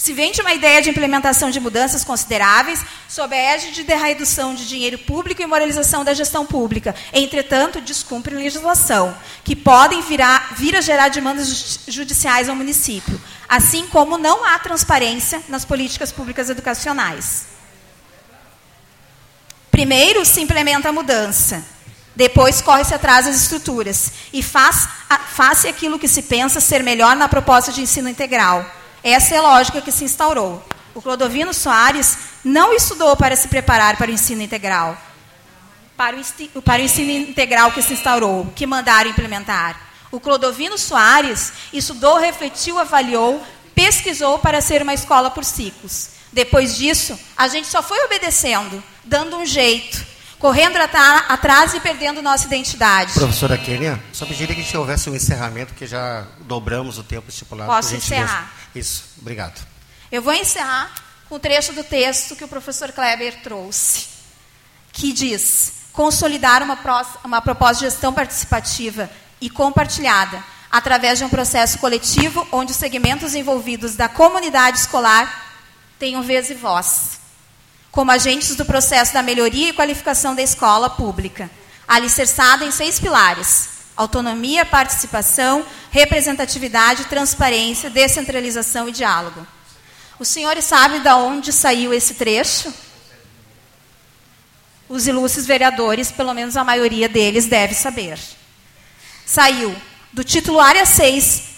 Se 0.00 0.14
vende 0.14 0.40
uma 0.40 0.54
ideia 0.54 0.80
de 0.80 0.88
implementação 0.88 1.50
de 1.50 1.60
mudanças 1.60 2.02
consideráveis 2.04 2.82
sob 3.06 3.36
a 3.36 3.38
égide 3.38 3.84
de 3.84 3.94
redução 3.94 4.54
de 4.54 4.66
dinheiro 4.66 4.96
público 4.96 5.42
e 5.42 5.46
moralização 5.46 6.02
da 6.02 6.14
gestão 6.14 6.46
pública. 6.46 6.94
Entretanto, 7.12 7.82
descumpre 7.82 8.34
legislação, 8.34 9.14
que 9.44 9.54
podem 9.54 10.00
virar, 10.00 10.54
vir 10.56 10.74
a 10.74 10.80
gerar 10.80 11.10
demandas 11.10 11.80
judiciais 11.86 12.48
ao 12.48 12.56
município, 12.56 13.20
assim 13.46 13.86
como 13.88 14.16
não 14.16 14.42
há 14.42 14.58
transparência 14.58 15.42
nas 15.50 15.66
políticas 15.66 16.10
públicas 16.10 16.48
educacionais. 16.48 17.48
Primeiro, 19.70 20.24
se 20.24 20.40
implementa 20.40 20.88
a 20.88 20.92
mudança. 20.92 21.62
Depois 22.16 22.62
corre-se 22.62 22.94
atrás 22.94 23.26
das 23.26 23.36
estruturas 23.36 24.12
e 24.32 24.42
faz, 24.42 24.88
faz 25.34 25.66
aquilo 25.66 25.98
que 25.98 26.08
se 26.08 26.22
pensa 26.22 26.58
ser 26.58 26.82
melhor 26.82 27.14
na 27.14 27.28
proposta 27.28 27.70
de 27.70 27.82
ensino 27.82 28.08
integral 28.08 28.79
essa 29.02 29.34
é 29.34 29.38
a 29.38 29.42
lógica 29.42 29.80
que 29.80 29.92
se 29.92 30.04
instaurou. 30.04 30.62
O 30.94 31.00
Clodovino 31.00 31.54
Soares 31.54 32.18
não 32.44 32.72
estudou 32.72 33.16
para 33.16 33.36
se 33.36 33.48
preparar 33.48 33.96
para 33.96 34.10
o 34.10 34.14
ensino 34.14 34.42
integral, 34.42 34.96
para 35.96 36.16
o, 36.16 36.62
para 36.62 36.82
o 36.82 36.84
ensino 36.84 37.10
integral 37.10 37.72
que 37.72 37.82
se 37.82 37.92
instaurou, 37.92 38.52
que 38.54 38.66
mandaram 38.66 39.10
implementar. 39.10 39.78
O 40.10 40.18
Clodovino 40.18 40.76
Soares 40.76 41.52
estudou, 41.72 42.18
refletiu, 42.18 42.78
avaliou, 42.78 43.42
pesquisou 43.74 44.38
para 44.38 44.60
ser 44.60 44.82
uma 44.82 44.94
escola 44.94 45.30
por 45.30 45.44
ciclos. 45.44 46.10
Depois 46.32 46.76
disso, 46.76 47.18
a 47.36 47.48
gente 47.48 47.68
só 47.68 47.82
foi 47.82 47.98
obedecendo, 48.04 48.82
dando 49.04 49.36
um 49.36 49.46
jeito, 49.46 50.04
correndo 50.38 50.76
atrás 50.78 51.74
e 51.74 51.80
perdendo 51.80 52.22
nossa 52.22 52.46
identidade. 52.46 53.12
Professora 53.12 53.56
Kênia, 53.58 54.02
só 54.12 54.26
pediria 54.26 54.54
que 54.54 54.76
houvesse 54.76 55.10
um 55.10 55.14
encerramento, 55.14 55.74
que 55.74 55.86
já 55.86 56.26
dobramos 56.40 56.98
o 56.98 57.04
tempo 57.04 57.28
estipulado. 57.28 57.70
Posso 57.70 57.94
encerrar? 57.94 58.59
Isso, 58.74 59.04
obrigado. 59.20 59.66
Eu 60.10 60.22
vou 60.22 60.32
encerrar 60.32 60.92
com 61.28 61.36
o 61.36 61.40
trecho 61.40 61.72
do 61.72 61.84
texto 61.84 62.34
que 62.36 62.44
o 62.44 62.48
professor 62.48 62.92
Kleber 62.92 63.42
trouxe, 63.42 64.08
que 64.92 65.12
diz: 65.12 65.72
consolidar 65.92 66.62
uma, 66.62 66.78
uma 67.24 67.40
proposta 67.40 67.84
de 67.84 67.90
gestão 67.90 68.12
participativa 68.12 69.10
e 69.40 69.48
compartilhada, 69.48 70.42
através 70.70 71.18
de 71.18 71.24
um 71.24 71.28
processo 71.28 71.78
coletivo 71.78 72.46
onde 72.52 72.72
os 72.72 72.78
segmentos 72.78 73.34
envolvidos 73.34 73.96
da 73.96 74.08
comunidade 74.08 74.78
escolar 74.78 75.48
tenham 75.98 76.22
vez 76.22 76.50
e 76.50 76.54
voz, 76.54 77.20
como 77.90 78.10
agentes 78.10 78.54
do 78.54 78.64
processo 78.64 79.12
da 79.12 79.22
melhoria 79.22 79.68
e 79.68 79.72
qualificação 79.72 80.34
da 80.34 80.42
escola 80.42 80.88
pública, 80.88 81.50
alicerçada 81.86 82.64
em 82.64 82.70
seis 82.70 83.00
pilares: 83.00 83.79
autonomia, 84.00 84.64
participação, 84.64 85.64
representatividade, 85.90 87.04
transparência, 87.04 87.90
descentralização 87.90 88.88
e 88.88 88.92
diálogo. 88.92 89.46
Os 90.18 90.28
senhores 90.28 90.64
sabem 90.64 91.02
de 91.02 91.10
onde 91.10 91.52
saiu 91.52 91.92
esse 91.92 92.14
trecho? 92.14 92.72
Os 94.88 95.06
ilustres 95.06 95.46
vereadores, 95.46 96.10
pelo 96.10 96.32
menos 96.32 96.56
a 96.56 96.64
maioria 96.64 97.08
deles, 97.08 97.46
deve 97.46 97.74
saber. 97.74 98.18
Saiu 99.26 99.76
do 100.12 100.24
título 100.24 100.58
Área 100.58 100.86
6, 100.86 101.49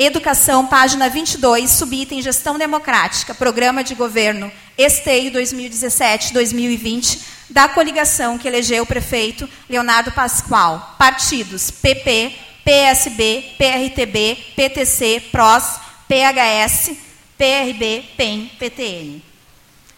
Educação, 0.00 0.64
página 0.64 1.10
22, 1.10 1.68
subitem 1.72 2.22
Gestão 2.22 2.56
Democrática, 2.56 3.34
Programa 3.34 3.82
de 3.82 3.96
Governo 3.96 4.48
Esteio 4.78 5.32
2017-2020, 5.32 7.20
da 7.50 7.68
coligação 7.68 8.38
que 8.38 8.46
elegeu 8.46 8.84
o 8.84 8.86
prefeito 8.86 9.48
Leonardo 9.68 10.12
Pascoal. 10.12 10.94
Partidos 10.96 11.72
PP, 11.72 12.32
PSB, 12.64 13.56
PRTB, 13.58 14.38
PTC, 14.54 15.20
PROS, 15.32 15.80
PHS, 16.06 16.96
PRB, 17.36 18.04
PEN, 18.16 18.52
PTN. 18.56 19.20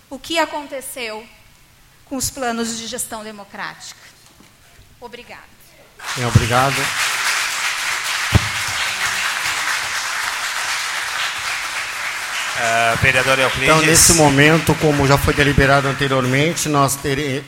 O 0.09 0.19
que 0.19 0.39
aconteceu 0.39 1.27
com 2.07 2.17
os 2.17 2.31
planos 2.31 2.79
de 2.79 2.87
gestão 2.87 3.23
democrática? 3.23 4.01
Obrigada. 4.99 5.45
É, 6.19 6.27
obrigado. 6.27 7.20
Uh, 12.57 12.97
vereador 13.01 13.39
Euclides. 13.39 13.69
Então, 13.69 13.83
nesse 13.83 14.15
momento, 14.15 14.75
como 14.75 15.07
já 15.07 15.17
foi 15.17 15.33
deliberado 15.33 15.89
anteriormente, 15.89 16.69
nós 16.69 16.97
teremos, 16.97 17.47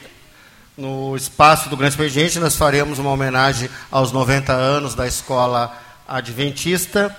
no 0.76 1.16
espaço 1.16 1.68
do 1.68 1.76
Grande 1.76 1.94
Expediente, 1.94 2.38
nós 2.38 2.56
faremos 2.56 2.98
uma 2.98 3.10
homenagem 3.10 3.68
aos 3.90 4.12
90 4.12 4.52
anos 4.52 4.94
da 4.94 5.06
Escola 5.06 5.76
Adventista. 6.08 7.14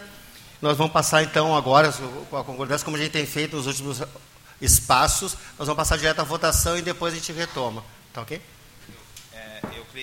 Nós 0.61 0.77
vamos 0.77 0.93
passar, 0.93 1.23
então, 1.23 1.55
agora, 1.55 1.93
com 2.29 2.37
a 2.37 2.43
concordância, 2.43 2.85
como 2.85 2.97
a 2.97 2.99
gente 2.99 3.11
tem 3.11 3.25
feito 3.25 3.55
nos 3.55 3.67
últimos 3.67 4.01
espaços, 4.61 5.33
nós 5.59 5.67
vamos 5.67 5.75
passar 5.75 5.97
direto 5.97 6.19
à 6.19 6.23
votação 6.23 6.77
e 6.77 6.81
depois 6.81 7.13
a 7.13 7.17
gente 7.17 7.31
retoma. 7.33 7.83
Tá 8.13 8.21
ok? 8.21 8.41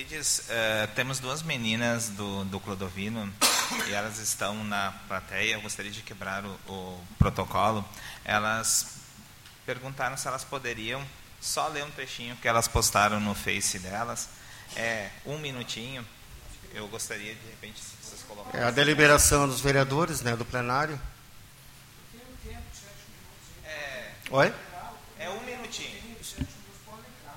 Euclides, 0.01 0.39
uh, 0.39 0.87
temos 0.95 1.19
duas 1.19 1.43
meninas 1.43 2.09
do, 2.09 2.43
do 2.45 2.59
Clodovino 2.59 3.31
e 3.87 3.93
elas 3.93 4.17
estão 4.17 4.63
na 4.63 4.91
plateia. 5.07 5.53
Eu 5.53 5.61
gostaria 5.61 5.91
de 5.91 6.01
quebrar 6.01 6.43
o, 6.43 6.49
o, 6.67 7.01
protocolo. 7.19 7.85
Elas 8.25 8.95
perguntaram 9.63 10.17
se 10.17 10.27
elas 10.27 10.43
poderiam 10.43 11.05
só 11.39 11.67
ler 11.67 11.83
um 11.83 11.91
trechinho 11.91 12.35
que 12.37 12.47
elas 12.47 12.67
postaram 12.67 13.19
no 13.19 13.35
Face 13.35 13.77
delas. 13.77 14.29
É, 14.75 15.09
um 15.23 15.37
minutinho. 15.37 16.05
Eu 16.73 16.87
gostaria, 16.87 17.35
de 17.35 17.47
repente, 17.49 17.79
se 17.79 17.95
vocês 18.01 18.23
colocarem. 18.23 18.59
É 18.59 18.63
a 18.63 18.71
deliberação 18.71 19.47
dos 19.47 19.61
vereadores, 19.61 20.21
né, 20.21 20.35
do 20.35 20.45
plenário. 20.45 20.99
É, 23.65 24.11
Oi? 24.31 24.53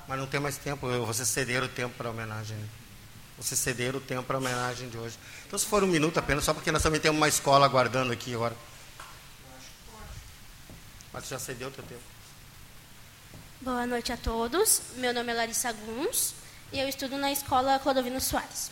Mas 0.07 0.19
não 0.19 0.27
tem 0.27 0.39
mais 0.39 0.57
tempo, 0.59 0.87
vocês 1.07 1.29
cederam 1.29 1.67
o 1.67 1.71
tempo 1.71 1.95
para 1.97 2.09
a 2.09 2.11
homenagem. 2.11 2.57
né? 2.57 2.69
Vocês 3.39 3.59
cederam 3.59 3.99
o 3.99 4.03
tempo 4.03 4.23
para 4.23 4.37
a 4.37 4.39
homenagem 4.39 4.89
de 4.89 4.97
hoje. 4.97 5.19
Então, 5.47 5.59
se 5.59 5.67
for 5.67 5.83
um 5.83 5.87
minuto 5.87 6.19
apenas, 6.19 6.45
só 6.45 6.55
porque 6.55 6.71
nós 6.71 6.83
também 6.83 7.01
temos 7.01 7.17
uma 7.17 7.29
escola 7.29 7.67
aguardando 7.67 8.13
aqui 8.13 8.35
agora. 8.35 8.57
Mas 11.13 11.29
já 11.29 11.39
cedeu 11.39 11.69
o 11.69 11.71
teu 11.71 11.85
tempo. 11.85 12.03
Boa 13.61 13.87
noite 13.87 14.13
a 14.13 14.17
todos. 14.17 14.83
Meu 14.97 15.15
nome 15.15 15.33
é 15.33 15.35
Larissa 15.35 15.73
Guns 15.73 16.35
e 16.73 16.79
eu 16.79 16.89
estudo 16.89 17.17
na 17.17 17.33
escola 17.33 17.79
Clodovino 17.79 18.21
Soares. 18.21 18.71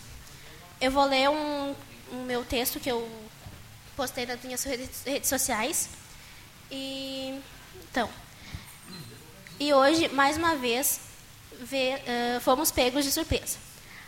Eu 0.81 0.91
vou 0.91 1.07
ler 1.07 1.31
um, 1.31 1.75
um 2.13 2.25
meu 2.25 2.45
texto 2.45 2.79
que 2.79 2.91
eu 2.91 3.09
postei 3.97 4.27
nas 4.27 4.43
minhas 4.43 4.63
redes, 4.65 5.03
redes 5.05 5.29
sociais. 5.29 5.89
E 6.71 7.41
então, 7.91 8.09
e 9.59 9.73
hoje 9.73 10.09
mais 10.09 10.37
uma 10.37 10.57
vez 10.57 11.01
vê- 11.63 12.03
eh, 12.07 12.41
fomos 12.43 12.71
pegos 12.71 13.05
de 13.05 13.11
surpresa, 13.13 13.57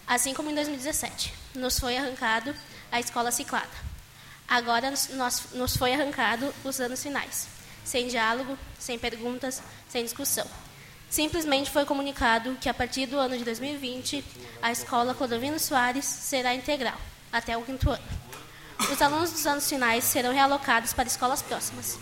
assim 0.06 0.34
como 0.34 0.50
em 0.50 0.54
2017, 0.54 1.32
nos 1.54 1.78
foi 1.78 1.96
arrancado 1.96 2.54
a 2.92 3.00
escola 3.00 3.30
ciclada. 3.30 3.68
Agora 4.46 4.90
nos, 4.90 5.08
nós- 5.10 5.42
nos 5.52 5.76
foi 5.76 5.94
arrancado 5.94 6.54
os 6.64 6.80
anos 6.80 7.02
finais, 7.02 7.46
sem 7.84 8.08
diálogo, 8.08 8.58
sem 8.78 8.98
perguntas, 8.98 9.62
sem 9.88 10.04
discussão. 10.04 10.46
Simplesmente 11.08 11.70
foi 11.70 11.84
comunicado 11.84 12.56
que 12.60 12.68
a 12.68 12.74
partir 12.74 13.06
do 13.06 13.18
ano 13.18 13.38
de 13.38 13.44
2020 13.44 14.24
a 14.60 14.72
escola 14.72 15.14
Clodovino 15.14 15.58
Soares 15.58 16.04
será 16.04 16.54
integral 16.54 16.98
até 17.32 17.56
o 17.56 17.62
quinto 17.62 17.88
ano. 17.90 18.04
Os 18.92 19.00
alunos 19.00 19.30
dos 19.30 19.46
anos 19.46 19.68
finais 19.68 20.04
serão 20.04 20.32
realocados 20.32 20.92
para 20.92 21.06
escolas 21.06 21.40
próximas. 21.40 21.96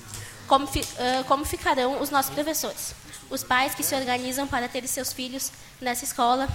Como, 0.49 0.67
ãh, 0.67 1.23
como 1.29 1.45
ficarão 1.45 2.01
os 2.01 2.11
nossos 2.11 2.33
professores? 2.35 2.95
Os 3.33 3.43
pais 3.43 3.75
que 3.75 3.83
se 3.83 3.95
organizam 3.95 4.47
para 4.47 4.69
ter 4.69 4.87
seus 4.87 5.11
filhos 5.11 5.51
nessa 5.81 6.05
escola? 6.05 6.47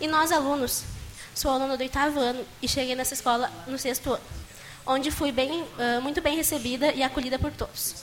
E 0.00 0.06
nós, 0.06 0.30
alunos? 0.30 0.84
Sou 1.34 1.50
aluno 1.50 1.76
do 1.76 1.80
oitavo 1.80 2.20
ano 2.20 2.46
e 2.62 2.68
cheguei 2.68 2.94
nessa 2.94 3.12
escola 3.12 3.50
no 3.66 3.76
sexto 3.76 4.12
ano, 4.12 4.22
onde 4.86 5.10
fui 5.10 5.32
bem, 5.32 5.66
ãh, 5.76 6.00
muito 6.00 6.22
bem 6.22 6.36
recebida 6.36 6.92
e 6.92 7.02
acolhida 7.02 7.40
por 7.40 7.50
todos. 7.50 7.96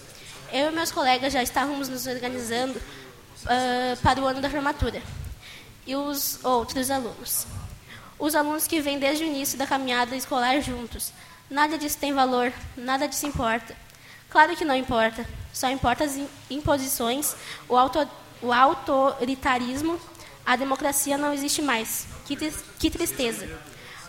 Eu 0.51 0.69
e 0.69 0.75
meus 0.75 0.91
colegas 0.91 1.31
já 1.31 1.41
estávamos 1.41 1.87
nos 1.87 2.05
organizando 2.05 2.77
ãh, 3.47 3.95
para 4.03 4.19
o 4.19 4.27
ano 4.27 4.41
da 4.41 4.49
formatura. 4.49 5.01
E 5.87 5.95
os 5.95 6.43
outros 6.43 6.91
alunos? 6.91 7.47
Os 8.19 8.35
alunos 8.35 8.67
que 8.67 8.81
vêm 8.81 8.99
desde 8.99 9.23
o 9.23 9.27
início 9.27 9.57
da 9.57 9.65
caminhada 9.65 10.13
escolar 10.13 10.59
juntos. 10.59 11.13
Nada 11.49 11.77
disso 11.77 11.97
tem 11.97 12.11
valor, 12.11 12.51
nada 12.75 13.07
disso 13.07 13.25
importa. 13.25 13.73
Claro 14.29 14.57
que 14.57 14.65
não 14.65 14.75
importa. 14.75 15.25
Só 15.53 15.69
importa 15.69 16.03
as 16.03 16.15
im- 16.17 16.27
imposições, 16.49 17.35
o, 17.69 17.77
auto, 17.77 18.05
o 18.41 18.51
autoritarismo, 18.51 19.99
a 20.45 20.55
democracia 20.55 21.17
não 21.17 21.31
existe 21.31 21.61
mais. 21.61 22.07
Que, 22.25 22.35
que 22.79 22.89
tristeza. 22.89 23.47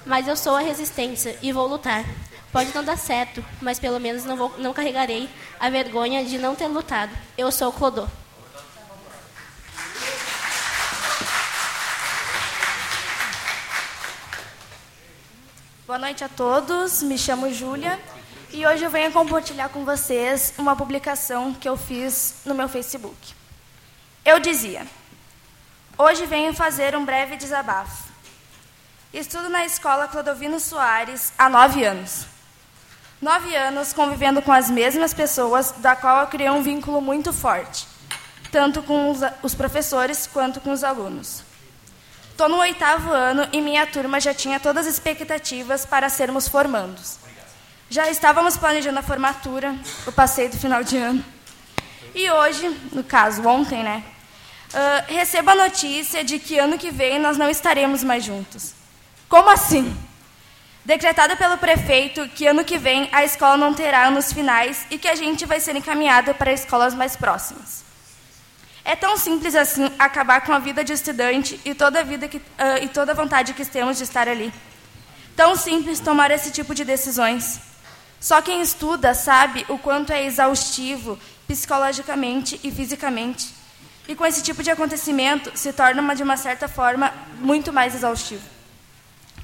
Mas 0.07 0.27
eu 0.27 0.37
sou 0.37 0.57
a 0.57 0.61
resistência 0.61 1.39
e 1.43 1.53
vou 1.53 1.67
lutar. 1.69 2.05
Pode 2.51 2.75
não 2.75 2.85
dar 2.85 2.97
certo, 2.97 3.45
mas 3.61 3.79
pelo 3.79 3.99
menos 4.01 4.25
não, 4.25 4.37
vou, 4.37 4.55
não 4.59 4.73
carregarei 4.73 5.29
a 5.61 5.69
vergonha 5.69 6.25
de 6.25 6.39
não 6.39 6.55
ter 6.55 6.67
lutado. 6.69 7.11
Eu 7.37 7.51
sou 7.53 7.69
o 7.69 7.73
Clodô. 7.73 8.07
Boa 15.87 15.99
noite 15.99 16.25
a 16.25 16.29
todos, 16.29 17.03
me 17.03 17.19
chamo 17.19 17.53
Júlia 17.53 17.99
e 18.55 18.65
hoje 18.65 18.85
eu 18.85 18.91
venho 18.91 19.11
compartilhar 19.11 19.69
com 19.69 19.85
vocês 19.85 20.55
uma 20.57 20.77
publicação 20.77 21.53
que 21.53 21.69
eu 21.69 21.77
fiz 21.77 22.37
no 22.45 22.55
meu 22.55 22.69
Facebook. 22.69 23.35
Eu 24.25 24.39
dizia: 24.39 24.87
Hoje 25.99 26.25
venho 26.25 26.55
fazer 26.55 26.95
um 26.95 27.05
breve 27.05 27.37
desabafo. 27.37 28.05
Estudo 29.13 29.49
na 29.49 29.65
escola 29.65 30.07
Clodovino 30.07 30.61
Soares 30.61 31.33
há 31.37 31.49
nove 31.49 31.85
anos. 31.85 32.27
Nove 33.21 33.57
anos 33.57 33.93
convivendo 33.93 34.41
com 34.41 34.53
as 34.53 34.71
mesmas 34.71 35.13
pessoas, 35.13 35.73
da 35.79 35.97
qual 35.97 36.21
eu 36.21 36.27
criei 36.29 36.51
um 36.51 36.63
vínculo 36.63 37.01
muito 37.01 37.33
forte, 37.33 37.89
tanto 38.53 38.85
com 38.85 39.11
os, 39.11 39.19
os 39.43 39.55
professores 39.55 40.29
quanto 40.33 40.61
com 40.61 40.71
os 40.71 40.85
alunos. 40.85 41.43
Estou 42.31 42.49
no 42.49 42.59
oitavo 42.59 43.11
ano 43.11 43.49
e 43.53 43.61
minha 43.61 43.85
turma 43.85 44.21
já 44.21 44.33
tinha 44.33 44.61
todas 44.61 44.87
as 44.87 44.95
expectativas 44.95 45.85
para 45.85 46.09
sermos 46.09 46.47
formandos. 46.47 47.24
Já 47.95 48.11
estávamos 48.11 48.57
planejando 48.57 48.99
a 48.99 49.03
formatura, 49.05 49.73
o 50.05 50.11
passeio 50.11 50.51
do 50.51 50.59
final 50.59 50.83
de 50.83 50.97
ano. 50.97 51.25
E 52.13 52.29
hoje, 52.29 52.69
no 52.91 53.05
caso, 53.05 53.47
ontem, 53.47 53.85
né? 53.85 54.03
ah, 54.75 55.05
recebo 55.07 55.51
a 55.51 55.55
notícia 55.55 56.25
de 56.25 56.41
que 56.41 56.59
ano 56.59 56.77
que 56.77 56.91
vem 56.91 57.21
nós 57.21 57.39
não 57.39 57.49
estaremos 57.49 58.03
mais 58.03 58.25
juntos. 58.25 58.75
Como 59.29 59.49
assim? 59.49 59.97
Decretado 60.85 61.37
pelo 61.37 61.57
prefeito 61.57 62.29
que 62.31 62.49
ano 62.49 62.65
que 62.65 62.79
vem 62.79 63.09
a 63.13 63.23
escola 63.23 63.57
não 63.57 63.73
terá 63.73 64.09
anos 64.09 64.33
finais 64.33 64.85
e 64.91 64.99
que 64.99 65.07
a 65.07 65.15
gente 65.15 65.47
vai 65.47 65.61
ser 65.61 65.77
encaminhado 65.77 66.35
para 66.35 66.53
escolas 66.53 66.95
mais 66.95 67.15
próximas. 67.15 67.85
É 68.85 68.97
tão 68.97 69.17
simples 69.17 69.55
assim 69.55 69.89
acabar 70.01 70.41
com 70.41 70.53
a 70.53 70.59
vida 70.59 70.83
de 70.83 70.93
estudante 70.93 71.61
e 71.65 71.73
toda 71.77 72.01
a 72.01 72.03
vida 72.03 72.27
que, 72.27 72.43
ah, 72.59 72.81
e 72.81 72.89
toda 72.89 73.13
a 73.13 73.15
vontade 73.15 73.55
que 73.55 73.65
temos 73.65 73.99
de 73.99 74.03
estar 74.03 74.27
ali. 74.29 74.53
Tão 75.37 75.55
simples 75.55 76.01
tomar 76.01 76.33
esse 76.33 76.51
tipo 76.51 76.75
de 76.75 76.85
decisões. 76.85 77.73
Só 78.25 78.41
quem 78.41 78.63
estuda 78.63 79.13
sabe 79.13 79.67
o 79.69 79.77
quanto 79.77 80.11
é 80.11 80.25
exaustivo 80.25 81.19
psicologicamente 81.47 82.59
e 82.65 82.71
fisicamente. 82.71 83.55
E 84.09 84.15
com 84.15 84.25
esse 84.25 84.43
tipo 84.43 84.63
de 84.63 84.71
acontecimento 84.71 85.53
se 85.55 85.75
torna 85.75 86.01
uma, 86.01 86.17
de 86.17 86.23
uma 86.23 86.39
certa 86.39 86.67
forma 86.67 87.13
muito 87.39 87.71
mais 87.71 87.95
exaustivo. 87.95 88.41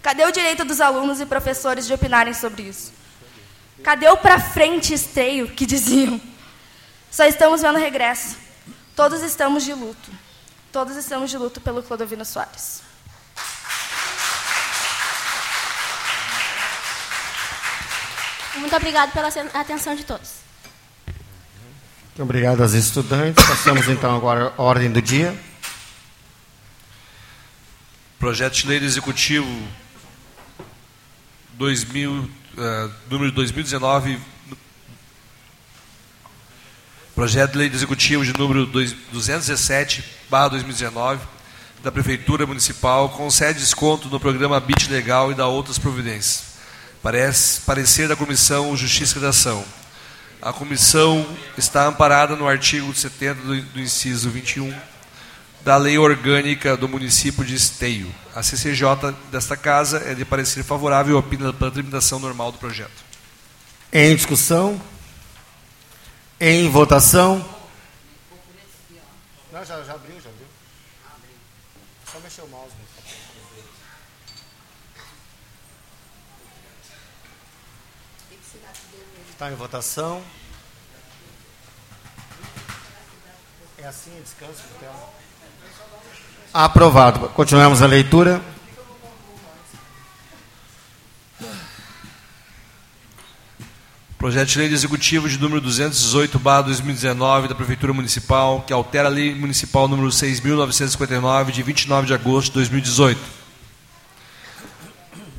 Cadê 0.00 0.24
o 0.24 0.32
direito 0.32 0.64
dos 0.64 0.80
alunos 0.80 1.20
e 1.20 1.26
professores 1.26 1.86
de 1.86 1.92
opinarem 1.92 2.32
sobre 2.32 2.62
isso? 2.62 2.90
Cadê 3.84 4.08
o 4.08 4.16
pra 4.16 4.40
frente 4.40 4.94
esteio 4.94 5.48
que 5.50 5.66
diziam? 5.66 6.18
Só 7.10 7.26
estamos 7.26 7.60
vendo 7.60 7.78
regresso. 7.78 8.38
Todos 8.96 9.20
estamos 9.20 9.62
de 9.62 9.74
luto. 9.74 10.10
Todos 10.72 10.96
estamos 10.96 11.28
de 11.28 11.36
luto 11.36 11.60
pelo 11.60 11.82
Clodovino 11.82 12.24
Soares. 12.24 12.80
Muito 18.56 18.74
obrigado 18.76 19.12
pela 19.12 19.28
atenção 19.54 19.94
de 19.94 20.04
todos. 20.04 20.40
Muito 22.08 22.22
obrigado 22.22 22.62
aos 22.62 22.72
estudantes. 22.72 23.44
Passamos 23.44 23.88
então 23.88 24.14
agora 24.14 24.52
à 24.56 24.62
ordem 24.62 24.90
do 24.90 25.00
dia. 25.00 25.34
Projeto 28.18 28.54
de 28.54 28.66
Lei 28.66 28.78
do 28.80 28.84
Executivo 28.84 29.48
2000, 31.54 32.28
eh, 32.58 32.90
número 33.08 33.32
2019. 33.32 34.18
Projeto 37.14 37.52
de 37.52 37.58
Lei 37.58 37.70
do 37.70 37.76
Executivo 37.76 38.24
de 38.24 38.32
número 38.36 38.66
2- 38.66 38.94
217, 39.12 40.04
barra 40.28 40.48
2019, 40.48 41.20
da 41.82 41.90
Prefeitura 41.90 42.46
Municipal, 42.46 43.08
concede 43.10 43.60
desconto 43.60 44.08
no 44.08 44.20
programa 44.20 44.60
BIT 44.60 44.90
Legal 44.90 45.32
e 45.32 45.34
da 45.34 45.46
outras 45.46 45.78
providências. 45.78 46.49
Parece, 47.02 47.62
parecer 47.62 48.08
da 48.08 48.16
Comissão 48.16 48.76
Justiça 48.76 49.16
e 49.16 49.20
Redação. 49.20 49.64
A 50.42 50.52
comissão 50.52 51.26
está 51.56 51.86
amparada 51.86 52.36
no 52.36 52.48
artigo 52.48 52.94
70 52.94 53.42
do, 53.42 53.62
do 53.62 53.80
inciso 53.80 54.30
21 54.30 54.74
da 55.62 55.76
Lei 55.76 55.98
Orgânica 55.98 56.76
do 56.76 56.88
Município 56.88 57.44
de 57.44 57.54
Esteio. 57.54 58.12
A 58.34 58.42
CCJ 58.42 59.14
desta 59.30 59.56
casa 59.56 59.98
é 60.06 60.14
de 60.14 60.24
parecer 60.24 60.62
favorável 60.62 61.14
e 61.14 61.18
opina 61.18 61.52
pela 61.52 61.70
tramitação 61.70 62.18
normal 62.18 62.52
do 62.52 62.58
projeto. 62.58 63.04
Em 63.92 64.14
discussão? 64.14 64.80
Em 66.40 66.68
votação? 66.68 67.44
Não, 69.52 69.64
já, 69.64 69.82
já 69.82 69.94
abriu, 69.94 70.14
já 70.20 70.30
abriu. 70.30 70.46
Só 72.10 72.18
mexer 72.20 72.42
o 72.42 72.48
mouse. 72.48 72.79
Está 79.40 79.50
em 79.50 79.56
votação. 79.56 80.20
É 83.78 83.86
assim, 83.86 84.10
descanso 84.22 84.52
de 84.52 84.78
tela. 84.78 85.14
Aprovado. 86.52 87.30
Continuamos 87.30 87.80
a 87.80 87.86
leitura. 87.86 88.42
Projeto 94.18 94.48
de 94.48 94.58
Lei 94.58 94.68
do 94.68 94.74
Executivo 94.74 95.26
de 95.26 95.38
número 95.38 95.62
218/2019 95.62 97.48
da 97.48 97.54
Prefeitura 97.54 97.94
Municipal, 97.94 98.60
que 98.66 98.74
altera 98.74 99.08
a 99.08 99.10
Lei 99.10 99.34
Municipal 99.34 99.88
número 99.88 100.10
6.959 100.10 101.50
de 101.50 101.62
29 101.62 102.06
de 102.06 102.12
agosto 102.12 102.48
de 102.48 102.58
2018. 102.58 103.39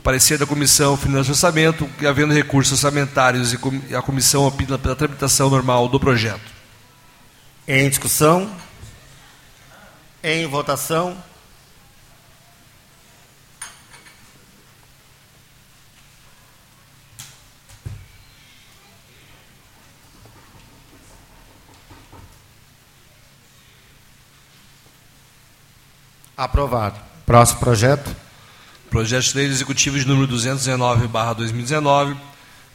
Parecer 0.03 0.37
da 0.39 0.47
Comissão 0.47 0.97
Finanças 0.97 1.27
e 1.27 1.31
Orçamento, 1.31 1.87
que 1.99 2.07
havendo 2.07 2.33
recursos 2.33 2.73
orçamentários 2.73 3.53
e 3.53 3.95
a 3.95 4.01
comissão 4.01 4.47
opina 4.47 4.77
pela 4.77 4.95
tramitação 4.95 5.49
normal 5.49 5.87
do 5.87 5.99
projeto. 5.99 6.41
Em 7.67 7.87
discussão? 7.87 8.51
Em 10.23 10.47
votação? 10.47 11.15
Aprovado. 26.35 26.99
Próximo 27.23 27.59
projeto. 27.59 28.30
Projeto 28.91 29.23
de 29.23 29.37
Lei 29.37 29.47
Executivo 29.47 29.97
de 29.97 30.05
número 30.05 30.27
219/2019, 30.27 32.17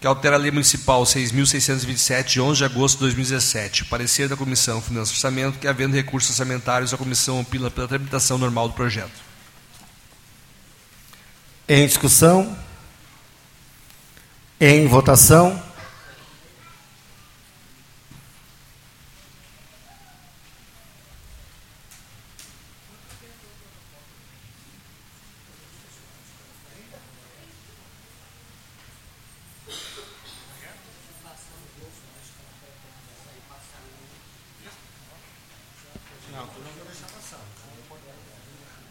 que 0.01 0.07
altera 0.07 0.37
a 0.37 0.39
Lei 0.39 0.51
Municipal 0.51 1.03
6.627, 1.05 2.25
de 2.25 2.41
11 2.41 2.57
de 2.57 2.65
agosto 2.65 2.95
de 2.95 3.01
2017. 3.01 3.85
Parecer 3.85 4.27
da 4.27 4.35
Comissão 4.35 4.81
Finanças 4.81 5.11
e 5.11 5.13
Orçamento, 5.13 5.59
que 5.59 5.69
havendo 5.69 5.95
recursos 5.95 6.31
orçamentários, 6.31 6.95
a 6.95 6.97
comissão 6.97 7.39
opina 7.39 7.71
pela 7.71 7.87
tramitação 7.87 8.39
normal 8.39 8.67
do 8.69 8.75
projeto. 8.75 9.13
Em 11.69 11.87
discussão? 11.87 12.57
Em 14.59 14.87
votação? 14.87 15.63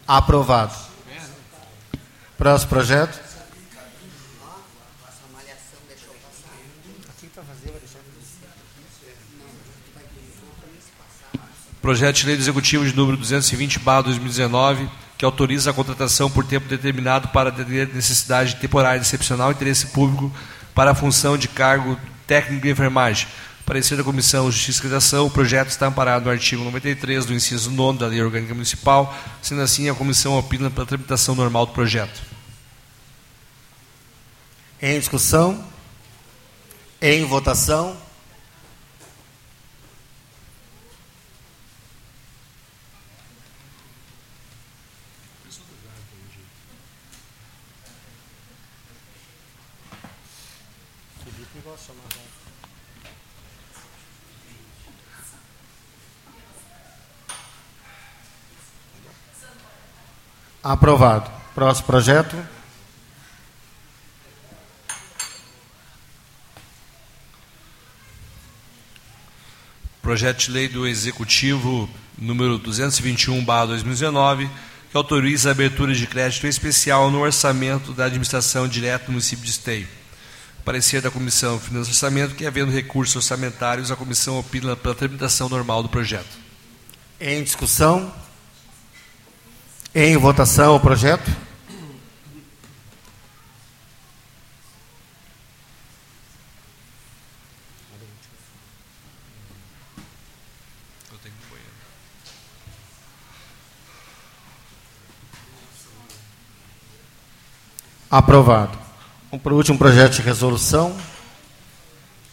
Aprovado. 0.06 0.72
Próximo 2.38 2.68
projeto. 2.68 3.26
Projeto 11.82 12.16
de 12.16 12.26
Lei 12.26 12.36
Executivo 12.36 12.84
de 12.84 12.94
número 12.94 13.18
220/2019, 13.18 14.88
que 15.18 15.24
autoriza 15.24 15.70
a 15.70 15.74
contratação 15.74 16.30
por 16.30 16.44
tempo 16.44 16.68
determinado 16.68 17.28
para 17.28 17.48
atender 17.48 17.88
necessidade 17.92 18.56
temporária 18.56 19.00
excepcional 19.00 19.50
interesse 19.50 19.88
público 19.88 20.32
para 20.74 20.92
a 20.92 20.94
função 20.94 21.36
de 21.36 21.48
cargo 21.48 21.98
técnico 22.26 22.62
de 22.62 22.70
enfermagem. 22.70 23.26
Parecer 23.66 23.96
da 23.96 24.04
Comissão 24.04 24.48
Justiça 24.48 24.78
e 24.78 24.82
Redação, 24.84 25.26
o 25.26 25.30
projeto 25.30 25.70
está 25.70 25.88
amparado 25.88 26.26
no 26.26 26.30
artigo 26.30 26.62
93 26.62 27.26
do 27.26 27.34
inciso 27.34 27.68
9 27.68 27.98
da 27.98 28.06
Lei 28.06 28.22
Orgânica 28.22 28.54
Municipal, 28.54 29.12
sendo 29.42 29.60
assim 29.60 29.88
a 29.88 29.94
comissão 29.94 30.38
opina 30.38 30.70
pela 30.70 30.86
tramitação 30.86 31.34
normal 31.34 31.66
do 31.66 31.72
projeto. 31.72 32.22
Em 34.80 34.96
discussão? 34.96 35.64
Em 37.02 37.24
votação? 37.24 37.96
Aprovado. 60.68 61.30
Próximo 61.54 61.86
projeto. 61.86 62.36
Projeto 70.02 70.38
de 70.38 70.50
Lei 70.50 70.66
do 70.66 70.84
Executivo 70.84 71.88
número 72.18 72.58
221/2019, 72.58 74.50
que 74.90 74.96
autoriza 74.96 75.50
a 75.50 75.52
abertura 75.52 75.94
de 75.94 76.04
crédito 76.04 76.48
especial 76.48 77.12
no 77.12 77.20
orçamento 77.20 77.92
da 77.92 78.06
administração 78.06 78.66
direta 78.66 79.06
do 79.06 79.12
município 79.12 79.44
de 79.44 79.52
Esteio. 79.52 79.86
Parecer 80.64 81.00
da 81.00 81.12
Comissão 81.12 81.60
Finanças 81.60 81.86
e 81.86 81.90
Orçamento 81.92 82.34
que, 82.34 82.44
havendo 82.44 82.72
recursos 82.72 83.14
orçamentários, 83.14 83.92
a 83.92 83.96
comissão 83.96 84.36
opina 84.36 84.74
pela 84.74 84.96
tramitação 84.96 85.48
normal 85.48 85.84
do 85.84 85.88
projeto. 85.88 86.36
Em 87.20 87.44
discussão? 87.44 88.25
Em 89.98 90.14
votação 90.18 90.76
o 90.76 90.80
projeto? 90.80 91.30
Aprovado. 108.10 108.78
Um 109.32 109.38
por 109.38 109.54
último 109.54 109.78
projeto 109.78 110.16
de 110.16 110.20
resolução. 110.20 110.94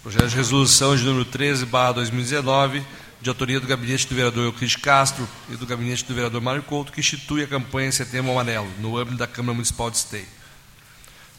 Projeto 0.02 0.28
de 0.28 0.36
resolução 0.36 0.98
de 0.98 1.04
número 1.06 1.24
13, 1.24 1.66
barra 1.66 1.94
2019, 1.94 2.84
de 3.24 3.30
autoria 3.30 3.58
do 3.58 3.66
gabinete 3.66 4.06
do 4.06 4.14
vereador 4.14 4.44
Euclides 4.44 4.76
Castro 4.76 5.26
e 5.50 5.56
do 5.56 5.66
gabinete 5.66 6.04
do 6.04 6.14
vereador 6.14 6.42
Mário 6.42 6.62
Couto, 6.62 6.92
que 6.92 7.00
institui 7.00 7.42
a 7.42 7.48
campanha 7.48 7.90
Setembro 7.90 8.32
Amarelo, 8.32 8.70
no 8.80 8.98
âmbito 8.98 9.16
da 9.16 9.26
Câmara 9.26 9.54
Municipal 9.54 9.90
de 9.90 9.96
Esteio. 9.96 10.28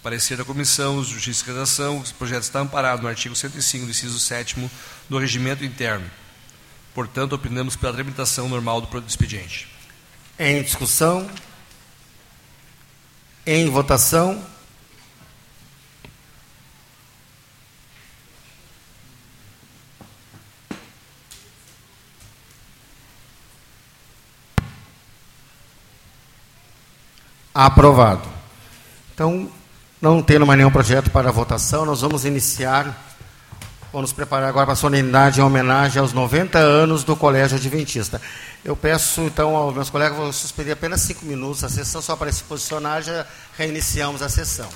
Parecer 0.02 0.38
da 0.38 0.46
Comissão 0.46 1.04
Justiça 1.04 1.44
e 1.44 1.52
Redação, 1.52 1.98
o 1.98 2.14
projeto 2.14 2.44
está 2.44 2.60
amparado 2.60 3.02
no 3.02 3.08
artigo 3.08 3.36
105 3.36 3.84
do 3.84 3.90
inciso 3.90 4.18
7 4.18 4.70
do 5.10 5.18
Regimento 5.18 5.62
Interno. 5.62 6.10
Portanto, 6.94 7.34
opinamos 7.34 7.76
pela 7.76 7.92
tramitação 7.92 8.48
normal 8.48 8.80
do 8.80 9.04
expediente. 9.06 9.68
Em 10.38 10.62
discussão? 10.62 11.30
Em 13.46 13.68
votação? 13.68 14.42
Aprovado. 27.54 28.28
Então, 29.14 29.48
não 30.02 30.20
tendo 30.20 30.44
mais 30.44 30.58
nenhum 30.58 30.72
projeto 30.72 31.08
para 31.10 31.30
votação, 31.30 31.86
nós 31.86 32.00
vamos 32.00 32.24
iniciar, 32.24 32.84
vamos 33.92 34.10
nos 34.10 34.12
preparar 34.12 34.48
agora 34.48 34.66
para 34.66 34.72
a 34.72 34.76
solenidade 34.76 35.38
em 35.38 35.42
homenagem 35.44 36.00
aos 36.00 36.12
90 36.12 36.58
anos 36.58 37.04
do 37.04 37.14
Colégio 37.14 37.56
Adventista. 37.56 38.20
Eu 38.64 38.74
peço, 38.74 39.20
então, 39.20 39.54
aos 39.54 39.72
meus 39.72 39.88
colegas, 39.88 40.18
vou 40.18 40.32
suspender 40.32 40.72
apenas 40.72 41.02
cinco 41.02 41.24
minutos 41.24 41.62
a 41.62 41.68
sessão, 41.68 42.02
só 42.02 42.16
para 42.16 42.32
se 42.32 42.42
posicionar, 42.42 43.02
já 43.02 43.24
reiniciamos 43.56 44.20
a 44.20 44.28
sessão. 44.28 44.68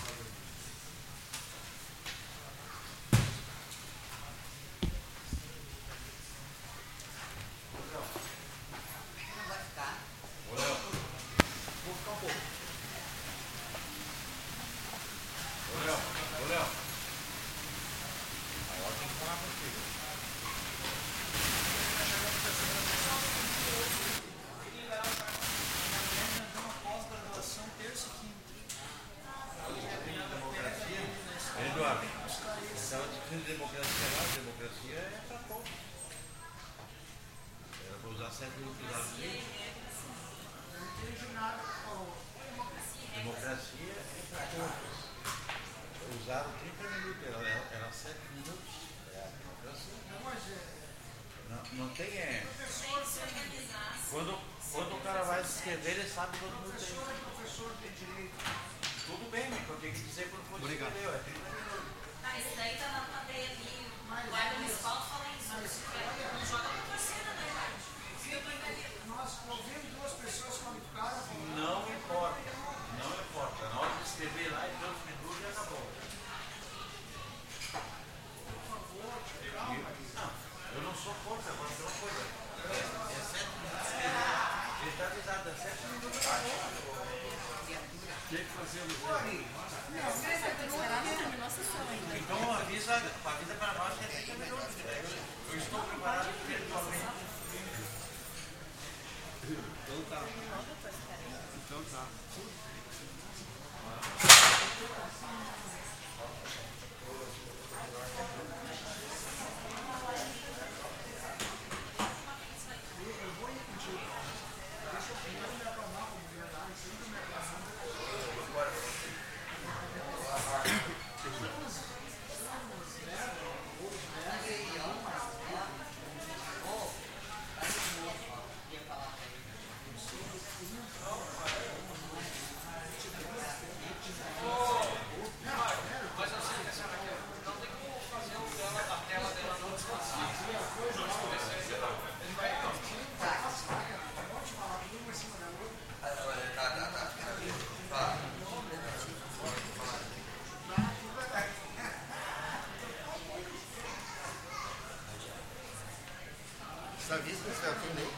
Você 157.08 157.14
avisa 157.14 157.42
que 157.42 157.50
você 157.56 157.66
atendeu? 157.66 158.12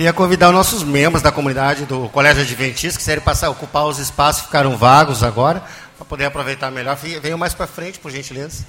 Queria 0.00 0.14
convidar 0.14 0.48
os 0.48 0.54
nossos 0.54 0.82
membros 0.82 1.20
da 1.20 1.30
comunidade 1.30 1.84
do 1.84 2.08
Colégio 2.08 2.40
Adventista, 2.40 2.92
que 2.92 3.00
quiserem 3.00 3.22
passar, 3.22 3.50
ocupar 3.50 3.84
os 3.84 3.98
espaços 3.98 4.40
que 4.40 4.46
ficaram 4.46 4.74
vagos 4.74 5.22
agora, 5.22 5.62
para 5.98 6.06
poder 6.06 6.24
aproveitar 6.24 6.70
melhor. 6.70 6.96
Venham 6.96 7.36
mais 7.36 7.52
para 7.52 7.66
frente, 7.66 7.98
por 7.98 8.10
gentileza. 8.10 8.64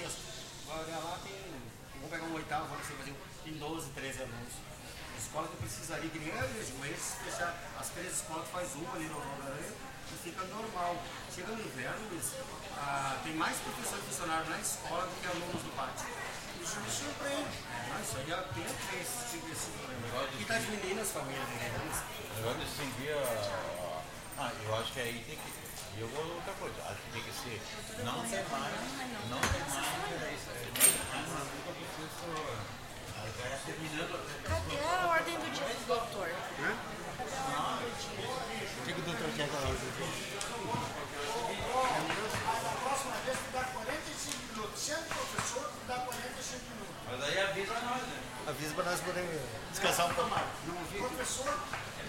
Sexto. 0.00 0.20
Vai 0.66 0.84
olhar 0.84 0.98
lá, 0.98 1.18
tem. 1.22 1.34
Vamos 1.94 2.10
pegar 2.10 2.24
um 2.24 2.34
oitavo, 2.34 2.66
vamos 2.68 2.86
fazer, 2.86 3.14
tem 3.44 3.54
12, 3.54 3.90
13 3.90 4.22
alunos. 4.22 4.54
Escola 5.18 5.48
que 5.48 5.56
precisaria, 5.56 6.08
que 6.08 6.18
nem 6.18 6.32
a 6.32 6.46
gente, 6.46 6.72
com 6.72 6.84
esses, 6.86 7.14
fechar 7.20 7.54
as 7.78 7.88
três 7.90 8.12
escolas, 8.14 8.46
tu 8.46 8.52
faz 8.52 8.74
uma 8.74 8.94
ali 8.94 9.04
no 9.04 9.20
Aranha 9.20 9.72
e 10.10 10.16
fica 10.24 10.44
normal. 10.46 10.96
Chega 11.34 11.52
no 11.52 11.60
inverno, 11.60 12.08
Luiz, 12.10 12.32
ah, 12.78 13.20
tem 13.22 13.34
mais 13.34 13.56
professor 13.58 13.98
e 13.98 14.02
funcionário 14.02 14.48
na 14.48 14.58
escola 14.58 15.06
do 15.06 15.20
que 15.20 15.26
alunos 15.28 15.62
do 15.62 15.76
pátio. 15.76 16.08
Isso 16.62 16.80
me 16.80 16.90
surpreende. 16.90 17.56
É, 17.68 17.88
não, 17.88 18.00
isso 18.00 18.16
aí 18.16 18.32
há 18.32 18.42
tempo 18.42 18.74
que 18.88 18.96
esse 18.96 19.30
tipo 19.30 19.46
de 19.46 19.54
problema. 19.54 20.28
E 20.40 20.44
tá 20.44 20.58
diminuindo 20.58 21.00
as 21.00 21.10
famílias, 21.12 21.48
né? 21.48 21.70
De 22.36 22.64
distinguir 22.64 23.12
a. 23.12 24.02
Ah, 24.38 24.52
eu 24.64 24.74
acho 24.76 24.92
que 24.92 25.00
aí 25.00 25.24
tem 25.26 25.36
que. 25.36 25.69
E 25.96 26.00
eu 26.00 26.08
vou 26.08 26.24
outra 26.34 26.52
coisa, 26.54 26.82
acho 26.82 27.00
que 27.02 27.10
tem 27.12 27.22
que 27.22 27.32
ser. 27.32 27.60
Não 28.04 28.22
tem 28.22 28.44
mais. 28.48 28.74
Não 29.30 29.40
tem 29.40 29.60
mais. 29.68 30.00
Cadê 34.44 34.78
a 34.78 35.06
ordem 35.06 35.36
do 35.38 35.50
dia 35.52 35.66
do 35.66 35.86
doutor? 35.86 36.28
O 38.78 38.84
que, 38.84 38.92
que 38.92 39.00
o 39.00 39.04
doutor 39.04 39.30
quer 39.36 39.48
falar? 39.48 39.70
A 42.46 42.74
próxima 42.80 43.16
vez 43.24 43.38
tu 43.38 43.50
dá 43.52 43.64
45 43.64 44.52
minutos. 44.54 44.80
Sendo 44.80 45.04
professor, 45.08 45.64
tu 45.64 45.86
dá 45.86 45.94
45 45.98 46.64
minutos. 46.70 46.94
Mas 47.10 47.22
aí 47.24 47.40
avisa 47.40 47.74
nós, 47.74 48.02
né? 48.02 48.18
Avisa 48.46 48.74
para 48.74 48.84
nós 48.84 49.00
podermos 49.00 49.40
descansar 49.70 50.06
um 50.06 50.14
pouco 50.14 50.30
mais. 50.30 50.46
Professor, 50.96 51.58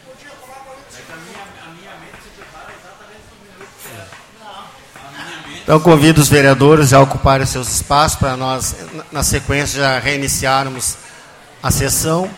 podia 0.05 0.31
falar 0.31 0.63
45 0.65 0.95
É 0.95 1.05
que 1.05 1.11
a 1.11 1.15
minha, 1.17 1.43
a 1.43 1.69
minha 1.69 1.95
mente 1.97 2.21
se 2.23 2.29
prepara 2.29 2.71
exatamente 2.71 3.00
Então 5.63 5.79
convido 5.79 6.19
os 6.19 6.27
vereadores 6.27 6.91
a 6.91 6.99
ocuparem 6.99 7.45
seus 7.45 7.69
espaços 7.73 8.17
para 8.17 8.35
nós, 8.35 8.75
na- 9.11 9.23
sequência, 9.23 9.79
já 9.81 9.99
reiniciarmos 9.99 10.97
a 11.61 11.69
sessão. 11.71 12.29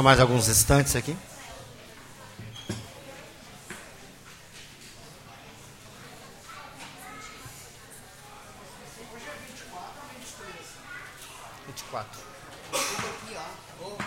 Mais 0.00 0.20
alguns 0.20 0.48
instantes 0.48 0.94
aqui. 0.96 1.16
Hoje 9.12 9.26
é 9.28 9.34
24 9.46 10.00
ou 10.00 10.08
23? 10.16 10.56
24. 11.66 12.20
Aqui, 12.72 13.36
ó. 13.36 13.84
Ô, 13.84 13.86
os 13.92 13.98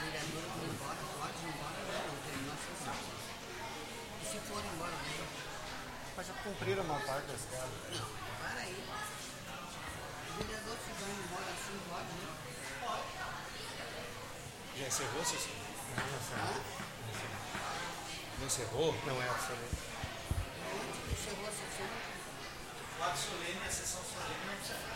vereadores 0.00 0.50
vão 0.50 0.64
embora, 0.66 0.98
pode 1.20 1.38
ir 1.38 1.48
embora, 1.54 1.78
né? 1.84 1.98
não 2.08 2.18
terminou 2.26 2.54
a 2.54 2.58
sessão. 2.58 2.96
E 4.22 4.24
se 4.26 4.38
for 4.48 4.62
embora, 4.74 4.90
né? 4.90 5.26
Mas 6.16 6.26
já 6.26 6.34
cumpriram 6.42 6.82
uma 6.82 6.98
parte 7.00 7.26
das 7.26 7.42
casas. 7.52 7.70
Não, 7.92 8.08
para 8.40 8.60
aí. 8.60 8.84
O 10.30 10.42
vereador 10.42 10.76
se 10.82 10.90
vai 10.98 11.10
embora 11.12 11.50
assim, 11.52 11.78
pode, 11.88 12.12
né? 12.18 12.34
Já 14.76 14.86
encerrou 14.88 15.20
a 15.20 15.24
sessão? 15.24 15.52
Não, 15.96 16.02
não 16.02 16.20
sei. 16.20 16.64
Não 18.38 18.46
encerrou? 18.46 18.94
Não 19.06 19.22
é 19.22 19.28
absoluto. 19.28 19.76
Encerrou 21.12 21.46
a 21.46 21.50
sessão. 21.50 21.86
Ato 23.00 23.18
solene, 23.18 23.60
a 23.66 23.70
sessão 23.70 24.00
solene 24.02 24.46
não 24.46 24.56
precisa. 24.56 24.94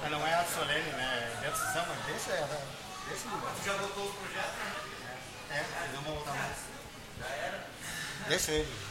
Mas 0.00 0.10
não 0.10 0.26
é 0.26 0.34
ato 0.34 0.50
solene, 0.52 0.90
né? 0.92 1.40
É 1.42 1.50
decisão, 1.50 1.86
mas 1.88 2.06
deixa 2.06 2.30
ela. 2.32 2.66
Deixa 3.08 3.28
ele. 3.28 3.64
Já 3.64 3.72
votou 3.74 4.08
o 4.08 4.12
projeto? 4.12 4.88
É, 5.50 5.64
eles 5.82 5.94
não 5.94 6.02
vão 6.02 6.14
voltar 6.14 6.34
mais. 6.34 6.56
Já 7.18 7.26
era? 7.26 7.66
Deixa 8.28 8.52
ele. 8.52 8.88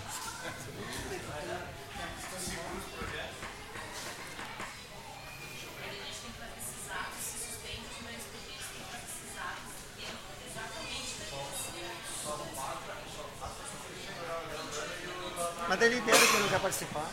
Mas 15.77 15.85
ele 15.85 15.95
libera 15.95 16.17
que 16.17 16.37
não 16.39 16.49
quer 16.49 16.59
participar. 16.59 17.07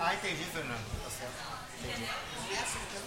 Ah, 0.00 0.14
entendi, 0.14 0.42
Fernando. 0.44 1.04
Tá 1.04 1.10
certo. 1.10 1.34
Entendi. 1.84 2.08
Começa 2.48 2.78
então. 2.78 3.02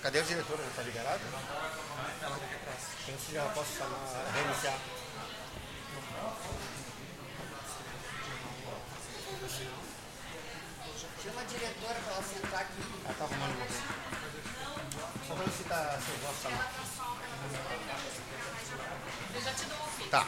Cadê, 0.00 0.20
o 0.20 0.24
diretor? 0.24 0.58
Está 0.60 0.82
liberado? 0.82 1.20
Então, 2.16 3.18
se 3.18 3.34
já 3.34 3.44
posso 3.50 3.76
chamar, 3.76 4.32
reiniciar. 4.32 4.78
Chama 9.48 11.40
a 11.40 11.44
diretora 11.44 11.94
para 11.94 12.12
ela 12.12 12.22
sentar 12.22 12.60
aqui. 12.60 12.82
Ela 13.02 13.12
está 13.12 13.24
arrumando 13.24 13.56
uma 13.56 13.64
coisa. 13.64 13.82
Só 15.26 15.34
para 15.34 15.44
você 15.44 15.64
tá 15.64 15.98
seu 16.04 16.16
voto 16.18 16.42
tá 16.42 16.50
Eu 19.34 19.40
já 19.40 19.52
te 19.54 19.64
dou 19.64 19.78
um 19.78 19.90
fim. 19.90 20.08
Tá. 20.10 20.26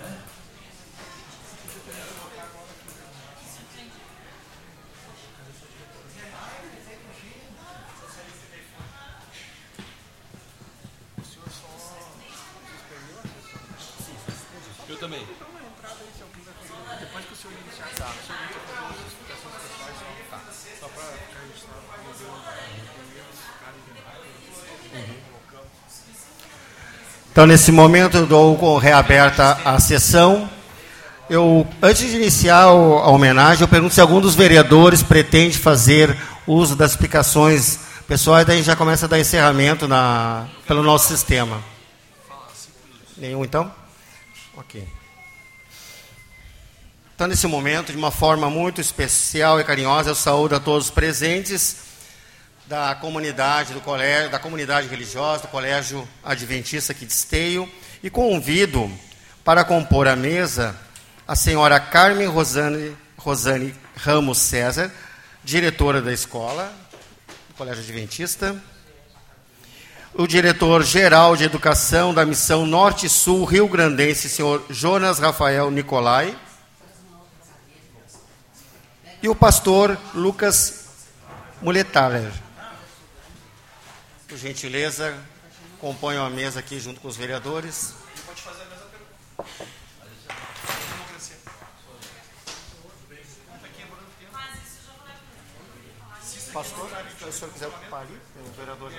É? 0.00 0.38
Também. 15.08 15.26
Então, 27.32 27.46
nesse 27.46 27.70
momento, 27.70 28.16
eu 28.16 28.26
dou 28.26 28.78
reaberta 28.78 29.60
a 29.64 29.78
sessão. 29.78 30.50
Eu, 31.30 31.66
antes 31.80 32.10
de 32.10 32.16
iniciar 32.16 32.62
a 32.62 33.10
homenagem, 33.10 33.62
eu 33.62 33.68
pergunto 33.68 33.94
se 33.94 34.00
algum 34.00 34.20
dos 34.20 34.34
vereadores 34.34 35.02
pretende 35.02 35.56
fazer 35.56 36.16
uso 36.46 36.74
das 36.74 36.92
explicações 36.92 37.78
pessoais, 38.08 38.46
daí 38.46 38.54
a 38.54 38.56
gente 38.56 38.66
já 38.66 38.74
começa 38.74 39.06
a 39.06 39.08
dar 39.08 39.20
encerramento 39.20 39.86
na, 39.86 40.48
pelo 40.66 40.82
nosso 40.82 41.08
sistema. 41.08 41.62
Nenhum, 43.16 43.44
então? 43.44 43.70
Ok. 44.56 44.97
Então, 47.18 47.26
nesse 47.26 47.48
momento, 47.48 47.90
de 47.90 47.98
uma 47.98 48.12
forma 48.12 48.48
muito 48.48 48.80
especial 48.80 49.60
e 49.60 49.64
carinhosa, 49.64 50.08
eu 50.08 50.14
saúdo 50.14 50.54
a 50.54 50.60
todos 50.60 50.84
os 50.84 50.90
presentes 50.92 51.78
da 52.64 52.94
comunidade 52.94 53.74
do 53.74 53.80
colégio, 53.80 54.30
da 54.30 54.38
comunidade 54.38 54.86
religiosa, 54.86 55.42
do 55.42 55.48
Colégio 55.48 56.08
Adventista 56.22 56.92
aqui 56.92 57.04
de 57.04 57.12
Esteio, 57.12 57.68
e 58.04 58.08
convido 58.08 58.88
para 59.42 59.64
compor 59.64 60.06
a 60.06 60.14
mesa 60.14 60.76
a 61.26 61.34
senhora 61.34 61.80
Carmen 61.80 62.28
Rosane, 62.28 62.96
Rosane 63.16 63.74
Ramos 63.96 64.38
César, 64.38 64.88
diretora 65.42 66.00
da 66.00 66.12
escola, 66.12 66.72
do 67.48 67.54
Colégio 67.56 67.82
Adventista, 67.82 68.54
o 70.14 70.24
diretor-geral 70.24 71.34
de 71.34 71.42
Educação 71.42 72.14
da 72.14 72.24
Missão 72.24 72.64
Norte-Sul 72.64 73.44
Rio 73.44 73.66
Grandense, 73.66 74.28
senhor 74.28 74.64
Jonas 74.70 75.18
Rafael 75.18 75.68
Nicolai, 75.68 76.38
e 79.22 79.28
o 79.28 79.34
pastor 79.34 79.98
Lucas 80.14 80.86
Muletaler. 81.60 82.32
Por 84.28 84.38
gentileza, 84.38 85.18
componham 85.80 86.24
a 86.24 86.30
mesa 86.30 86.60
aqui 86.60 86.78
junto 86.78 87.00
com 87.00 87.08
os 87.08 87.16
vereadores. 87.16 87.94
Pode 88.26 88.42
fazer 88.42 88.62
a 88.62 88.66
mesma 88.66 88.86
pergunta. 88.86 89.78
Pastor, 96.52 96.90
se 97.18 97.24
o 97.24 97.32
senhor 97.32 97.52
quiser 97.52 97.68
ocupar 97.68 98.00
ali, 98.00 98.20
tem 98.34 98.42
o 98.42 98.52
vereador 98.52 98.90
já. 98.90 98.98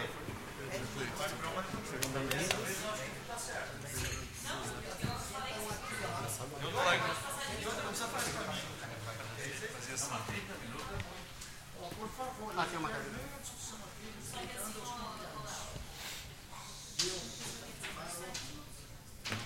Ah, 12.58 12.66
tem 12.66 12.78
uma 12.78 12.90
cadeira. 12.90 13.20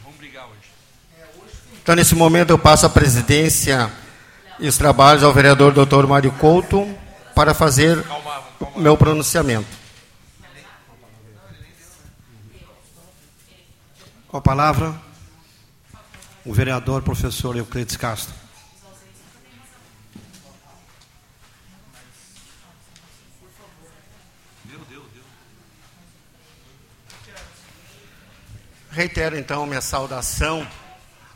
Vamos 0.04 0.18
brigar 0.18 0.48
hoje. 0.48 0.72
Então, 1.84 1.96
nesse 1.96 2.16
momento, 2.16 2.50
eu 2.50 2.58
passo 2.58 2.86
a 2.86 2.90
presidência 2.90 3.92
e 4.58 4.70
os 4.70 4.78
trabalhos 4.78 5.22
ao 5.22 5.34
vereador 5.34 5.74
Dr. 5.74 6.08
Mário 6.08 6.32
Couto 6.32 6.88
para 7.36 7.54
fazer 7.54 8.02
o 8.74 8.80
meu 8.80 8.96
pronunciamento. 8.96 9.68
Com 14.30 14.38
a 14.38 14.42
palavra, 14.42 14.96
o 16.46 16.54
vereador 16.54 17.02
professor 17.02 17.58
Euclides 17.58 17.98
Castro. 17.98 18.34
Reitero 28.90 29.38
então 29.38 29.66
minha 29.66 29.82
saudação 29.82 30.66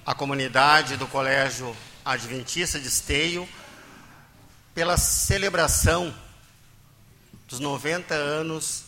à 0.08 0.16
comunidade 0.16 0.96
do 0.96 1.06
Colégio 1.06 1.76
Adventista 2.06 2.80
de 2.80 2.88
Esteio 2.88 3.46
pela 4.74 4.96
celebração 4.96 6.14
dos 7.50 7.60
90 7.60 8.14
anos 8.14 8.86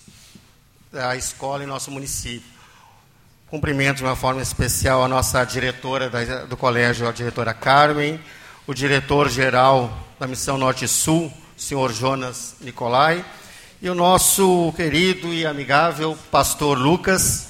da 0.89 1.17
escola 1.17 1.61
em 1.61 1.67
nosso 1.67 1.91
município. 1.91 2.47
Cumprimento 3.49 3.97
de 3.97 4.03
uma 4.05 4.15
forma 4.15 4.41
especial 4.41 5.03
a 5.03 5.09
nossa 5.09 5.43
diretora 5.43 6.09
da- 6.09 6.45
do 6.45 6.55
colégio, 6.55 7.05
a 7.05 7.11
diretora 7.11 7.53
Carmen, 7.53 8.17
o 8.65 8.73
diretor-geral 8.73 9.91
da 10.17 10.25
Missão 10.25 10.57
Norte-Sul, 10.57 11.33
senhor 11.57 11.91
Jonas 11.91 12.55
Nicolai, 12.61 13.25
e 13.81 13.89
o 13.89 13.95
nosso 13.95 14.71
querido 14.77 15.33
e 15.33 15.45
amigável 15.45 16.17
pastor 16.31 16.77
Lucas, 16.77 17.48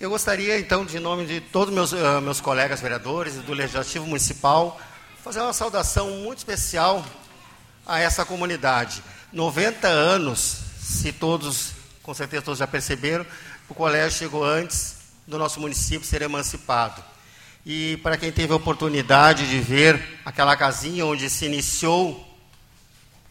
eu 0.00 0.08
gostaria, 0.08 0.58
então, 0.58 0.86
de 0.86 0.98
nome 0.98 1.26
de 1.26 1.42
todos 1.42 1.74
meus 1.74 1.92
ah, 1.92 2.22
meus 2.22 2.40
colegas 2.40 2.80
vereadores 2.80 3.36
e 3.36 3.40
do 3.40 3.52
Legislativo 3.52 4.06
Municipal, 4.06 4.80
fazer 5.22 5.42
uma 5.42 5.52
saudação 5.52 6.10
muito 6.10 6.38
especial 6.38 7.04
a 7.86 8.00
essa 8.00 8.24
comunidade. 8.24 9.02
90 9.30 9.86
anos, 9.86 10.56
se 10.80 11.12
todos, 11.12 11.72
com 12.02 12.14
certeza 12.14 12.40
todos 12.40 12.58
já 12.58 12.66
perceberam, 12.66 13.26
o 13.68 13.74
colégio 13.74 14.18
chegou 14.18 14.42
antes 14.42 14.96
do 15.26 15.36
nosso 15.36 15.60
município 15.60 16.08
ser 16.08 16.22
emancipado. 16.22 17.04
E 17.66 17.98
para 17.98 18.16
quem 18.16 18.32
teve 18.32 18.54
a 18.54 18.56
oportunidade 18.56 19.46
de 19.50 19.60
ver 19.60 20.18
aquela 20.24 20.56
casinha 20.56 21.04
onde 21.04 21.28
se 21.28 21.44
iniciou 21.44 22.26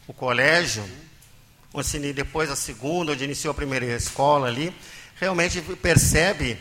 o 0.06 0.12
colégio, 0.12 0.88
onde 1.74 1.88
se, 1.88 1.98
depois 2.12 2.48
a 2.48 2.54
segunda, 2.54 3.10
onde 3.10 3.24
iniciou 3.24 3.50
a 3.50 3.54
primeira 3.54 3.86
escola 3.86 4.46
ali, 4.46 4.72
realmente 5.20 5.60
percebe 5.60 6.58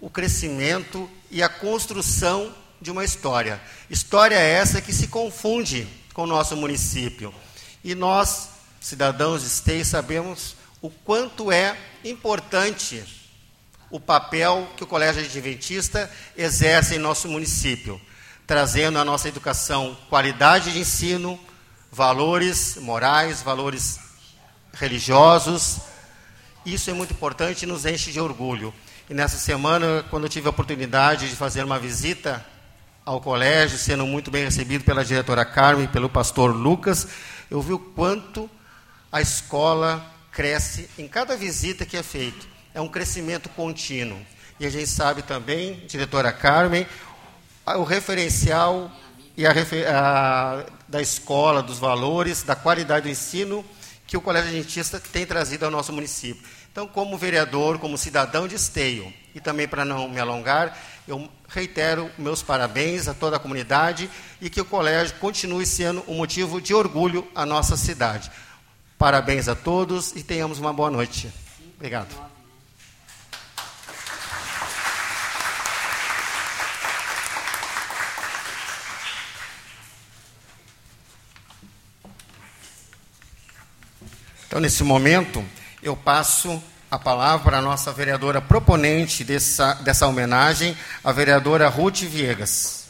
o 0.00 0.10
crescimento 0.10 1.08
e 1.30 1.40
a 1.40 1.48
construção 1.48 2.52
de 2.80 2.90
uma 2.90 3.04
história. 3.04 3.60
História 3.88 4.34
essa 4.34 4.82
que 4.82 4.92
se 4.92 5.06
confunde 5.06 5.86
com 6.12 6.24
o 6.24 6.26
nosso 6.26 6.56
município. 6.56 7.32
E 7.84 7.94
nós, 7.94 8.48
cidadãos 8.80 9.42
de 9.42 9.46
Esteio, 9.46 9.84
sabemos 9.84 10.56
o 10.82 10.90
quanto 10.90 11.52
é 11.52 11.76
importante 12.04 13.04
o 13.88 14.00
papel 14.00 14.68
que 14.76 14.82
o 14.82 14.86
Colégio 14.86 15.22
Adventista 15.22 16.10
exerce 16.36 16.96
em 16.96 16.98
nosso 16.98 17.28
município, 17.28 18.00
trazendo 18.44 18.98
à 18.98 19.04
nossa 19.04 19.28
educação 19.28 19.96
qualidade 20.08 20.72
de 20.72 20.80
ensino, 20.80 21.38
valores 21.92 22.76
morais, 22.78 23.42
valores 23.42 24.00
religiosos. 24.74 25.78
Isso 26.66 26.90
é 26.90 26.92
muito 26.92 27.12
importante 27.12 27.62
e 27.62 27.66
nos 27.66 27.86
enche 27.86 28.10
de 28.10 28.20
orgulho. 28.20 28.74
E 29.08 29.14
nessa 29.14 29.38
semana, 29.38 30.04
quando 30.10 30.24
eu 30.24 30.28
tive 30.28 30.48
a 30.48 30.50
oportunidade 30.50 31.30
de 31.30 31.36
fazer 31.36 31.64
uma 31.64 31.78
visita 31.78 32.44
ao 33.04 33.20
colégio, 33.20 33.78
sendo 33.78 34.04
muito 34.04 34.32
bem 34.32 34.42
recebido 34.44 34.82
pela 34.82 35.04
diretora 35.04 35.44
Carmen 35.44 35.84
e 35.84 35.88
pelo 35.88 36.08
pastor 36.10 36.52
Lucas, 36.54 37.06
eu 37.48 37.62
vi 37.62 37.72
o 37.72 37.78
quanto 37.78 38.50
a 39.12 39.20
escola 39.20 40.04
cresce 40.32 40.90
em 40.98 41.06
cada 41.06 41.36
visita 41.36 41.86
que 41.86 41.96
é 41.96 42.02
feita. 42.02 42.44
É 42.74 42.80
um 42.80 42.88
crescimento 42.88 43.48
contínuo. 43.50 44.18
E 44.58 44.66
a 44.66 44.70
gente 44.70 44.88
sabe 44.88 45.22
também, 45.22 45.84
diretora 45.86 46.32
Carmen, 46.32 46.84
o 47.64 47.84
referencial 47.84 48.90
e 49.36 49.46
a, 49.46 49.52
a- 49.52 50.64
da 50.88 51.00
escola, 51.00 51.62
dos 51.62 51.78
valores, 51.78 52.42
da 52.42 52.56
qualidade 52.56 53.04
do 53.04 53.10
ensino 53.10 53.64
que 54.06 54.16
o 54.16 54.20
Colégio 54.20 54.50
Adventista 54.50 55.00
tem 55.00 55.26
trazido 55.26 55.64
ao 55.64 55.70
nosso 55.70 55.92
município. 55.92 56.46
Então, 56.76 56.86
como 56.86 57.16
vereador, 57.16 57.78
como 57.78 57.96
cidadão 57.96 58.46
de 58.46 58.54
Esteio, 58.54 59.10
e 59.34 59.40
também 59.40 59.66
para 59.66 59.82
não 59.82 60.10
me 60.10 60.20
alongar, 60.20 60.78
eu 61.08 61.26
reitero 61.48 62.10
meus 62.18 62.42
parabéns 62.42 63.08
a 63.08 63.14
toda 63.14 63.36
a 63.36 63.38
comunidade 63.38 64.10
e 64.42 64.50
que 64.50 64.60
o 64.60 64.64
colégio 64.66 65.16
continue 65.16 65.64
sendo 65.64 66.04
um 66.06 66.16
motivo 66.16 66.60
de 66.60 66.74
orgulho 66.74 67.26
à 67.34 67.46
nossa 67.46 67.78
cidade. 67.78 68.30
Parabéns 68.98 69.48
a 69.48 69.54
todos 69.54 70.14
e 70.16 70.22
tenhamos 70.22 70.58
uma 70.58 70.70
boa 70.70 70.90
noite. 70.90 71.32
Obrigado. 71.76 72.14
Então, 84.46 84.60
nesse 84.60 84.84
momento, 84.84 85.42
eu 85.86 85.96
passo 85.96 86.60
a 86.90 86.98
palavra 86.98 87.58
a 87.58 87.62
nossa 87.62 87.92
vereadora 87.92 88.40
proponente 88.40 89.22
dessa, 89.22 89.74
dessa 89.74 90.06
homenagem, 90.06 90.76
a 91.04 91.12
vereadora 91.12 91.68
Ruth 91.68 92.00
Viegas. 92.00 92.86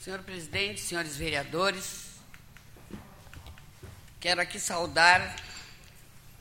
Senhor 0.00 0.20
presidente, 0.20 0.80
senhores 0.80 1.16
vereadores, 1.16 2.06
quero 4.20 4.40
aqui 4.40 4.58
saudar 4.58 5.36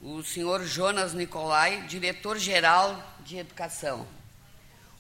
o 0.07 0.23
senhor 0.23 0.63
Jonas 0.67 1.15
Nicolai, 1.15 1.81
diretor-geral 1.87 3.03
de 3.21 3.37
educação, 3.37 4.07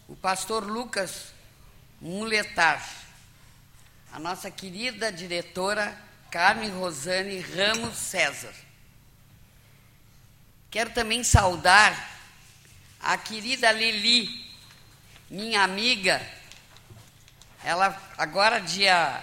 o 0.07 0.15
pastor 0.15 0.63
Lucas 0.63 1.27
Muletar, 2.01 2.83
a 4.11 4.19
nossa 4.19 4.49
querida 4.49 5.11
diretora 5.11 5.95
Carmen 6.31 6.71
Rosane 6.71 7.39
Ramos 7.39 7.95
César. 7.95 8.51
Quero 10.71 10.89
também 10.89 11.23
saudar 11.23 11.93
a 12.99 13.15
querida 13.15 13.71
Lili, 13.71 14.27
minha 15.29 15.61
amiga, 15.61 16.19
ela 17.63 17.95
agora 18.17 18.59
dia 18.59 19.21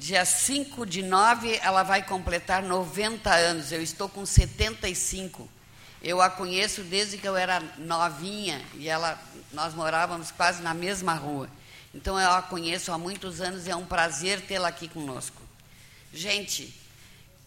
dia 0.00 0.24
5 0.24 0.86
de 0.86 1.02
9, 1.02 1.60
ela 1.62 1.82
vai 1.82 2.02
completar 2.02 2.62
90 2.62 3.30
anos. 3.34 3.70
Eu 3.70 3.82
estou 3.82 4.08
com 4.08 4.24
75. 4.24 5.46
Eu 6.02 6.22
a 6.22 6.30
conheço 6.30 6.82
desde 6.82 7.18
que 7.18 7.28
eu 7.28 7.36
era 7.36 7.60
novinha 7.76 8.64
e 8.74 8.88
ela 8.88 9.20
nós 9.52 9.74
morávamos 9.74 10.30
quase 10.30 10.62
na 10.62 10.72
mesma 10.72 11.12
rua. 11.12 11.50
Então 11.94 12.18
eu 12.18 12.30
a 12.30 12.40
conheço 12.40 12.90
há 12.90 12.96
muitos 12.96 13.42
anos 13.42 13.66
e 13.66 13.70
é 13.70 13.76
um 13.76 13.84
prazer 13.84 14.40
tê-la 14.40 14.68
aqui 14.68 14.88
conosco. 14.88 15.42
Gente, 16.14 16.74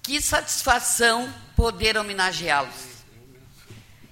que 0.04 0.22
satisfação 0.22 1.34
poder 1.56 1.98
homenageá-los. 1.98 2.94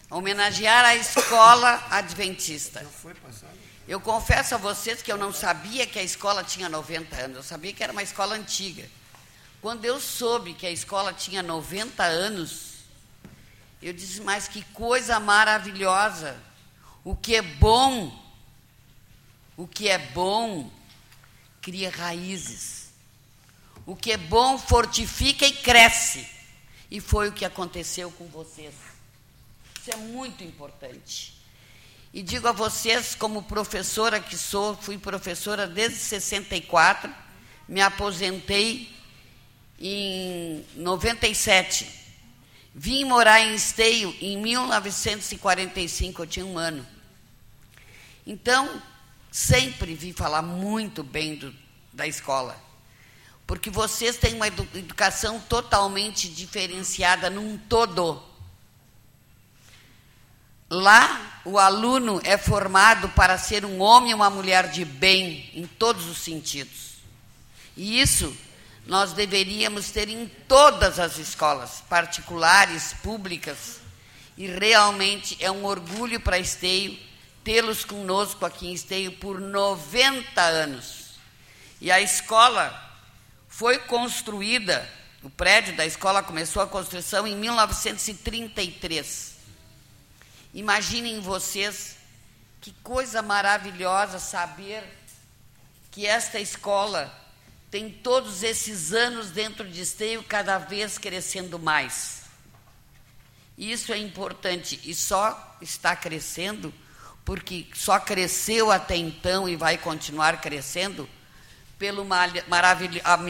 Homenagear 0.09 0.84
a 0.84 0.95
escola 0.95 1.85
adventista. 1.91 2.84
Eu 3.91 3.99
confesso 3.99 4.55
a 4.55 4.57
vocês 4.57 5.01
que 5.01 5.11
eu 5.11 5.18
não 5.18 5.34
sabia 5.34 5.85
que 5.85 5.99
a 5.99 6.01
escola 6.01 6.45
tinha 6.45 6.69
90 6.69 7.13
anos, 7.13 7.35
eu 7.35 7.43
sabia 7.43 7.73
que 7.73 7.84
era 7.84 7.91
uma 7.91 8.01
escola 8.01 8.35
antiga. 8.35 8.89
Quando 9.61 9.84
eu 9.84 9.99
soube 9.99 10.53
que 10.53 10.65
a 10.65 10.72
escola 10.72 11.11
tinha 11.11 11.43
90 11.43 12.01
anos, 12.01 12.85
eu 13.81 13.91
disse, 13.91 14.22
mas 14.22 14.47
que 14.47 14.63
coisa 14.72 15.19
maravilhosa. 15.19 16.41
O 17.03 17.18
que 17.18 17.35
é 17.35 17.41
bom, 17.41 18.18
o 19.57 19.68
que 19.68 19.89
é 19.89 19.97
bom, 19.97 20.72
cria 21.61 21.89
raízes. 21.89 22.91
O 23.85 23.93
que 23.93 24.13
é 24.13 24.18
bom 24.18 24.57
fortifica 24.57 25.45
e 25.45 25.51
cresce. 25.51 26.26
E 26.89 27.01
foi 27.01 27.27
o 27.27 27.34
que 27.34 27.43
aconteceu 27.43 28.09
com 28.11 28.26
vocês. 28.27 28.73
Isso 29.81 29.91
é 29.91 29.97
muito 29.97 30.45
importante. 30.45 31.40
E 32.14 32.22
digo 32.22 32.48
a 32.48 32.52
vocês, 32.52 33.16
como 33.16 33.44
professora 33.44 34.20
que 34.20 34.38
sou, 34.38 34.76
fui 34.76 34.98
professora 34.98 35.66
desde 35.66 35.98
64, 35.98 37.10
me 37.70 37.82
aposentei 37.82 38.94
em 39.80 40.66
97. 40.76 41.90
Vim 42.76 43.06
morar 43.06 43.40
em 43.40 43.56
Esteio 43.56 44.14
em 44.20 44.38
1945, 44.38 46.22
eu 46.22 46.28
tinha 46.28 46.46
um 46.46 46.58
ano. 46.58 46.86
Então, 48.28 48.82
sempre 49.32 49.94
vi 49.94 50.12
falar 50.12 50.42
muito 50.42 51.04
bem 51.04 51.36
do, 51.36 51.56
da 51.94 52.06
escola, 52.06 52.62
porque 53.48 53.70
vocês 53.70 54.18
têm 54.18 54.36
uma 54.36 54.48
educação 54.48 55.40
totalmente 55.40 56.28
diferenciada 56.28 57.30
num 57.30 57.58
todo. 57.58 58.31
Lá, 60.73 61.41
o 61.43 61.60
aluno 61.60 62.22
é 62.23 62.38
formado 62.38 63.10
para 63.10 63.38
ser 63.38 63.65
um 63.65 63.81
homem 63.81 64.11
e 64.11 64.14
uma 64.14 64.30
mulher 64.30 64.69
de 64.69 64.85
bem, 64.85 65.52
em 65.53 65.68
todos 65.68 66.06
os 66.06 66.19
sentidos. 66.19 66.93
E 67.76 67.99
isso 67.99 68.34
nós 68.88 69.11
deveríamos 69.11 69.91
ter 69.91 70.07
em 70.07 70.31
todas 70.48 70.98
as 70.98 71.18
escolas, 71.18 71.84
particulares, 71.89 72.93
públicas. 73.03 73.81
E 74.38 74.48
realmente 74.48 75.35
é 75.41 75.52
um 75.52 75.65
orgulho 75.65 76.22
para 76.22 76.39
Esteio 76.39 76.98
tê-los 77.43 77.84
conosco 77.84 78.45
aqui 78.45 78.68
em 78.68 78.73
Esteio 78.73 79.11
por 79.11 79.41
90 79.41 80.41
anos. 80.41 81.15
E 81.81 81.91
a 81.91 81.99
escola 81.99 82.73
foi 83.49 83.77
construída, 83.77 84.89
o 85.22 85.30
prédio 85.30 85.76
da 85.76 85.85
escola 85.85 86.23
começou 86.23 86.64
a 86.64 86.68
construção 86.68 87.27
em 87.27 87.35
1933. 87.35 89.31
Imaginem 90.53 91.22
vocês 91.22 91.98
que 92.60 92.72
coisa 92.84 93.22
maravilhosa 93.22 94.19
saber 94.19 94.84
que 95.90 96.06
esta 96.06 96.40
escola 96.40 97.14
tem 97.69 97.90
todos 97.90 98.44
esses 98.44 98.91
anos 98.91 99.32
dentro 99.32 99.68
de 99.68 99.82
esteio, 99.82 100.23
cada 100.23 100.57
vez 100.57 100.98
crescendo 100.98 101.57
mais. 101.57 102.23
Isso 103.57 103.94
é 103.94 103.98
importante 103.98 104.80
e 104.84 104.94
só 104.94 105.57
está 105.61 105.95
crescendo 105.95 106.73
porque 107.23 107.68
só 107.73 107.99
cresceu 107.99 108.72
até 108.72 108.98
então 108.98 109.48
e 109.48 109.56
vai 109.56 109.78
continuar 109.78 110.41
crescendo 110.41 111.07
pela 111.80 112.03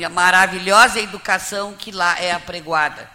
maravilhosa 0.10 1.00
educação 1.00 1.74
que 1.76 1.92
lá 1.92 2.20
é 2.20 2.32
apregoada. 2.32 3.10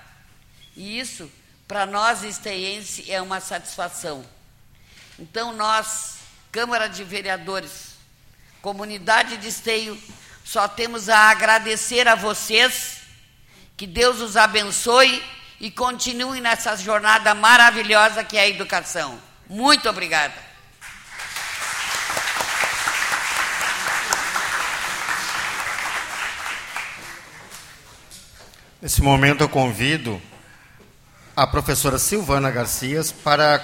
E 0.76 0.98
isso 0.98 1.30
para 1.66 1.84
nós 1.84 2.22
esteiense 2.22 3.10
é 3.10 3.20
uma 3.20 3.40
satisfação. 3.40 4.24
Então 5.18 5.52
nós, 5.52 6.18
Câmara 6.52 6.88
de 6.88 7.02
Vereadores, 7.02 7.96
comunidade 8.62 9.36
de 9.36 9.48
Esteio, 9.48 10.00
só 10.44 10.68
temos 10.68 11.08
a 11.08 11.30
agradecer 11.30 12.06
a 12.06 12.14
vocês, 12.14 12.98
que 13.76 13.86
Deus 13.86 14.20
os 14.20 14.36
abençoe 14.36 15.22
e 15.58 15.70
continue 15.70 16.40
nessa 16.40 16.76
jornada 16.76 17.34
maravilhosa 17.34 18.22
que 18.22 18.36
é 18.36 18.42
a 18.42 18.48
educação. 18.48 19.20
Muito 19.48 19.88
obrigada. 19.88 20.46
Nesse 28.80 29.02
momento 29.02 29.40
eu 29.40 29.48
convido 29.48 30.22
a 31.36 31.46
professora 31.46 31.98
Silvana 31.98 32.50
Garcias 32.50 33.12
para, 33.12 33.62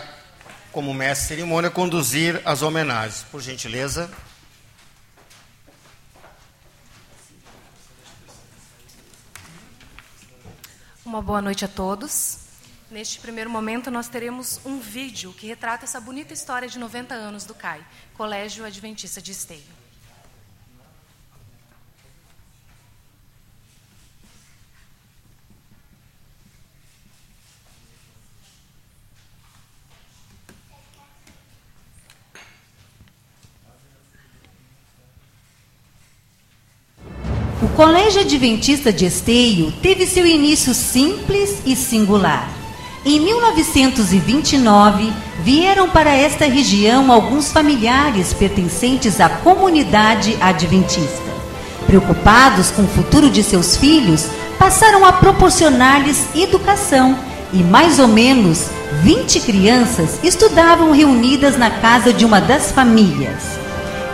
como 0.71 0.93
mestre 0.93 1.23
de 1.23 1.29
cerimônia, 1.41 1.71
conduzir 1.71 2.43
as 2.45 2.61
homenagens. 2.61 3.25
Por 3.31 3.41
gentileza. 3.41 4.11
Uma 11.03 11.23
boa 11.23 11.41
noite 11.41 11.65
a 11.65 11.69
todos. 11.69 12.41
Neste 12.91 13.19
primeiro 13.19 13.49
momento, 13.49 13.91
nós 13.91 14.07
teremos 14.07 14.61
um 14.67 14.79
vídeo 14.79 15.33
que 15.33 15.47
retrata 15.47 15.87
essa 15.87 15.99
bonita 15.99 16.35
história 16.35 16.69
de 16.69 16.79
90 16.79 17.15
anos 17.15 17.47
do 17.47 17.55
CAI, 17.55 17.83
Colégio 18.13 18.67
Adventista 18.67 19.23
de 19.23 19.33
Esteio. 19.33 19.82
O 37.63 37.69
Colégio 37.69 38.23
Adventista 38.23 38.93
de 38.93 39.07
Esteio 39.07 39.73
teve 39.81 40.05
seu 40.05 40.27
início 40.27 40.75
simples 40.75 41.63
e 41.65 41.77
singular. 41.77 42.51
Em 43.05 43.21
1929, 43.21 45.13
vieram 45.45 45.89
para 45.89 46.13
esta 46.13 46.45
região 46.45 47.13
alguns 47.13 47.53
familiares 47.53 48.33
pertencentes 48.33 49.21
à 49.21 49.29
comunidade 49.29 50.37
adventista. 50.41 51.23
Preocupados 51.87 52.73
com 52.73 52.83
o 52.83 52.89
futuro 52.89 53.31
de 53.31 53.45
seus 53.45 53.77
filhos, 53.77 54.27
passaram 54.59 55.05
a 55.05 55.13
proporcionar-lhes 55.13 56.35
educação 56.35 57.17
e 57.53 57.59
mais 57.59 58.01
ou 58.01 58.09
menos 58.09 58.71
20 59.05 59.39
crianças 59.39 60.19
estudavam 60.25 60.91
reunidas 60.91 61.57
na 61.57 61.71
casa 61.71 62.13
de 62.13 62.25
uma 62.25 62.41
das 62.41 62.73
famílias. 62.73 63.62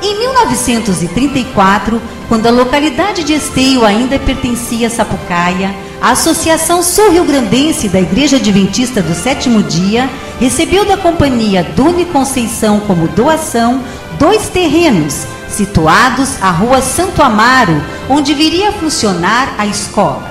Em 0.01 0.17
1934, 0.21 2.01
quando 2.29 2.47
a 2.47 2.51
localidade 2.51 3.25
de 3.25 3.33
Esteio 3.33 3.85
ainda 3.85 4.19
pertencia 4.19 4.87
a 4.87 4.91
Sapucaia, 4.91 5.75
a 6.01 6.11
Associação 6.11 6.83
Sul-Rio 6.83 7.25
Grandense 7.25 7.89
da 7.89 8.01
Igreja 8.01 8.37
Adventista 8.37 9.03
do 9.03 9.13
Sétimo 9.13 9.63
Dia 9.63 10.09
recebeu 10.39 10.85
da 10.85 10.97
companhia 10.97 11.65
Dune 11.75 12.05
Conceição 12.05 12.79
como 12.81 13.09
doação 13.09 13.83
dois 14.19 14.49
terrenos 14.49 15.27
situados 15.49 16.41
à 16.41 16.51
Rua 16.51 16.81
Santo 16.81 17.21
Amaro, 17.21 17.83
onde 18.09 18.35
viria 18.35 18.69
a 18.69 18.73
funcionar 18.73 19.55
a 19.59 19.67
escola. 19.67 20.31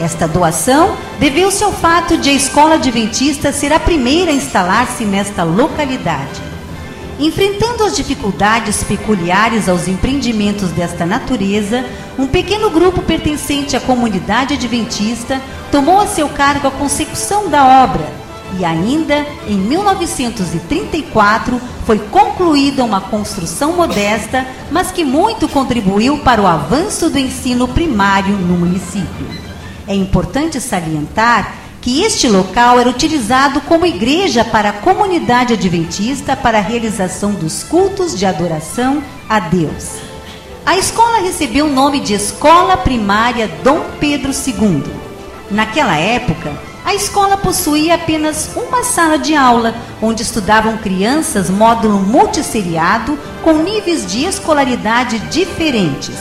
Esta 0.00 0.26
doação 0.26 0.96
deveu-se 1.20 1.62
ao 1.62 1.72
fato 1.72 2.16
de 2.16 2.30
a 2.30 2.32
escola 2.32 2.74
adventista 2.74 3.52
ser 3.52 3.72
a 3.72 3.78
primeira 3.78 4.32
a 4.32 4.34
instalar-se 4.34 5.04
nesta 5.04 5.44
localidade. 5.44 6.53
Enfrentando 7.18 7.84
as 7.84 7.96
dificuldades 7.96 8.82
peculiares 8.82 9.68
aos 9.68 9.86
empreendimentos 9.86 10.70
desta 10.70 11.06
natureza, 11.06 11.84
um 12.18 12.26
pequeno 12.26 12.70
grupo 12.70 13.02
pertencente 13.02 13.76
à 13.76 13.80
comunidade 13.80 14.54
adventista 14.54 15.40
tomou 15.70 16.00
a 16.00 16.06
seu 16.06 16.28
cargo 16.28 16.66
a 16.66 16.72
consecução 16.72 17.48
da 17.48 17.84
obra 17.84 18.24
e 18.58 18.64
ainda 18.64 19.26
em 19.46 19.56
1934 19.56 21.60
foi 21.84 21.98
concluída 21.98 22.84
uma 22.84 23.00
construção 23.00 23.72
modesta, 23.72 24.46
mas 24.70 24.90
que 24.90 25.04
muito 25.04 25.48
contribuiu 25.48 26.18
para 26.18 26.40
o 26.40 26.46
avanço 26.46 27.10
do 27.10 27.18
ensino 27.18 27.68
primário 27.68 28.36
no 28.36 28.56
município. 28.56 29.26
É 29.86 29.94
importante 29.94 30.58
salientar 30.60 31.54
que 31.84 32.02
este 32.02 32.26
local 32.26 32.80
era 32.80 32.88
utilizado 32.88 33.60
como 33.60 33.84
igreja 33.84 34.42
para 34.42 34.70
a 34.70 34.72
comunidade 34.72 35.52
adventista 35.52 36.34
para 36.34 36.56
a 36.56 36.62
realização 36.62 37.34
dos 37.34 37.62
cultos 37.62 38.18
de 38.18 38.24
adoração 38.24 39.02
a 39.28 39.38
Deus. 39.38 39.96
A 40.64 40.78
escola 40.78 41.18
recebeu 41.18 41.66
o 41.66 41.70
nome 41.70 42.00
de 42.00 42.14
Escola 42.14 42.74
Primária 42.74 43.50
Dom 43.62 43.82
Pedro 44.00 44.32
II. 44.32 44.82
Naquela 45.50 45.98
época, 45.98 46.58
a 46.86 46.94
escola 46.94 47.36
possuía 47.36 47.96
apenas 47.96 48.50
uma 48.56 48.82
sala 48.82 49.18
de 49.18 49.34
aula, 49.34 49.74
onde 50.00 50.22
estudavam 50.22 50.78
crianças 50.78 51.50
módulo 51.50 51.98
multisseriado 51.98 53.18
com 53.42 53.62
níveis 53.62 54.06
de 54.06 54.24
escolaridade 54.24 55.18
diferentes. 55.28 56.16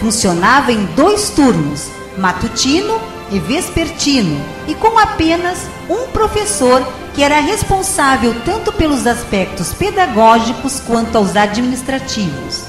Funcionava 0.00 0.70
em 0.70 0.84
dois 0.94 1.30
turnos, 1.30 1.86
matutino 2.18 3.17
e 3.30 3.38
vespertino, 3.38 4.40
e 4.66 4.74
com 4.74 4.98
apenas 4.98 5.66
um 5.88 6.08
professor 6.08 6.82
que 7.14 7.22
era 7.22 7.40
responsável 7.40 8.34
tanto 8.44 8.72
pelos 8.72 9.06
aspectos 9.06 9.72
pedagógicos 9.74 10.80
quanto 10.80 11.16
aos 11.16 11.36
administrativos. 11.36 12.64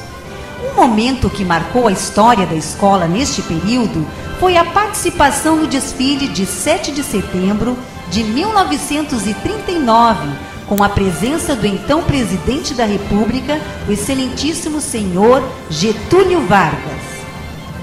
Um 0.64 0.76
momento 0.76 1.30
que 1.30 1.45
marcou 1.45 1.88
a 1.88 1.91
história 1.91 2.45
da 2.45 2.56
escola 2.56 3.07
neste 3.07 3.41
período 3.41 4.06
foi 4.40 4.57
a 4.57 4.65
participação 4.65 5.56
no 5.56 5.68
desfile 5.68 6.27
de 6.27 6.45
7 6.45 6.91
de 6.91 7.03
setembro 7.03 7.77
de 8.10 8.23
1939, 8.23 10.30
com 10.68 10.84
a 10.84 10.90
presença 10.90 11.56
do 11.56 11.68
então 11.68 12.03
presidente 12.03 12.73
da 12.73 12.86
República, 12.86 13.61
o 13.88 13.91
excelentíssimo 13.91 14.81
senhor 14.81 15.44
Getúlio 15.69 16.41
Vargas. 16.48 17.18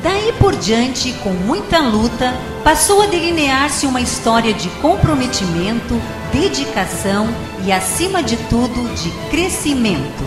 Daí 0.06 0.32
por 0.34 0.54
diante, 0.54 1.12
com 1.14 1.30
muita 1.30 1.80
luta, 1.80 2.32
passou 2.62 3.02
a 3.02 3.06
delinear-se 3.06 3.88
uma 3.88 4.00
história 4.00 4.54
de 4.54 4.68
comprometimento, 4.80 6.00
dedicação 6.32 7.28
e, 7.64 7.72
acima 7.72 8.22
de 8.22 8.36
tudo, 8.36 8.88
de 8.94 9.10
crescimento. 9.30 10.24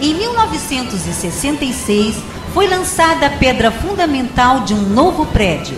Em 0.00 0.14
1966, 0.14 2.16
foi 2.54 2.68
lançada 2.68 3.26
a 3.26 3.30
pedra 3.30 3.70
fundamental 3.70 4.60
de 4.60 4.72
um 4.72 4.80
novo 4.80 5.26
prédio. 5.26 5.76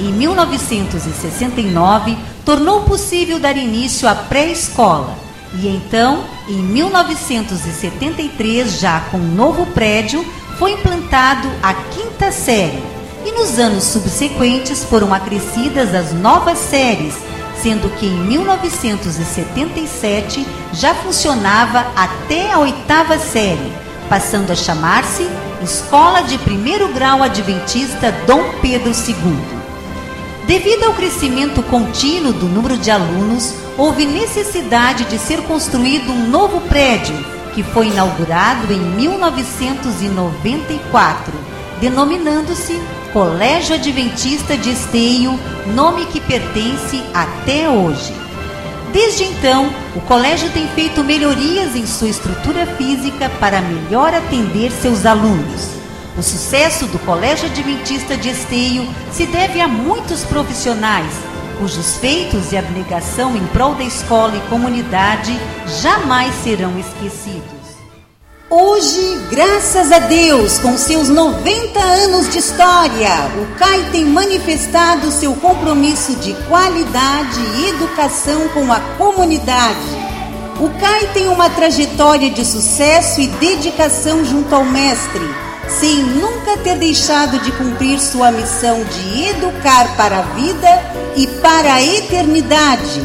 Em 0.00 0.10
1969, 0.12 2.16
tornou 2.46 2.80
possível 2.84 3.38
dar 3.38 3.58
início 3.58 4.08
à 4.08 4.14
pré-escola. 4.14 5.14
E 5.60 5.68
então, 5.68 6.24
em 6.48 6.62
1973, 6.62 8.80
já 8.80 9.00
com 9.10 9.18
um 9.18 9.34
novo 9.34 9.66
prédio, 9.66 10.24
foi 10.58 10.72
implantado 10.72 11.48
a 11.62 11.72
quinta 11.74 12.32
série. 12.32 12.82
E 13.24 13.32
nos 13.32 13.58
anos 13.58 13.84
subsequentes 13.84 14.84
foram 14.84 15.12
acrescidas 15.12 15.94
as 15.94 16.12
novas 16.12 16.58
séries, 16.58 17.14
sendo 17.62 17.90
que 17.96 18.06
em 18.06 18.24
1977 18.24 20.46
já 20.72 20.94
funcionava 20.94 21.86
até 21.96 22.52
a 22.52 22.60
oitava 22.60 23.18
série, 23.18 23.72
passando 24.08 24.52
a 24.52 24.54
chamar-se 24.54 25.28
Escola 25.62 26.22
de 26.22 26.38
Primeiro 26.38 26.88
Grau 26.92 27.22
Adventista 27.22 28.12
Dom 28.26 28.42
Pedro 28.62 28.92
II. 28.92 29.36
Devido 30.46 30.84
ao 30.84 30.94
crescimento 30.94 31.62
contínuo 31.64 32.32
do 32.32 32.46
número 32.46 32.76
de 32.76 32.90
alunos, 32.90 33.52
houve 33.76 34.06
necessidade 34.06 35.04
de 35.06 35.18
ser 35.18 35.42
construído 35.42 36.12
um 36.12 36.28
novo 36.28 36.60
prédio, 36.68 37.16
que 37.56 37.62
foi 37.62 37.88
inaugurado 37.88 38.70
em 38.70 38.78
1994, 38.78 41.32
denominando-se 41.80 42.78
Colégio 43.14 43.76
Adventista 43.76 44.58
de 44.58 44.72
Esteio, 44.72 45.40
nome 45.74 46.04
que 46.04 46.20
pertence 46.20 47.02
até 47.14 47.66
hoje. 47.66 48.12
Desde 48.92 49.24
então, 49.24 49.70
o 49.94 50.02
colégio 50.02 50.50
tem 50.50 50.68
feito 50.68 51.02
melhorias 51.02 51.74
em 51.74 51.86
sua 51.86 52.10
estrutura 52.10 52.66
física 52.66 53.30
para 53.40 53.62
melhor 53.62 54.12
atender 54.12 54.70
seus 54.70 55.06
alunos. 55.06 55.70
O 56.18 56.22
sucesso 56.22 56.84
do 56.86 56.98
Colégio 56.98 57.48
Adventista 57.48 58.18
de 58.18 58.28
Esteio 58.28 58.86
se 59.10 59.24
deve 59.24 59.62
a 59.62 59.68
muitos 59.68 60.24
profissionais, 60.24 61.14
cujos 61.58 61.96
feitos 61.98 62.52
e 62.52 62.56
abnegação 62.56 63.36
em 63.36 63.46
prol 63.48 63.74
da 63.74 63.84
escola 63.84 64.36
e 64.36 64.48
comunidade 64.48 65.36
jamais 65.80 66.34
serão 66.42 66.78
esquecidos. 66.78 67.56
Hoje, 68.48 69.26
graças 69.28 69.90
a 69.90 69.98
Deus, 69.98 70.58
com 70.58 70.78
seus 70.78 71.08
90 71.08 71.80
anos 71.80 72.30
de 72.30 72.38
história, 72.38 73.10
o 73.42 73.58
CAI 73.58 73.90
tem 73.90 74.04
manifestado 74.04 75.10
seu 75.10 75.34
compromisso 75.34 76.14
de 76.16 76.32
qualidade 76.48 77.40
e 77.56 77.70
educação 77.70 78.48
com 78.50 78.72
a 78.72 78.78
comunidade. 78.96 80.06
O 80.60 80.70
CAI 80.78 81.08
tem 81.12 81.28
uma 81.28 81.50
trajetória 81.50 82.30
de 82.30 82.44
sucesso 82.44 83.20
e 83.20 83.26
dedicação 83.26 84.24
junto 84.24 84.54
ao 84.54 84.64
Mestre, 84.64 85.45
sem 85.68 86.02
nunca 86.02 86.56
ter 86.58 86.78
deixado 86.78 87.38
de 87.40 87.52
cumprir 87.52 88.00
sua 88.00 88.30
missão 88.30 88.84
de 88.84 89.24
educar 89.24 89.96
para 89.96 90.20
a 90.20 90.22
vida 90.22 90.68
e 91.16 91.26
para 91.40 91.74
a 91.74 91.82
eternidade. 91.82 93.00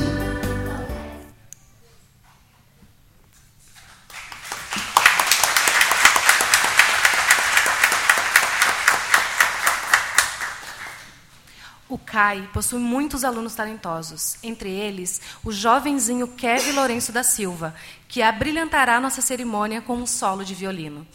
O 11.90 11.98
CAI 11.98 12.48
possui 12.54 12.80
muitos 12.80 13.26
alunos 13.26 13.54
talentosos, 13.54 14.38
entre 14.42 14.70
eles 14.70 15.20
o 15.44 15.52
jovenzinho 15.52 16.26
Kevin 16.26 16.72
Lourenço 16.72 17.12
da 17.12 17.22
Silva, 17.22 17.76
que 18.08 18.22
abrilhantará 18.22 18.98
nossa 19.00 19.22
cerimônia 19.22 19.82
com 19.82 19.98
um 19.98 20.06
solo 20.06 20.46
de 20.46 20.56
violino. 20.56 21.06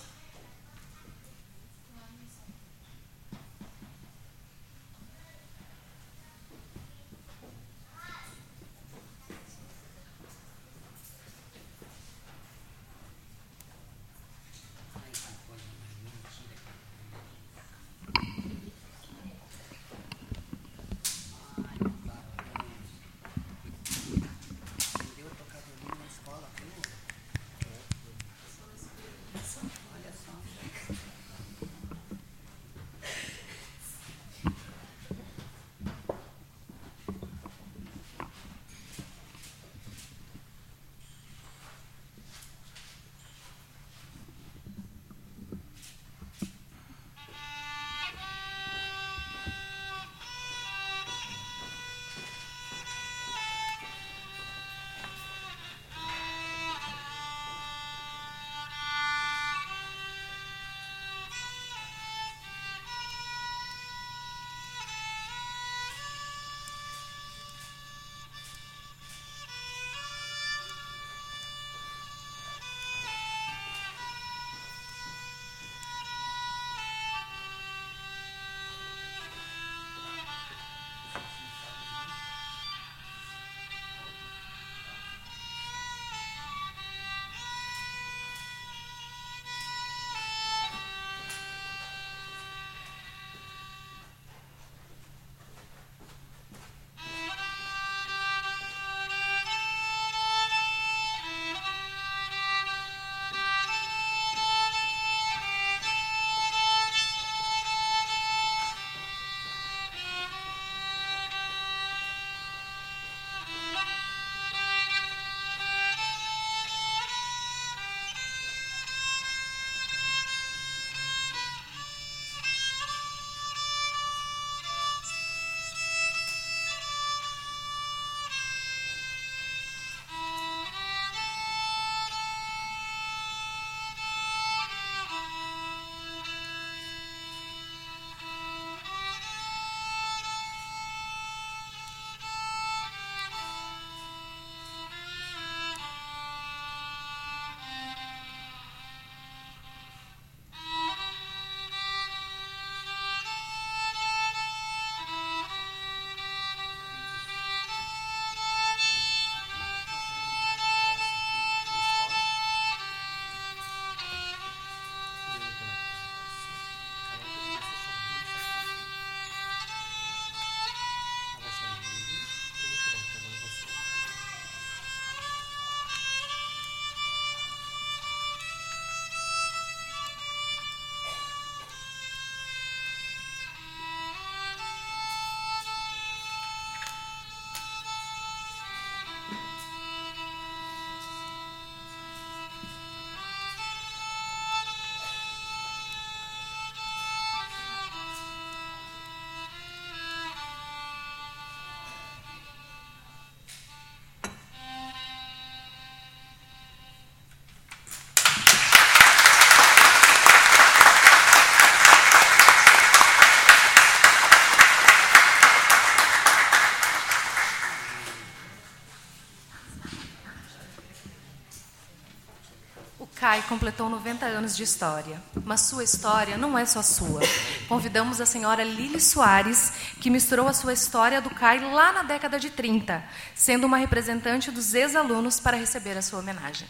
Completou 223.46 223.88
90 223.88 224.26
anos 224.26 224.56
de 224.56 224.62
história, 224.62 225.22
mas 225.44 225.62
sua 225.62 225.82
história 225.82 226.36
não 226.36 226.58
é 226.58 226.66
só 226.66 226.82
sua. 226.82 227.20
Convidamos 227.68 228.20
a 228.20 228.26
senhora 228.26 228.62
Lili 228.62 229.00
Soares, 229.00 229.72
que 230.00 230.10
misturou 230.10 230.48
a 230.48 230.52
sua 230.52 230.72
história 230.72 231.20
do 231.20 231.30
CAI 231.30 231.60
lá 231.72 231.92
na 231.92 232.02
década 232.02 232.38
de 232.38 232.50
30, 232.50 233.02
sendo 233.34 233.66
uma 233.66 233.78
representante 233.78 234.50
dos 234.50 234.74
ex-alunos 234.74 235.40
para 235.40 235.56
receber 235.56 235.96
a 235.96 236.02
sua 236.02 236.18
homenagem. 236.18 236.66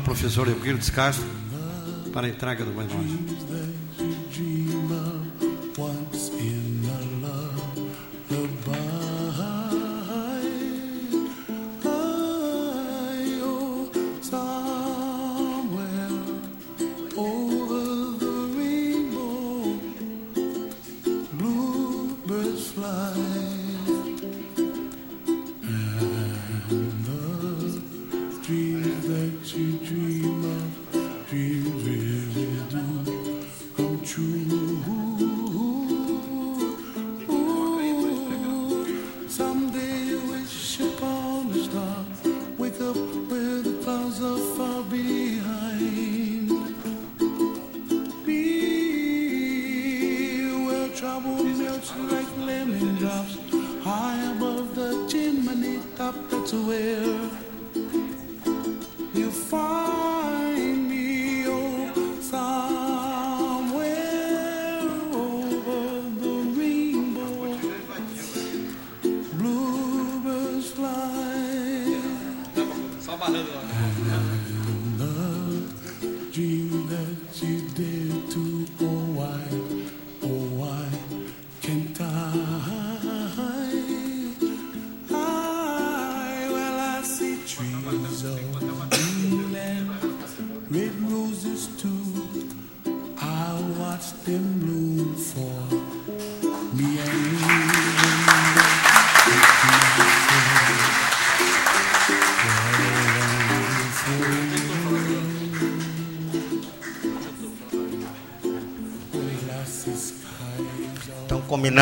Professor 0.00 0.48
Euclides 0.48 0.90
Castro 0.90 1.26
para 2.12 2.26
a 2.26 2.30
entrega 2.30 2.64
do. 2.64 2.72
Once 2.78 3.61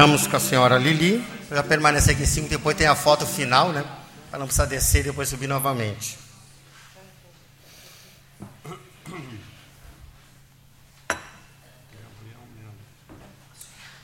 Combinamos 0.01 0.27
com 0.27 0.36
a 0.36 0.40
senhora 0.40 0.78
Lili 0.78 1.22
para 1.47 1.62
permanecer 1.62 2.14
aqui 2.14 2.22
em 2.22 2.27
cima, 2.27 2.48
depois 2.48 2.74
tem 2.74 2.86
a 2.86 2.97
foto 2.97 3.27
final, 3.27 3.70
né? 3.70 3.85
Para 4.31 4.39
não 4.39 4.47
precisar 4.47 4.64
descer 4.64 5.01
e 5.01 5.02
depois 5.10 5.28
subir 5.28 5.47
novamente. 5.47 6.18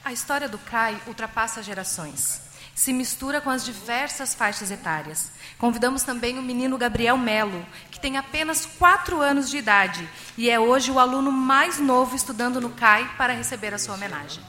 A 0.04 0.12
história 0.12 0.46
do 0.50 0.58
CAI 0.58 1.00
ultrapassa 1.06 1.62
gerações. 1.62 2.42
Se 2.74 2.92
mistura 2.92 3.40
com 3.40 3.48
as 3.48 3.64
diversas 3.64 4.34
faixas 4.34 4.70
etárias. 4.70 5.30
Convidamos 5.56 6.02
também 6.02 6.38
o 6.38 6.42
menino 6.42 6.76
Gabriel 6.76 7.16
Melo, 7.16 7.64
que 7.90 7.98
tem 7.98 8.18
apenas 8.18 8.66
4 8.66 9.22
anos 9.22 9.48
de 9.48 9.56
idade 9.56 10.06
e 10.36 10.50
é 10.50 10.60
hoje 10.60 10.90
o 10.90 10.98
aluno 10.98 11.32
mais 11.32 11.78
novo 11.78 12.14
estudando 12.14 12.60
no 12.60 12.68
CAI 12.68 13.16
para 13.16 13.32
receber 13.32 13.72
a 13.72 13.78
sua 13.78 13.94
homenagem. 13.94 14.44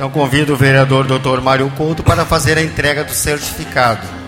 Então 0.00 0.08
convido 0.08 0.54
o 0.54 0.56
vereador 0.56 1.06
Dr. 1.06 1.42
Mário 1.42 1.70
Couto 1.76 2.02
para 2.02 2.24
fazer 2.24 2.56
a 2.56 2.62
entrega 2.62 3.04
do 3.04 3.12
certificado. 3.12 4.19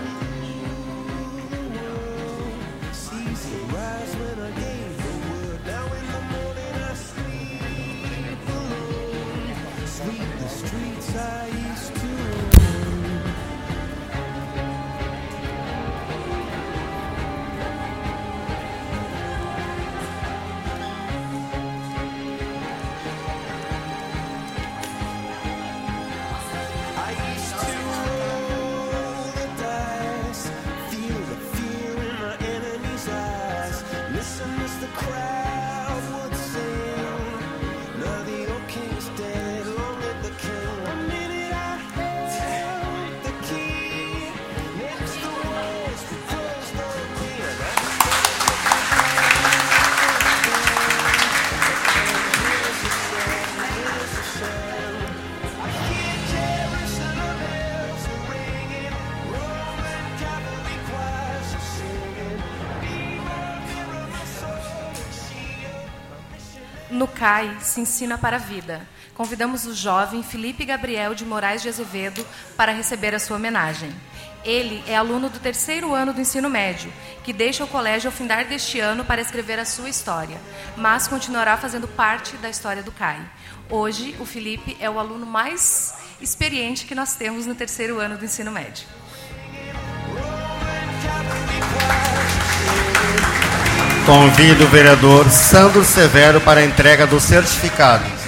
Se 67.73 67.81
ensina 67.81 68.17
para 68.19 68.35
a 68.35 68.39
vida. 68.39 68.87
Convidamos 69.15 69.65
o 69.65 69.73
jovem 69.73 70.21
Felipe 70.21 70.63
Gabriel 70.63 71.15
de 71.15 71.25
Moraes 71.25 71.63
de 71.63 71.69
Azevedo 71.69 72.25
para 72.55 72.71
receber 72.71 73.15
a 73.15 73.19
sua 73.19 73.37
homenagem. 73.37 73.91
Ele 74.45 74.83
é 74.87 74.95
aluno 74.95 75.29
do 75.29 75.39
terceiro 75.39 75.95
ano 75.95 76.13
do 76.13 76.21
ensino 76.21 76.49
médio, 76.49 76.93
que 77.23 77.33
deixa 77.33 77.63
o 77.63 77.67
colégio 77.67 78.09
ao 78.09 78.15
findar 78.15 78.45
deste 78.45 78.79
ano 78.79 79.03
para 79.03 79.21
escrever 79.21 79.57
a 79.57 79.65
sua 79.65 79.89
história, 79.89 80.39
mas 80.77 81.07
continuará 81.07 81.57
fazendo 81.57 81.87
parte 81.87 82.37
da 82.37 82.49
história 82.49 82.83
do 82.83 82.91
CAI. 82.91 83.21
Hoje, 83.69 84.15
o 84.19 84.25
Felipe 84.25 84.77
é 84.79 84.89
o 84.89 84.99
aluno 84.99 85.25
mais 85.25 85.95
experiente 86.21 86.85
que 86.85 86.93
nós 86.93 87.15
temos 87.15 87.47
no 87.47 87.55
terceiro 87.55 87.99
ano 87.99 88.17
do 88.17 88.25
ensino 88.25 88.51
médio. 88.51 88.85
Convido 94.05 94.65
o 94.65 94.67
vereador 94.67 95.29
Sandro 95.29 95.83
Severo 95.83 96.41
para 96.41 96.59
a 96.59 96.65
entrega 96.65 97.07
do 97.07 97.21
certificado. 97.21 98.22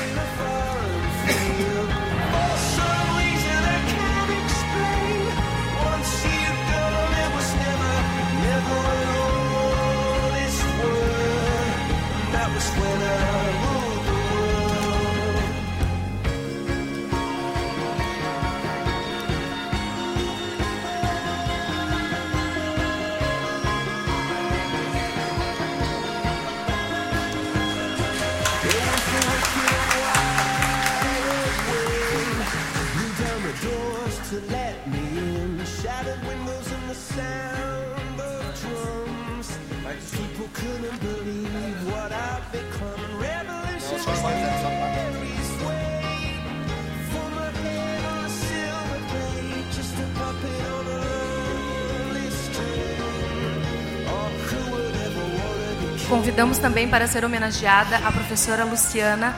Também 56.61 56.88
para 56.88 57.07
ser 57.07 57.23
homenageada 57.23 57.98
a 57.98 58.11
professora 58.11 58.65
Luciana 58.65 59.36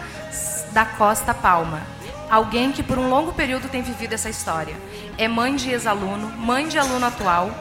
da 0.71 0.85
Costa 0.85 1.33
Palma, 1.33 1.81
alguém 2.29 2.71
que 2.71 2.81
por 2.81 2.97
um 2.97 3.09
longo 3.09 3.33
período 3.33 3.67
tem 3.67 3.81
vivido 3.81 4.13
essa 4.13 4.29
história. 4.29 4.75
É 5.17 5.27
mãe 5.27 5.55
de 5.55 5.69
ex-aluno, 5.69 6.29
mãe 6.37 6.67
de 6.67 6.79
aluno 6.79 7.05
atual, 7.05 7.51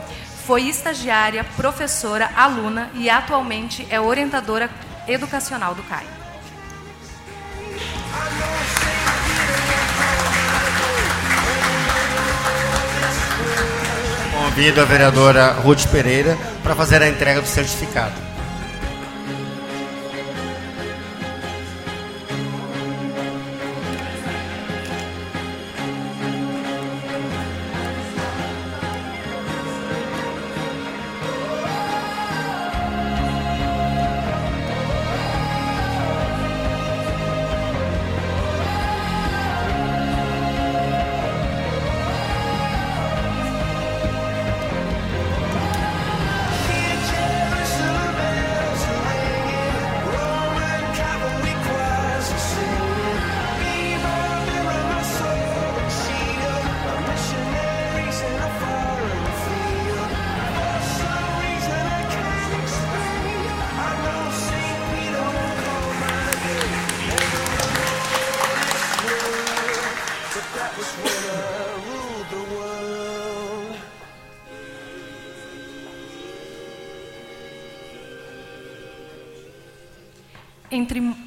foi 0.47 0.63
estagiária, 0.69 1.43
professora, 1.57 2.31
aluna 2.37 2.91
e 2.95 3.11
atualmente 3.11 3.87
é 3.91 4.01
orientadora 4.01 4.71
educacional 5.09 5.75
do 5.75 5.83
CAI. 5.83 6.07
Convido 14.33 14.81
a 14.81 14.85
vereadora 14.85 15.53
Ruth 15.53 15.87
Pereira 15.89 16.39
para 16.63 16.77
fazer 16.77 17.03
a 17.03 17.09
entrega 17.09 17.41
do 17.41 17.49
certificado. 17.49 18.26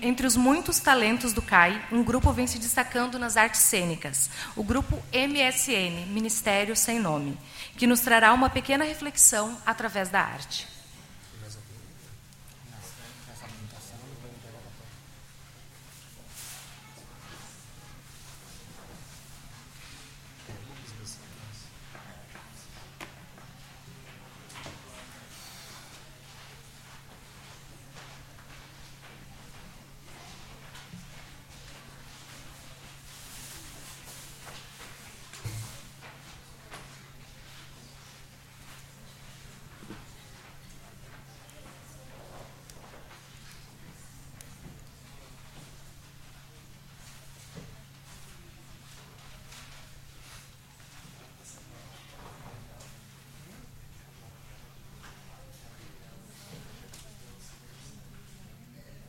Entre, 0.02 0.26
os 0.26 0.38
muitos 0.38 0.80
talentos 0.80 1.34
do 1.34 1.42
CAI, 1.42 1.86
um 1.92 2.02
grupo 2.04 2.32
vem 2.32 2.48
se 2.48 2.58
destacando 2.58 3.20
nas 3.20 3.36
artes 3.36 3.60
cênicas, 3.62 4.30
o 4.56 4.64
grupo 4.64 5.02
MSN, 5.12 6.06
Ministério 6.08 6.76
Sem 6.76 7.00
Nome, 7.00 7.38
que 7.78 7.86
nos 7.86 8.00
trará 8.00 8.32
uma 8.32 8.50
pequena 8.50 8.86
reflexão 8.86 9.58
através 9.66 10.08
da 10.08 10.22
arte. 10.22 10.68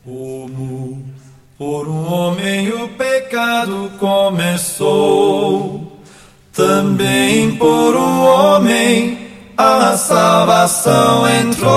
Como 0.03 1.05
por 1.59 1.87
um 1.87 2.13
homem 2.13 2.73
o 2.73 2.89
pecado 3.31 3.93
começou, 4.01 5.93
também 6.53 7.55
por 7.55 7.95
um 7.95 8.25
homem 8.25 9.31
a 9.57 9.97
salvação 9.97 11.29
entrou. 11.29 11.69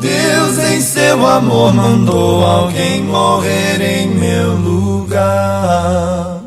Deus 0.00 0.58
em 0.58 0.80
seu 0.80 1.24
amor 1.24 1.72
mandou 1.72 2.44
alguém 2.44 3.04
morrer 3.04 3.80
em 3.80 4.08
meu 4.08 4.56
lugar. 4.56 6.42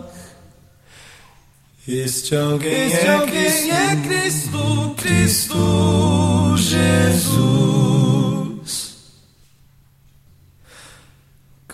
Este 1.87 2.35
alguém, 2.35 2.87
este 2.87 3.05
é, 3.05 3.15
alguém 3.15 3.45
Cristo, 3.45 3.71
é 3.71 3.95
Cristo, 3.95 4.93
Cristo 4.97 6.53
Jesus. 6.57 7.88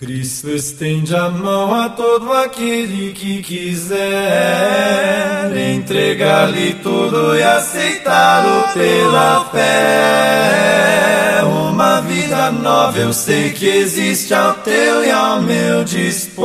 Cristo 0.06 0.48
estende 0.50 1.16
a 1.16 1.28
mão 1.28 1.74
a 1.74 1.88
todo 1.88 2.32
aquele 2.32 3.12
que 3.12 3.42
quiser 3.42 3.98
entregar-lhe 5.74 6.74
tudo 6.74 7.36
e 7.36 7.42
aceitá-lo 7.42 8.72
pela 8.72 9.46
fé. 9.46 11.42
Uma 11.44 12.00
vida 12.02 12.52
nova 12.52 12.96
eu 12.96 13.12
sei 13.12 13.50
que 13.50 13.66
existe 13.66 14.32
ao 14.32 14.54
teu 14.54 15.04
e 15.04 15.10
ao 15.10 15.42
meu 15.42 15.82
dispor. 15.82 16.36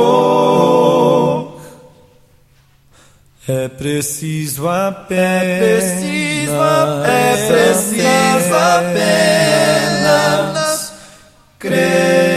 É 3.46 3.68
preciso 3.68 4.68
apenas, 4.68 5.22
é 5.22 5.58
preciso 5.58 6.60
apenas, 6.60 7.38
é 7.38 7.46
preciso 7.46 8.54
apenas 9.54 10.02
crer. 11.60 12.31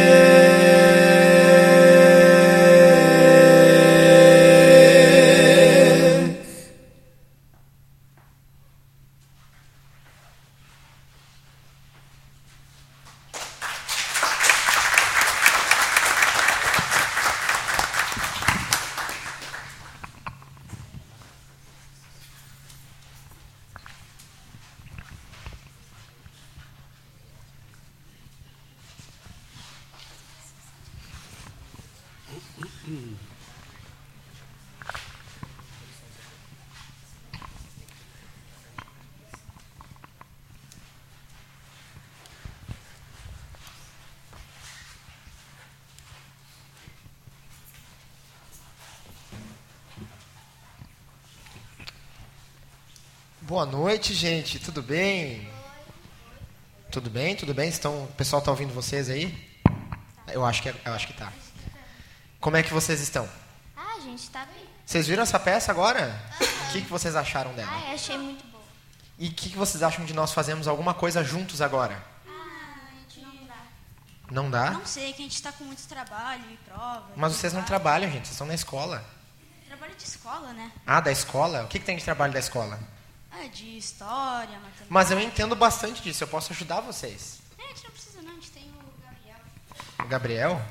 Boa 53.46 53.64
noite, 53.64 54.12
gente. 54.12 54.58
Tudo 54.58 54.82
bem? 54.82 55.48
Tudo 56.92 57.12
bem? 57.12 57.36
Tudo 57.36 57.54
bem? 57.54 57.70
Estão, 57.70 58.06
o 58.06 58.08
pessoal 58.14 58.40
está 58.40 58.50
ouvindo 58.50 58.74
vocês 58.74 59.08
aí? 59.08 59.62
Eu 60.30 60.44
acho 60.44 60.64
que 60.64 60.70
é, 60.70 60.76
eu 60.84 60.94
acho 60.94 61.06
que 61.06 61.14
tá. 61.14 61.32
Como 62.40 62.58
é 62.58 62.64
que 62.64 62.74
vocês 62.74 63.00
estão? 63.02 63.30
Ah, 63.78 64.00
gente, 64.02 64.28
tá 64.32 64.48
bem. 64.48 64.66
Vocês 64.84 65.06
viram 65.06 65.22
essa 65.22 65.38
peça 65.38 65.72
agora? 65.72 66.20
O 66.42 66.72
que, 66.72 66.82
que 66.82 66.90
vocês 66.90 67.16
acharam 67.16 67.54
dela? 67.54 67.70
Ah, 67.72 67.90
eu 67.90 67.94
achei 67.94 68.18
muito 68.18 68.44
bom. 68.48 68.64
E 69.20 69.28
o 69.28 69.32
que, 69.32 69.52
que 69.52 69.58
vocês 69.58 69.84
acham 69.84 70.06
de 70.06 70.14
nós 70.16 70.34
fazermos 70.34 70.68
alguma 70.68 70.96
coisa 70.96 71.24
juntos 71.24 71.62
agora? 71.62 72.04
Ah, 72.28 72.88
não 73.22 73.46
dá. 73.46 73.58
Não 74.32 74.50
dá? 74.50 74.72
Não 74.72 74.86
sei, 74.88 75.14
que 75.14 75.22
a 75.22 75.26
gente 75.26 75.40
tá 75.44 75.52
com 75.52 75.66
muito 75.66 75.88
trabalho 75.88 76.46
e 76.52 76.58
prova. 76.68 77.12
Mas 77.16 77.34
vocês 77.34 77.54
não 77.54 77.62
trabalham, 77.62 78.10
gente. 78.10 78.26
Vocês 78.26 78.32
estão 78.32 78.48
na 78.48 78.56
escola. 78.56 79.06
Trabalho 79.68 79.94
de 79.96 80.04
escola, 80.04 80.52
né? 80.52 80.72
Ah, 80.84 81.00
da 81.00 81.12
escola? 81.12 81.64
O 81.64 81.68
que, 81.68 81.78
que 81.78 81.86
tem 81.86 81.96
de 81.96 82.04
trabalho 82.04 82.34
da 82.34 82.40
escola? 82.40 82.95
Ah, 83.38 83.48
de 83.48 83.78
história, 83.78 84.54
matemática. 84.60 84.86
Mas 84.88 85.12
eu 85.12 85.20
entendo 85.20 85.56
bastante 85.56 86.02
disso. 86.02 86.24
Eu 86.24 86.28
posso 86.28 86.54
ajudar 86.54 86.80
vocês. 86.80 87.40
É, 87.58 87.64
a 87.64 87.68
gente 87.68 87.84
não 87.84 87.92
precisa 87.92 88.22
não, 88.22 88.32
a 88.32 88.36
gente 88.36 88.52
tem 88.52 88.64
o 88.64 89.02
Gabriel. 89.02 89.38
O 90.00 90.08
Gabriel? 90.08 90.62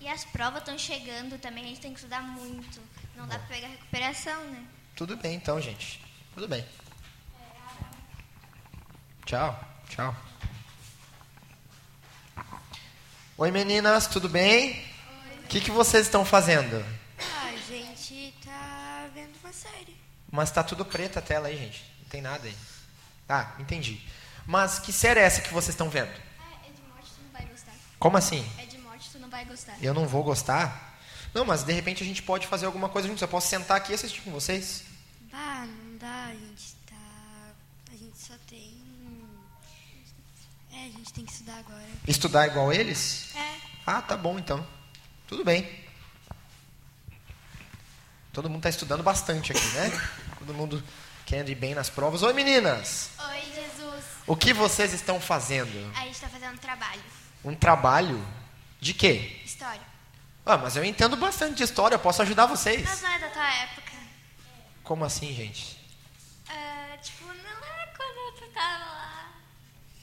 E 0.00 0.08
as 0.08 0.24
provas 0.24 0.60
estão 0.60 0.78
chegando 0.78 1.38
também, 1.38 1.64
a 1.64 1.68
gente 1.68 1.80
tem 1.80 1.92
que 1.92 1.98
estudar 1.98 2.22
muito. 2.22 2.80
Não 3.16 3.26
dá 3.26 3.38
pra 3.38 3.48
pegar 3.48 3.68
recuperação, 3.68 4.44
né? 4.44 4.64
Tudo 4.94 5.16
bem, 5.16 5.34
então, 5.34 5.60
gente. 5.60 6.04
Tudo 6.34 6.46
bem. 6.46 6.66
Tchau. 9.24 9.58
Tchau. 9.88 10.14
Oi, 13.38 13.50
meninas. 13.50 14.06
Tudo 14.06 14.28
bem? 14.28 14.84
O 15.44 15.48
que, 15.48 15.60
que 15.60 15.70
vocês 15.70 16.06
estão 16.06 16.24
fazendo? 16.24 16.84
Ah, 17.18 17.46
a 17.46 17.56
gente 17.56 18.34
tá 18.44 19.08
vendo 19.14 19.36
uma 19.42 19.52
série. 19.52 19.96
Mas 20.30 20.50
tá 20.50 20.62
tudo 20.62 20.84
preto 20.84 21.18
a 21.18 21.22
tela 21.22 21.48
aí, 21.48 21.56
gente. 21.56 21.99
Tem 22.10 22.20
nada 22.20 22.46
aí. 22.46 22.56
Ah, 23.28 23.54
entendi. 23.60 24.04
Mas 24.44 24.80
que 24.80 24.92
série 24.92 25.20
é 25.20 25.22
essa 25.22 25.40
que 25.40 25.54
vocês 25.54 25.74
estão 25.74 25.88
vendo? 25.88 26.10
É 26.10 26.70
de 26.70 26.82
morte, 26.82 27.10
tu 27.14 27.22
não 27.22 27.32
vai 27.32 27.46
gostar. 27.46 27.72
Como 28.00 28.16
assim? 28.16 28.52
É 28.58 28.66
de 28.66 28.78
morte, 28.78 29.10
tu 29.10 29.18
não 29.20 29.30
vai 29.30 29.44
gostar. 29.44 29.76
Eu 29.80 29.94
não 29.94 30.08
vou 30.08 30.24
gostar? 30.24 30.98
Não, 31.32 31.44
mas 31.44 31.62
de 31.62 31.72
repente 31.72 32.02
a 32.02 32.06
gente 32.06 32.20
pode 32.22 32.48
fazer 32.48 32.66
alguma 32.66 32.88
coisa 32.88 33.06
juntos. 33.06 33.22
Eu 33.22 33.28
posso 33.28 33.46
sentar 33.46 33.76
aqui 33.76 33.92
e 33.92 33.94
assistir 33.94 34.22
com 34.22 34.32
vocês? 34.32 34.82
Ah, 35.32 35.64
não 35.66 35.96
dá, 35.98 36.24
a 36.24 36.32
gente 36.32 36.74
tá. 36.84 37.52
A 37.92 37.96
gente 37.96 38.18
só 38.18 38.34
tem. 38.48 38.82
É, 40.72 40.86
a 40.86 40.90
gente 40.90 41.12
tem 41.12 41.24
que 41.24 41.32
estudar 41.32 41.58
agora. 41.58 41.88
Estudar 42.08 42.46
igual 42.48 42.72
eles? 42.72 43.34
É. 43.36 43.56
Ah, 43.86 44.02
tá 44.02 44.16
bom 44.16 44.36
então. 44.36 44.66
Tudo 45.28 45.44
bem. 45.44 45.84
Todo 48.32 48.48
mundo 48.48 48.58
está 48.58 48.70
estudando 48.70 49.04
bastante 49.04 49.52
aqui, 49.52 49.66
né? 49.68 50.10
Todo 50.40 50.54
mundo 50.54 50.82
ir 51.38 51.54
bem 51.54 51.74
nas 51.74 51.88
provas. 51.88 52.22
Oi, 52.22 52.32
meninas! 52.32 53.10
Oi, 53.18 53.42
Jesus. 53.54 54.04
O 54.26 54.36
que 54.36 54.52
vocês 54.52 54.92
estão 54.92 55.20
fazendo? 55.20 55.90
A 55.96 56.00
gente 56.00 56.20
tá 56.20 56.28
fazendo 56.28 56.58
trabalho. 56.58 57.02
Um 57.44 57.54
trabalho 57.54 58.26
de 58.80 58.92
quê? 58.92 59.40
História. 59.44 59.80
Ah, 60.44 60.56
mas 60.58 60.76
eu 60.76 60.84
entendo 60.84 61.16
bastante 61.16 61.56
de 61.56 61.62
história, 61.62 61.94
eu 61.94 62.00
posso 62.00 62.20
ajudar 62.22 62.46
vocês. 62.46 62.82
Mas 62.82 63.02
não 63.02 63.10
é 63.10 63.18
da 63.18 63.28
tua 63.28 63.54
época. 63.62 63.92
Como 64.82 65.04
assim, 65.04 65.32
gente? 65.32 65.78
Ah, 66.48 66.96
tipo, 67.00 67.24
não 67.26 67.34
é 67.34 67.86
quando 67.96 68.36
tu 68.36 68.46
tava 68.52 68.84
lá. 68.84 69.32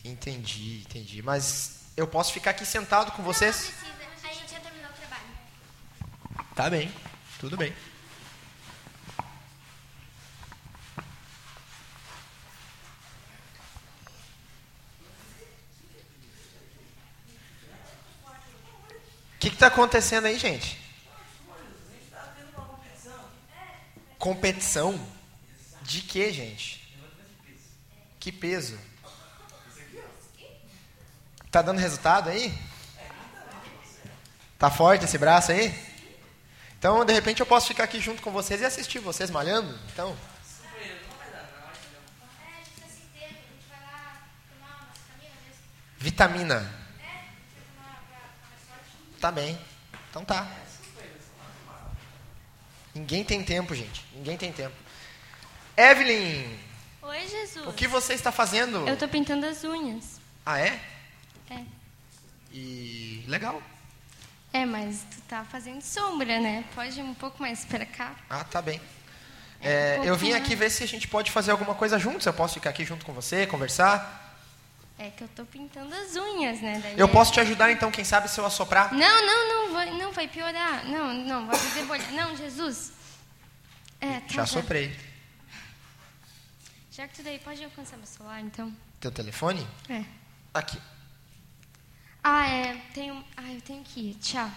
Entendi, 0.05 0.83
entendi. 0.85 1.21
Mas 1.21 1.81
eu 1.97 2.07
posso 2.07 2.31
ficar 2.31 2.51
aqui 2.51 2.65
sentado 2.65 3.11
com 3.11 3.23
vocês? 3.23 3.73
Não 3.85 3.95
precisa, 3.95 4.27
a 4.29 4.33
gente 4.33 4.51
já 4.51 4.59
terminou 4.59 4.89
o 4.89 4.93
trabalho. 4.93 5.23
Tá 6.55 6.69
bem, 6.69 6.93
tudo 7.39 7.57
bem. 7.57 7.75
O 19.37 19.39
que 19.39 19.49
está 19.49 19.67
acontecendo 19.67 20.25
aí, 20.25 20.39
gente? 20.39 20.81
Competição? 24.17 24.99
De 25.83 26.01
que, 26.01 26.33
gente? 26.33 26.97
Que 28.19 28.31
peso? 28.31 28.79
Tá 31.51 31.61
dando 31.61 31.79
resultado 31.79 32.31
aí? 32.31 32.51
Tá 34.57 34.71
forte 34.71 35.05
esse 35.05 35.19
braço 35.19 35.51
aí? 35.51 35.71
Então, 36.79 37.05
de 37.05 37.13
repente, 37.13 37.39
eu 37.39 37.45
posso 37.45 37.67
ficar 37.67 37.83
aqui 37.83 38.01
junto 38.01 38.23
com 38.23 38.31
vocês 38.31 38.59
e 38.59 38.65
assistir 38.65 38.97
vocês 38.97 39.29
malhando? 39.29 39.79
Então, 39.93 40.17
vitamina. 45.99 46.76
Tá 49.19 49.31
bem. 49.31 49.57
Então 50.09 50.23
tá. 50.23 50.47
Ninguém 52.93 53.23
tem 53.23 53.43
tempo, 53.43 53.75
gente. 53.75 54.03
Ninguém 54.13 54.37
tem 54.37 54.51
tempo. 54.51 54.75
Evelyn, 55.75 56.57
Oi, 57.03 57.27
Jesus. 57.27 57.67
o 57.67 57.73
que 57.73 57.87
você 57.87 58.13
está 58.13 58.31
fazendo? 58.31 58.87
Eu 58.87 58.97
tô 58.97 59.07
pintando 59.07 59.45
as 59.45 59.63
unhas. 59.63 60.19
Ah, 60.43 60.59
é? 60.59 60.79
É. 61.49 61.63
E 62.51 63.23
legal. 63.27 63.61
É, 64.51 64.65
mas 64.65 65.05
tu 65.11 65.21
tá 65.27 65.45
fazendo 65.45 65.81
sombra, 65.81 66.39
né? 66.39 66.63
Pode 66.73 66.99
ir 66.99 67.03
um 67.03 67.13
pouco 67.13 67.41
mais 67.41 67.63
pra 67.65 67.85
cá. 67.85 68.15
Ah, 68.29 68.43
tá 68.43 68.61
bem. 68.61 68.81
É, 69.61 69.99
um 69.99 70.03
eu 70.05 70.15
vim 70.15 70.33
aqui 70.33 70.55
ver 70.55 70.69
se 70.71 70.83
a 70.83 70.87
gente 70.87 71.07
pode 71.07 71.31
fazer 71.31 71.51
alguma 71.51 71.75
coisa 71.75 71.99
juntos. 71.99 72.25
Eu 72.25 72.33
posso 72.33 72.55
ficar 72.55 72.71
aqui 72.71 72.83
junto 72.83 73.05
com 73.05 73.13
você, 73.13 73.45
conversar. 73.45 74.26
É 74.99 75.11
que 75.11 75.23
eu 75.23 75.27
tô 75.29 75.45
pintando 75.45 75.93
as 75.93 76.15
unhas, 76.15 76.59
né? 76.59 76.79
Daí 76.81 76.97
Eu 76.97 77.07
é- 77.07 77.11
posso 77.11 77.31
te 77.31 77.39
ajudar 77.39 77.71
então, 77.71 77.91
quem 77.91 78.03
sabe 78.03 78.27
se 78.29 78.39
eu 78.39 78.45
assoprar? 78.45 78.93
Não, 78.93 79.25
não, 79.25 79.47
não, 79.67 79.73
vai, 79.73 79.91
não 79.91 80.11
vai 80.11 80.27
piorar. 80.27 80.85
Não, 80.85 81.13
não, 81.13 81.45
vai 81.45 81.55
fazer 81.57 81.85
bolha. 81.85 82.07
Não, 82.11 82.35
Jesus. 82.35 82.91
É, 84.01 84.19
tá. 84.21 84.27
Já 84.29 84.43
assoprei. 84.43 84.95
Já 86.91 87.07
que 87.07 87.15
tu 87.15 87.23
daí 87.23 87.37
pode 87.37 87.63
alcançar 87.63 87.95
meu 87.97 88.07
celular, 88.07 88.41
então. 88.41 88.75
Teu 88.99 89.11
telefone? 89.11 89.67
É. 89.87 90.03
Aqui. 90.51 90.81
Ah, 92.23 92.47
é. 92.49 92.75
Tenho. 92.93 93.23
Ah, 93.37 93.53
eu 93.53 93.61
tenho 93.61 93.83
que 93.83 93.99
ir. 94.09 94.15
Tchau. 94.15 94.49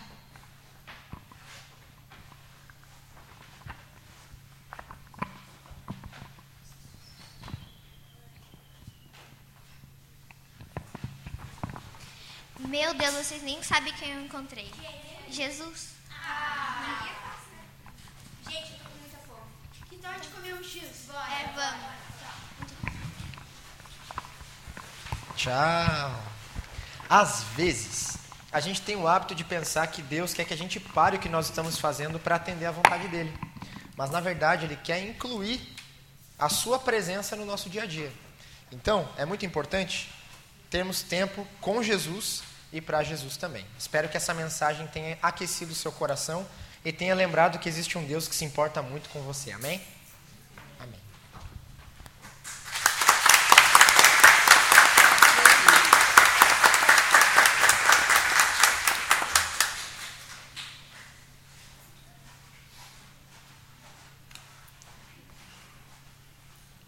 Meu 12.70 12.94
Deus, 12.94 13.14
vocês 13.14 13.42
nem 13.42 13.60
sabem 13.64 13.92
quem 13.94 14.12
eu 14.12 14.20
encontrei. 14.24 14.70
Jesus. 15.28 15.88
Gente, 18.48 18.70
eu 18.70 18.78
tô 18.78 18.90
com 18.90 18.98
muita 19.00 19.18
fome. 19.26 19.88
Que 19.88 19.96
tal 19.96 20.12
a 20.12 20.14
gente 20.14 20.28
comer 20.28 20.54
um 20.54 20.62
X? 20.62 21.08
É, 21.10 21.52
vamos. 21.52 21.84
Tchau. 25.34 26.22
Às 27.08 27.42
vezes, 27.56 28.16
a 28.52 28.60
gente 28.60 28.82
tem 28.82 28.94
o 28.94 29.08
hábito 29.08 29.34
de 29.34 29.42
pensar 29.42 29.88
que 29.88 30.00
Deus 30.00 30.32
quer 30.32 30.44
que 30.44 30.54
a 30.54 30.56
gente 30.56 30.78
pare 30.78 31.16
o 31.16 31.20
que 31.20 31.28
nós 31.28 31.46
estamos 31.46 31.76
fazendo 31.76 32.20
para 32.20 32.36
atender 32.36 32.66
à 32.66 32.70
vontade 32.70 33.08
dele. 33.08 33.36
Mas, 33.96 34.12
na 34.12 34.20
verdade, 34.20 34.66
ele 34.66 34.76
quer 34.76 35.04
incluir 35.04 35.60
a 36.38 36.48
sua 36.48 36.78
presença 36.78 37.34
no 37.34 37.44
nosso 37.44 37.68
dia 37.68 37.82
a 37.82 37.86
dia. 37.86 38.12
Então, 38.70 39.12
é 39.16 39.24
muito 39.24 39.44
importante 39.44 40.08
termos 40.70 41.02
tempo 41.02 41.44
com 41.60 41.82
Jesus 41.82 42.48
e 42.72 42.80
para 42.80 43.02
Jesus 43.02 43.36
também. 43.36 43.66
Espero 43.78 44.08
que 44.08 44.16
essa 44.16 44.32
mensagem 44.32 44.86
tenha 44.86 45.18
aquecido 45.22 45.72
o 45.72 45.74
seu 45.74 45.90
coração 45.90 46.46
e 46.84 46.92
tenha 46.92 47.14
lembrado 47.14 47.58
que 47.58 47.68
existe 47.68 47.98
um 47.98 48.04
Deus 48.04 48.28
que 48.28 48.34
se 48.34 48.44
importa 48.44 48.80
muito 48.82 49.08
com 49.10 49.20
você. 49.22 49.52
Amém? 49.52 49.80
Amém. 50.78 51.00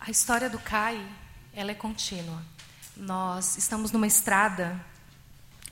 A 0.01 0.11
história 0.11 0.49
do 0.49 0.59
CAI, 0.59 1.05
ela 1.53 1.71
é 1.71 1.75
contínua. 1.75 2.43
Nós 2.97 3.57
estamos 3.57 3.91
numa 3.91 4.07
estrada 4.07 4.92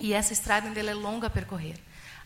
e 0.01 0.13
essa 0.13 0.33
estrada 0.33 0.67
ainda 0.67 0.81
é 0.81 0.95
longa 0.95 1.27
a 1.27 1.31
percorrer. 1.31 1.77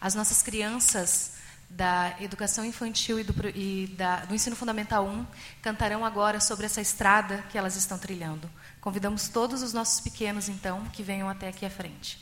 As 0.01 0.15
nossas 0.15 0.43
crianças 0.43 1.33
da 1.69 2.15
educação 2.21 2.65
infantil 2.65 3.19
e, 3.19 3.25
do, 3.25 3.35
e 3.49 3.87
da, 3.97 4.25
do 4.25 4.35
ensino 4.35 4.55
fundamental 4.55 5.07
1 5.07 5.27
cantarão 5.61 6.05
agora 6.05 6.39
sobre 6.41 6.67
essa 6.67 6.81
estrada 6.81 7.45
que 7.51 7.59
elas 7.59 7.75
estão 7.75 7.99
trilhando. 7.99 8.49
Convidamos 8.81 9.29
todos 9.29 9.63
os 9.63 9.73
nossos 9.73 10.01
pequenos, 10.01 10.49
então, 10.49 10.85
que 10.93 11.03
venham 11.03 11.29
até 11.29 11.49
aqui 11.49 11.67
à 11.67 11.71
frente. 11.71 12.19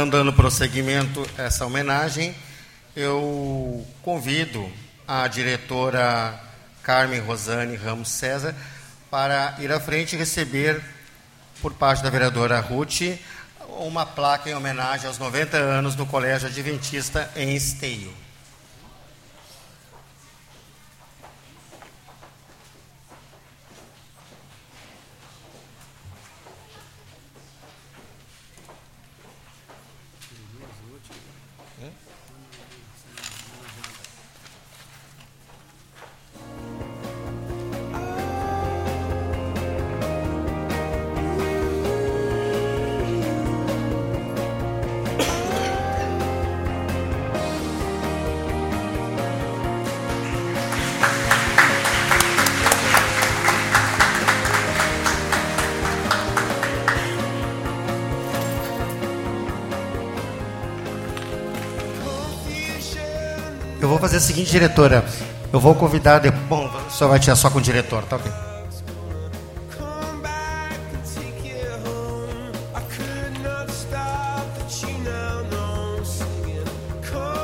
Então, 0.00 0.08
dando 0.08 0.32
prosseguimento 0.32 1.28
a 1.36 1.42
essa 1.42 1.66
homenagem, 1.66 2.34
eu 2.96 3.86
convido 4.00 4.66
a 5.06 5.28
diretora 5.28 6.40
Carmen 6.82 7.20
Rosane 7.20 7.76
Ramos 7.76 8.08
César 8.08 8.56
para 9.10 9.56
ir 9.58 9.70
à 9.70 9.78
frente 9.78 10.14
e 10.14 10.18
receber, 10.18 10.82
por 11.60 11.74
parte 11.74 12.02
da 12.02 12.08
vereadora 12.08 12.58
Ruth, 12.60 13.18
uma 13.78 14.06
placa 14.06 14.48
em 14.48 14.54
homenagem 14.54 15.06
aos 15.06 15.18
90 15.18 15.58
anos 15.58 15.94
do 15.94 16.06
Colégio 16.06 16.48
Adventista 16.48 17.30
em 17.36 17.54
Esteio. 17.54 18.10
Eu 63.80 63.88
vou 63.88 63.98
fazer 63.98 64.18
o 64.18 64.20
seguinte, 64.20 64.50
diretora. 64.50 65.04
Eu 65.52 65.58
vou 65.58 65.74
convidar. 65.74 66.20
Bom, 66.48 66.70
senhor 66.90 67.10
vai 67.10 67.18
tirar 67.18 67.36
só 67.36 67.48
com 67.48 67.58
o 67.58 67.62
diretor, 67.62 68.02
tá 68.04 68.16
ok? 68.16 68.30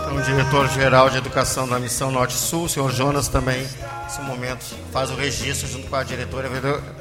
Então, 0.03 0.17
o 0.17 0.23
diretor-geral 0.23 1.09
de 1.09 1.17
Educação 1.17 1.67
da 1.67 1.79
Missão 1.79 2.11
Norte-Sul, 2.11 2.65
o 2.65 2.69
senhor 2.69 2.93
Jonas, 2.93 3.29
também, 3.29 3.67
nesse 4.05 4.21
momento, 4.21 4.65
faz 4.93 5.11
o 5.11 5.15
registro 5.15 5.67
junto 5.67 5.89
com 5.89 5.97
a 5.97 6.03
diretora, 6.03 6.49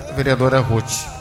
a 0.10 0.14
vereadora 0.14 0.60
Ruth. 0.60 1.15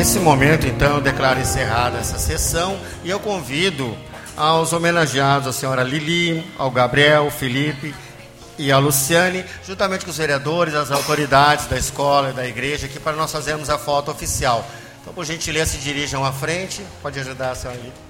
Nesse 0.00 0.18
momento, 0.18 0.66
então, 0.66 0.94
eu 0.94 1.00
declaro 1.02 1.38
encerrada 1.38 1.98
essa 1.98 2.18
sessão 2.18 2.80
e 3.04 3.10
eu 3.10 3.20
convido 3.20 3.94
aos 4.34 4.72
homenageados, 4.72 5.46
a 5.46 5.52
senhora 5.52 5.82
Lili, 5.82 6.42
ao 6.56 6.70
Gabriel, 6.70 7.30
Felipe 7.30 7.94
e 8.56 8.72
a 8.72 8.78
Luciane, 8.78 9.44
juntamente 9.62 10.06
com 10.06 10.10
os 10.10 10.16
vereadores, 10.16 10.74
as 10.74 10.90
autoridades 10.90 11.66
da 11.66 11.76
escola 11.76 12.30
e 12.30 12.32
da 12.32 12.48
igreja, 12.48 12.86
aqui 12.86 12.98
para 12.98 13.14
nós 13.14 13.30
fazermos 13.30 13.68
a 13.68 13.76
foto 13.76 14.10
oficial. 14.10 14.66
Então, 15.02 15.12
por 15.12 15.26
gentileza, 15.26 15.72
se 15.72 15.76
dirijam 15.76 16.24
à 16.24 16.32
frente. 16.32 16.80
Pode 17.02 17.20
ajudar 17.20 17.50
a 17.50 17.54
senhora 17.54 17.78
Lili. 17.78 18.09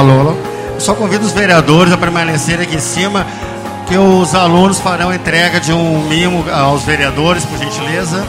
Alô. 0.00 0.34
Só 0.78 0.94
convido 0.94 1.26
os 1.26 1.32
vereadores 1.32 1.92
a 1.92 1.98
permanecerem 1.98 2.66
aqui 2.66 2.76
em 2.76 2.80
cima, 2.80 3.26
que 3.86 3.98
os 3.98 4.34
alunos 4.34 4.80
farão 4.80 5.12
entrega 5.12 5.60
de 5.60 5.74
um 5.74 6.00
mimo 6.08 6.42
aos 6.50 6.84
vereadores, 6.84 7.44
por 7.44 7.58
gentileza. 7.58 8.26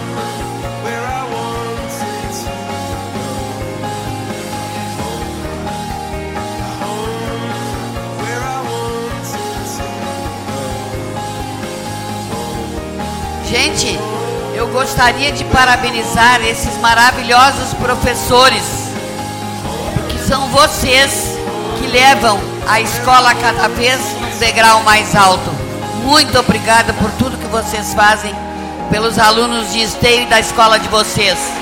Gente, 13.50 13.98
eu 14.54 14.68
gostaria 14.68 15.32
de 15.32 15.46
parabenizar 15.46 16.42
esses 16.42 16.78
maravilhosos 16.82 17.74
professores, 17.76 18.64
porque 19.96 20.18
são 20.18 20.50
vocês 20.50 21.31
levam 21.92 22.40
a 22.68 22.80
escola 22.80 23.36
cada 23.36 23.68
vez 23.68 24.00
um 24.00 24.40
degrau 24.40 24.82
mais 24.84 25.16
alto. 25.16 25.52
Muito 26.04 26.38
obrigada 26.40 26.94
por 26.94 27.12
tudo 27.12 27.38
que 27.38 27.48
vocês 27.48 27.94
fazem 27.94 28.34
pelos 28.90 29.20
alunos 29.20 29.72
de 29.72 29.82
esteio 29.82 30.28
da 30.28 30.40
escola 30.40 30.80
de 30.80 30.88
vocês. 30.88 31.61